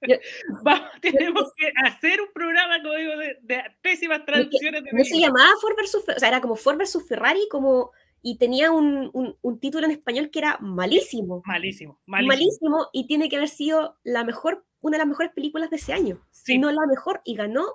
Vamos, 0.63 0.87
tenemos 1.01 1.51
que 1.57 1.71
hacer 1.83 2.21
un 2.21 2.27
programa, 2.31 2.79
como 2.83 2.93
digo, 2.93 3.13
de, 3.17 3.63
pésimas 3.81 4.23
traducciones. 4.23 4.83
No, 4.91 5.03
se 5.03 5.19
llamaba 5.19 5.49
Ford 5.59 5.75
versus 5.75 6.05
Ferrari, 6.05 6.17
o 6.17 6.19
sea, 6.19 6.29
era 6.29 6.41
como 6.41 6.55
Ford 6.55 6.77
versus 6.77 7.07
Ferrari, 7.07 7.47
como, 7.49 7.89
y 8.21 8.37
tenía 8.37 8.71
un, 8.71 9.09
un, 9.41 9.59
título 9.59 9.85
en 9.85 9.91
español 9.91 10.29
que 10.29 10.39
era 10.39 10.59
malísimo. 10.59 11.41
Malísimo, 11.43 11.99
malísimo. 12.05 12.27
Malísimo, 12.27 12.89
y 12.93 13.07
tiene 13.07 13.29
que 13.29 13.37
haber 13.37 13.49
sido 13.49 13.97
la 14.03 14.23
mejor, 14.23 14.63
una 14.81 14.97
de 14.97 14.99
las 14.99 15.07
mejores 15.07 15.31
películas 15.31 15.71
de 15.71 15.77
ese 15.77 15.93
año, 15.93 16.21
si 16.29 16.59
no 16.59 16.71
la 16.71 16.85
mejor, 16.87 17.21
y 17.25 17.33
ganó. 17.33 17.65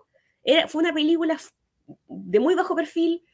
Era, 0.45 0.69
fue 0.69 0.83
una 0.83 0.95
película 0.95 1.37
de 2.07 2.39
muy 2.39 2.55
bajo 2.55 2.77
perfil, 2.77 3.25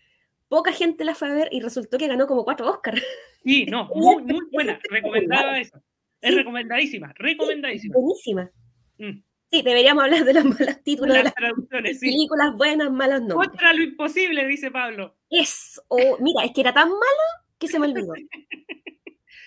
poca 0.48 0.72
gente 0.72 1.04
la 1.04 1.14
fue 1.14 1.28
a 1.28 1.34
ver 1.34 1.48
y 1.52 1.60
resultó 1.60 1.98
que 1.98 2.08
ganó 2.08 2.26
como 2.26 2.44
cuatro 2.44 2.70
Oscars. 2.70 3.02
Sí, 3.44 3.66
no, 3.66 3.88
muy, 3.94 4.22
muy 4.22 4.46
buena, 4.50 4.80
recomendada 4.88 5.58
eso. 5.60 5.82
Es 6.20 6.34
recomendadísima, 6.34 7.12
recomendadísima. 7.16 7.94
Buenísima. 7.94 8.50
Mm. 8.98 9.22
Sí, 9.50 9.62
deberíamos 9.62 10.04
hablar 10.04 10.24
de 10.24 10.34
los 10.34 10.44
malos 10.44 10.82
títulos 10.84 11.08
las 11.08 11.18
de 11.18 11.24
las 11.24 11.34
traducciones, 11.34 11.98
películas 11.98 12.54
buenas, 12.56 12.92
malos 12.92 13.20
nombres. 13.22 13.48
Contra 13.48 13.72
lo 13.72 13.82
imposible, 13.82 14.46
dice 14.46 14.70
Pablo. 14.70 15.16
Es, 15.28 15.80
o 15.88 16.18
mira, 16.20 16.44
es 16.44 16.52
que 16.52 16.60
era 16.60 16.72
tan 16.72 16.88
malo 16.88 17.24
que 17.58 17.68
se 17.68 17.78
me 17.78 17.86
olvidó. 17.86 18.12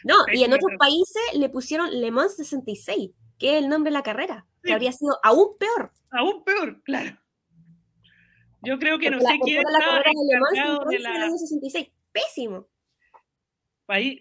No, 0.05 0.15
y 0.33 0.43
en 0.43 0.51
otros 0.51 0.71
países 0.77 1.21
le 1.33 1.47
pusieron 1.47 2.01
Le 2.01 2.11
Mans 2.11 2.35
66, 2.35 3.11
que 3.39 3.57
es 3.57 3.63
el 3.63 3.69
nombre 3.69 3.89
de 3.89 3.93
la 3.93 4.03
carrera, 4.03 4.45
que 4.61 4.73
habría 4.73 4.91
sido 4.91 5.17
aún 5.23 5.55
peor. 5.57 5.93
Aún 6.11 6.43
peor, 6.43 6.83
claro. 6.83 7.17
Yo 8.63 8.79
creo 8.79 8.99
que 8.99 9.09
no 9.09 9.21
sé 9.21 9.39
quién 9.41 9.63
estaba 9.65 10.03
de 10.89 10.99
la... 10.99 11.29
66. 11.29 11.87
Pésimo 12.11 12.67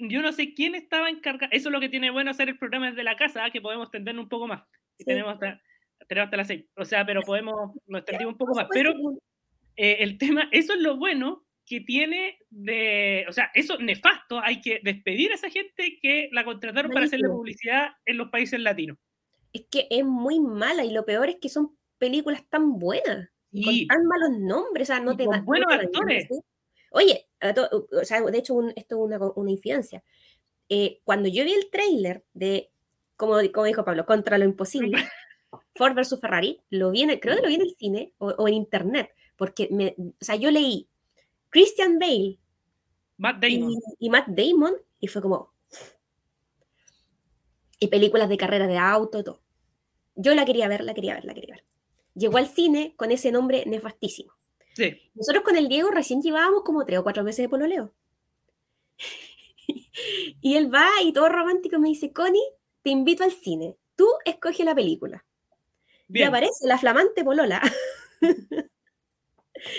yo 0.00 0.22
no 0.22 0.32
sé 0.32 0.54
quién 0.54 0.74
estaba 0.74 1.08
encargado. 1.08 1.52
Eso 1.52 1.68
es 1.68 1.72
lo 1.72 1.80
que 1.80 1.88
tiene 1.88 2.10
bueno 2.10 2.30
hacer 2.30 2.48
el 2.48 2.58
programa 2.58 2.90
desde 2.90 3.04
la 3.04 3.16
casa, 3.16 3.50
que 3.50 3.60
podemos 3.60 3.90
tendernos 3.90 4.24
un 4.24 4.28
poco 4.28 4.46
más. 4.48 4.62
tenemos, 4.98 5.34
hasta, 5.34 5.60
tenemos 6.08 6.26
hasta 6.26 6.36
las 6.36 6.46
seis. 6.46 6.64
O 6.76 6.84
sea, 6.84 7.06
pero 7.06 7.22
podemos, 7.22 7.54
nos 7.86 8.00
extendimos 8.00 8.34
un 8.34 8.38
poco 8.38 8.54
más. 8.54 8.66
Pero 8.72 8.92
eh, 9.76 9.96
el 10.00 10.18
tema, 10.18 10.48
eso 10.52 10.74
es 10.74 10.80
lo 10.80 10.96
bueno 10.96 11.44
que 11.66 11.80
tiene 11.80 12.38
de, 12.50 13.24
o 13.28 13.32
sea, 13.32 13.50
eso 13.54 13.78
nefasto, 13.78 14.40
hay 14.40 14.60
que 14.60 14.80
despedir 14.82 15.30
a 15.30 15.36
esa 15.36 15.48
gente 15.48 15.98
que 16.02 16.28
la 16.32 16.44
contrataron 16.44 16.90
para 16.90 17.06
hacerle 17.06 17.28
publicidad 17.28 17.92
en 18.04 18.18
los 18.18 18.30
países 18.30 18.60
latinos. 18.60 18.98
Es 19.52 19.66
que 19.70 19.86
es 19.90 20.04
muy 20.04 20.40
mala 20.40 20.84
y 20.84 20.92
lo 20.92 21.04
peor 21.04 21.28
es 21.28 21.36
que 21.40 21.48
son 21.48 21.76
películas 21.98 22.44
tan 22.48 22.78
buenas, 22.78 23.30
con 23.52 23.86
tan 23.86 24.06
malos 24.06 24.38
nombres, 24.40 24.90
o 24.90 24.92
sea, 24.92 25.00
no 25.00 25.16
te 25.16 25.24
dan... 25.24 25.44
Buenos 25.44 25.72
actores. 25.72 26.26
Oye, 26.90 27.26
o 27.92 28.04
sea, 28.04 28.20
de 28.22 28.38
hecho, 28.38 28.60
esto 28.76 28.96
es 28.96 29.00
una, 29.00 29.18
una 29.18 29.50
infidencia. 29.50 30.02
Eh, 30.68 31.00
cuando 31.04 31.28
yo 31.28 31.44
vi 31.44 31.52
el 31.52 31.70
tráiler 31.70 32.24
de 32.32 32.70
como, 33.16 33.36
como 33.52 33.66
dijo 33.66 33.84
Pablo, 33.84 34.06
contra 34.06 34.38
lo 34.38 34.44
imposible. 34.44 34.96
Ford 35.76 35.94
versus 35.94 36.20
Ferrari, 36.20 36.60
lo 36.70 36.90
vi 36.90 37.02
en 37.02 37.18
creo 37.18 37.36
que 37.36 37.42
lo 37.42 37.48
vi 37.48 37.54
en 37.54 37.62
el 37.62 37.74
cine 37.76 38.14
o, 38.18 38.48
en 38.48 38.54
internet, 38.54 39.10
porque 39.36 39.68
me, 39.70 39.94
o 39.98 40.24
sea, 40.24 40.36
yo 40.36 40.50
leí 40.50 40.88
Christian 41.50 41.98
Bale 41.98 42.38
Y, 43.98 44.10
Matt 44.10 44.28
Damon 44.28 44.74
y 44.98 45.08
fue 45.08 45.22
como 45.22 45.52
y 47.78 47.88
películas 47.88 48.28
de 48.28 48.36
carreras 48.36 48.68
de 48.68 48.78
auto 48.78 49.20
y 49.20 49.24
todo. 49.24 49.42
Yo 50.14 50.34
la 50.34 50.44
quería 50.44 50.68
ver, 50.68 50.84
la 50.84 50.94
quería 50.94 51.14
ver, 51.14 51.24
la 51.24 51.34
quería 51.34 51.54
ver. 51.54 51.64
Llegó 52.14 52.38
al 52.38 52.46
cine 52.46 52.94
con 52.96 53.10
ese 53.10 53.32
nombre 53.32 53.64
nefastísimo. 53.66 54.32
Sí. 54.74 55.10
Nosotros 55.14 55.44
con 55.44 55.56
el 55.56 55.68
Diego 55.68 55.90
recién 55.90 56.22
llevábamos 56.22 56.62
como 56.62 56.84
tres 56.84 56.98
o 56.98 57.02
cuatro 57.02 57.24
meses 57.24 57.44
de 57.44 57.48
pololeo. 57.48 57.94
y 60.40 60.56
él 60.56 60.72
va 60.72 60.88
y 61.02 61.12
todo 61.12 61.28
romántico 61.28 61.78
me 61.78 61.88
dice, 61.88 62.12
Connie, 62.12 62.42
te 62.82 62.90
invito 62.90 63.24
al 63.24 63.32
cine. 63.32 63.76
Tú 63.96 64.08
escoge 64.24 64.64
la 64.64 64.74
película. 64.74 65.24
Y 66.08 66.22
aparece 66.22 66.66
la 66.66 66.78
flamante 66.78 67.24
polola. 67.24 67.62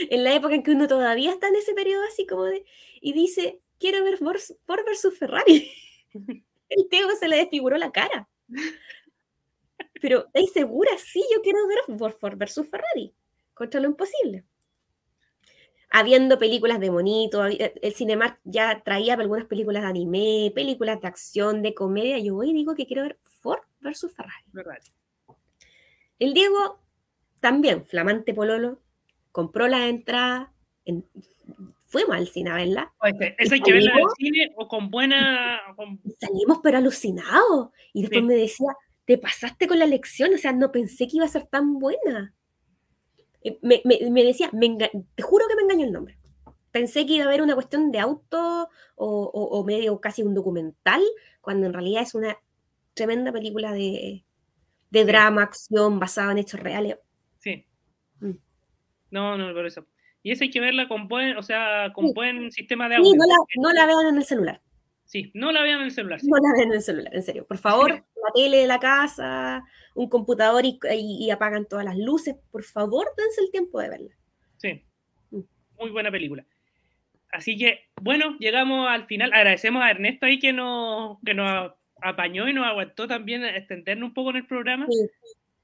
en 0.09 0.23
la 0.23 0.33
época 0.33 0.55
en 0.55 0.63
que 0.63 0.71
uno 0.71 0.87
todavía 0.87 1.31
está 1.31 1.47
en 1.47 1.55
ese 1.55 1.73
periodo 1.73 2.03
así 2.07 2.25
como 2.25 2.45
de... 2.45 2.65
Y 3.01 3.13
dice, 3.13 3.61
quiero 3.79 4.03
ver 4.03 4.17
Ford 4.17 4.85
versus 4.85 5.17
Ferrari. 5.17 5.71
El 6.69 6.87
Teo 6.89 7.09
se 7.19 7.27
le 7.27 7.37
desfiguró 7.37 7.77
la 7.77 7.91
cara. 7.91 8.27
Pero, 10.01 10.25
¿estáis 10.27 10.51
segura? 10.51 10.91
Sí, 10.97 11.23
yo 11.33 11.41
quiero 11.41 11.59
ver 11.67 11.79
Ford 11.97 12.37
versus 12.37 12.67
Ferrari. 12.67 13.13
Contra 13.53 13.79
lo 13.79 13.89
imposible. 13.89 14.43
Habiendo 15.95 16.39
películas 16.39 16.79
de 16.79 16.89
monito, 16.89 17.45
el 17.45 17.93
Cinemark 17.93 18.39
ya 18.43 18.81
traía 18.83 19.13
algunas 19.13 19.45
películas 19.45 19.83
de 19.83 19.89
anime, 19.89 20.51
películas 20.55 20.99
de 20.99 21.07
acción, 21.07 21.61
de 21.61 21.75
comedia. 21.75 22.17
Yo 22.17 22.33
voy 22.33 22.49
y 22.49 22.53
digo 22.53 22.73
que 22.73 22.87
quiero 22.87 23.03
ver 23.03 23.19
Ford 23.21 23.59
versus 23.79 24.11
Ferrari. 24.11 24.43
El 26.17 26.33
Diego, 26.33 26.79
también, 27.41 27.85
flamante 27.85 28.33
pololo, 28.33 28.81
compró 29.31 29.67
la 29.67 29.87
entrada, 29.87 30.51
en, 30.83 31.05
fuimos 31.85 32.15
al 32.15 32.27
cine 32.27 32.49
a 32.49 32.55
verla. 32.55 32.91
¿Esa 33.37 33.53
hay 33.53 33.61
que 33.61 33.73
verla 33.73 33.91
en 33.91 33.99
el 33.99 34.05
cine 34.17 34.53
o 34.55 34.67
con 34.67 34.89
buena...? 34.89 35.61
Salimos 36.19 36.59
pero 36.63 36.79
alucinados. 36.79 37.69
Y 37.93 38.01
después 38.01 38.23
me 38.23 38.33
decía, 38.33 38.69
te 39.05 39.19
pasaste 39.19 39.67
con 39.67 39.77
la 39.77 39.85
lección, 39.85 40.33
o 40.33 40.39
sea, 40.39 40.53
no 40.53 40.71
pensé 40.71 41.05
que 41.05 41.17
iba 41.17 41.25
a 41.25 41.29
ser 41.29 41.45
tan 41.45 41.77
buena. 41.77 42.33
Eh, 43.43 43.59
me, 43.61 43.81
me, 43.83 44.23
decía, 44.23 44.49
te 44.49 45.21
juro 45.21 45.45
que 45.47 45.55
me 45.55 45.63
engañó 45.63 45.85
el 45.85 45.93
nombre. 45.93 46.17
Pensé 46.71 47.05
que 47.05 47.13
iba 47.13 47.25
a 47.25 47.27
haber 47.27 47.41
una 47.41 47.53
cuestión 47.53 47.91
de 47.91 47.99
auto 47.99 48.69
o, 48.95 49.23
o, 49.25 49.63
medio 49.63 49.99
casi 50.01 50.23
un 50.23 50.33
documental, 50.33 51.01
cuando 51.41 51.67
en 51.67 51.73
realidad 51.73 52.01
es 52.01 52.15
una 52.15 52.37
tremenda 52.93 53.31
película 53.31 53.71
de, 53.71 54.23
de 54.89 55.05
drama, 55.05 55.43
acción, 55.43 55.99
basada 55.99 56.31
en 56.31 56.39
hechos 56.39 56.59
reales. 56.59 56.97
Sí. 57.39 57.65
Mm. 58.19 58.31
No, 59.11 59.37
no, 59.37 59.53
por 59.53 59.65
eso. 59.65 59.85
Y 60.23 60.31
esa 60.31 60.45
hay 60.45 60.51
que 60.51 60.61
verla 60.61 60.87
con 60.87 61.07
buen, 61.07 61.37
o 61.37 61.43
sea, 61.43 61.91
con 61.93 62.13
buen 62.13 62.51
sistema 62.51 62.87
de 62.89 62.95
audio. 62.95 63.11
Sí, 63.11 63.17
no 63.17 63.25
la, 63.25 63.35
no 63.57 63.73
la 63.73 63.85
vean 63.85 64.07
en 64.07 64.17
el 64.17 64.23
celular. 64.23 64.61
Sí, 65.05 65.31
no 65.33 65.51
la 65.51 65.61
vean 65.61 65.79
en 65.79 65.85
el 65.85 65.91
celular. 65.91 66.19
No 66.23 66.37
la 66.37 66.53
vean 66.57 66.67
en 66.69 66.73
el 66.73 66.81
celular, 66.81 67.15
en 67.15 67.23
serio. 67.23 67.45
Por 67.45 67.57
favor, 67.57 67.91
la 68.15 68.33
tele 68.33 68.57
de 68.57 68.67
la 68.67 68.79
casa, 68.79 69.63
un 69.95 70.09
computador 70.09 70.63
y, 70.65 71.29
apagan 71.31 71.67
todas 71.67 71.85
las 71.85 71.97
luces. 71.97 72.35
Por 72.51 72.63
favor, 72.63 73.07
dense 73.17 73.41
el 73.41 73.51
tiempo 73.51 73.79
de 73.79 73.89
verla. 73.89 74.15
Sí, 74.57 74.83
mm. 75.31 75.41
muy 75.79 75.89
buena 75.91 76.11
película. 76.11 76.45
Así 77.31 77.57
que, 77.57 77.89
bueno, 78.01 78.37
llegamos 78.39 78.87
al 78.87 79.05
final. 79.05 79.33
Agradecemos 79.33 79.83
a 79.83 79.91
Ernesto 79.91 80.25
ahí 80.25 80.39
que 80.39 80.53
nos, 80.53 81.17
que 81.25 81.33
nos 81.33 81.73
apañó 82.01 82.47
y 82.47 82.53
nos 82.53 82.65
aguantó 82.65 83.07
también 83.07 83.43
extendernos 83.43 84.09
un 84.09 84.13
poco 84.13 84.29
en 84.31 84.37
el 84.37 84.45
programa. 84.45 84.85
Sí. 84.89 85.09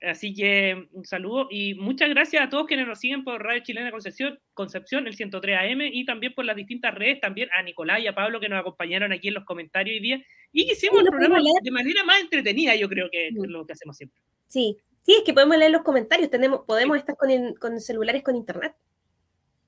Así 0.01 0.33
que 0.33 0.87
un 0.93 1.03
saludo 1.03 1.47
y 1.51 1.73
muchas 1.73 2.07
gracias 2.09 2.41
a 2.41 2.49
todos 2.49 2.67
quienes 2.67 2.87
nos 2.87 2.99
siguen 2.99 3.25
por 3.25 3.43
Radio 3.43 3.61
Chilena 3.63 3.91
Concepción, 3.91 4.39
Concepción, 4.53 5.07
el 5.07 5.15
103 5.15 5.57
AM 5.57 5.81
y 5.81 6.05
también 6.05 6.33
por 6.33 6.45
las 6.45 6.55
distintas 6.55 6.95
redes, 6.95 7.19
también 7.19 7.49
a 7.51 7.61
Nicolás 7.63 7.99
y 7.99 8.07
a 8.07 8.15
Pablo 8.15 8.39
que 8.39 8.47
nos 8.47 8.61
acompañaron 8.61 9.11
aquí 9.11 9.27
en 9.27 9.33
los 9.33 9.43
comentarios 9.43 9.95
hoy 9.95 9.99
día 9.99 10.23
y 10.53 10.71
hicimos 10.71 11.01
el 11.01 11.07
programa 11.07 11.39
de 11.61 11.71
manera 11.71 12.03
más 12.05 12.21
entretenida, 12.21 12.75
yo 12.75 12.87
creo 12.87 13.09
que 13.11 13.27
es 13.27 13.33
lo 13.35 13.65
que 13.65 13.73
hacemos 13.73 13.97
siempre. 13.97 14.21
Sí, 14.47 14.77
sí, 15.05 15.15
es 15.17 15.23
que 15.25 15.33
podemos 15.33 15.57
leer 15.57 15.71
los 15.71 15.81
comentarios, 15.81 16.29
tenemos, 16.29 16.61
podemos 16.65 16.97
estar 16.97 17.17
con, 17.17 17.55
con, 17.55 17.79
celulares 17.81 18.23
con 18.23 18.37
internet. 18.37 18.73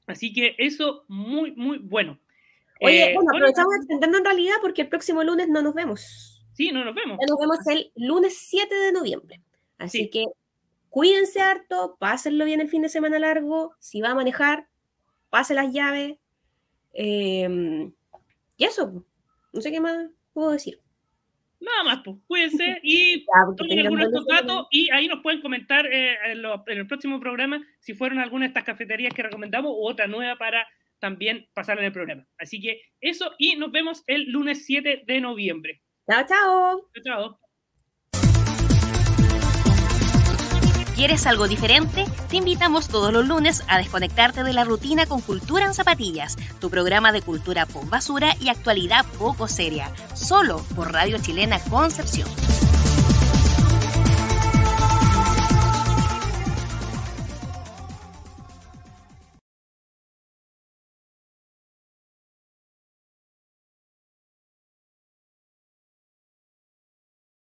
Así 0.07 0.31
que 0.31 0.55
eso 0.57 1.03
muy, 1.09 1.51
muy 1.51 1.77
bueno. 1.79 2.17
Oye, 2.79 3.11
eh, 3.11 3.13
bueno, 3.13 3.31
aprovechamos 3.35 3.75
extendiendo 3.75 4.17
en 4.17 4.25
realidad 4.25 4.55
porque 4.61 4.83
el 4.83 4.87
próximo 4.87 5.23
lunes 5.25 5.49
no 5.49 5.61
nos 5.61 5.73
vemos. 5.73 6.41
Sí, 6.53 6.71
no 6.71 6.85
nos 6.85 6.95
vemos. 6.95 7.17
nos 7.27 7.37
vemos 7.37 7.67
el 7.67 7.91
lunes 7.95 8.37
7 8.37 8.73
de 8.73 8.91
noviembre. 8.93 9.41
Así 9.81 10.09
que 10.09 10.25
cuídense 10.89 11.41
harto, 11.41 11.97
pásenlo 11.99 12.45
bien 12.45 12.61
el 12.61 12.69
fin 12.69 12.83
de 12.83 12.89
semana 12.89 13.19
largo. 13.19 13.73
Si 13.79 14.01
va 14.01 14.11
a 14.11 14.15
manejar, 14.15 14.67
pase 15.29 15.55
las 15.55 15.73
llaves. 15.73 16.17
Em, 16.93 17.91
y 18.57 18.65
eso, 18.65 19.05
no 19.53 19.61
sé 19.61 19.71
qué 19.71 19.79
más 19.79 20.09
puedo 20.33 20.51
decir. 20.51 20.79
Nada 21.59 21.83
más, 21.83 22.01
pues, 22.03 22.17
cuídense 22.27 22.79
y 22.83 23.25
tomen 23.57 23.79
algunos 23.79 24.11
de 24.11 24.17
estos 24.17 24.25
datos 24.27 24.67
y 24.71 24.89
ahí 24.91 25.07
nos 25.07 25.21
pueden 25.21 25.41
comentar 25.41 25.85
eh, 25.85 26.17
en, 26.25 26.77
el 26.77 26.87
próximo 26.87 27.19
programa 27.19 27.61
si 27.79 27.93
fueron 27.93 28.19
algunas 28.19 28.47
de 28.47 28.49
estas 28.49 28.63
cafeterías 28.63 29.13
que 29.13 29.23
recomendamos 29.23 29.71
u 29.71 29.87
otra 29.87 30.07
nueva 30.07 30.37
para 30.37 30.67
también 30.99 31.47
pasar 31.53 31.79
en 31.79 31.85
el 31.85 31.91
programa. 31.91 32.27
Así 32.37 32.61
que 32.61 32.81
eso 32.99 33.31
y 33.37 33.55
nos 33.55 33.71
vemos 33.71 34.03
el 34.07 34.31
lunes 34.31 34.65
7 34.65 35.03
de 35.05 35.21
noviembre. 35.21 35.81
Chao, 36.09 36.25
chao. 36.27 36.89
Chao, 36.93 37.03
chao. 37.03 37.40
¿Quieres 41.01 41.25
algo 41.25 41.47
diferente? 41.47 42.05
Te 42.29 42.37
invitamos 42.37 42.87
todos 42.87 43.11
los 43.11 43.25
lunes 43.27 43.63
a 43.67 43.79
desconectarte 43.79 44.43
de 44.43 44.53
la 44.53 44.65
rutina 44.65 45.07
con 45.07 45.19
Cultura 45.19 45.65
en 45.65 45.73
Zapatillas, 45.73 46.37
tu 46.59 46.69
programa 46.69 47.11
de 47.11 47.23
cultura 47.23 47.65
pop 47.65 47.89
basura 47.89 48.35
y 48.39 48.49
actualidad 48.49 49.03
poco 49.17 49.47
seria, 49.47 49.89
solo 50.13 50.63
por 50.75 50.93
Radio 50.93 51.17
Chilena 51.17 51.59
Concepción. 51.59 52.29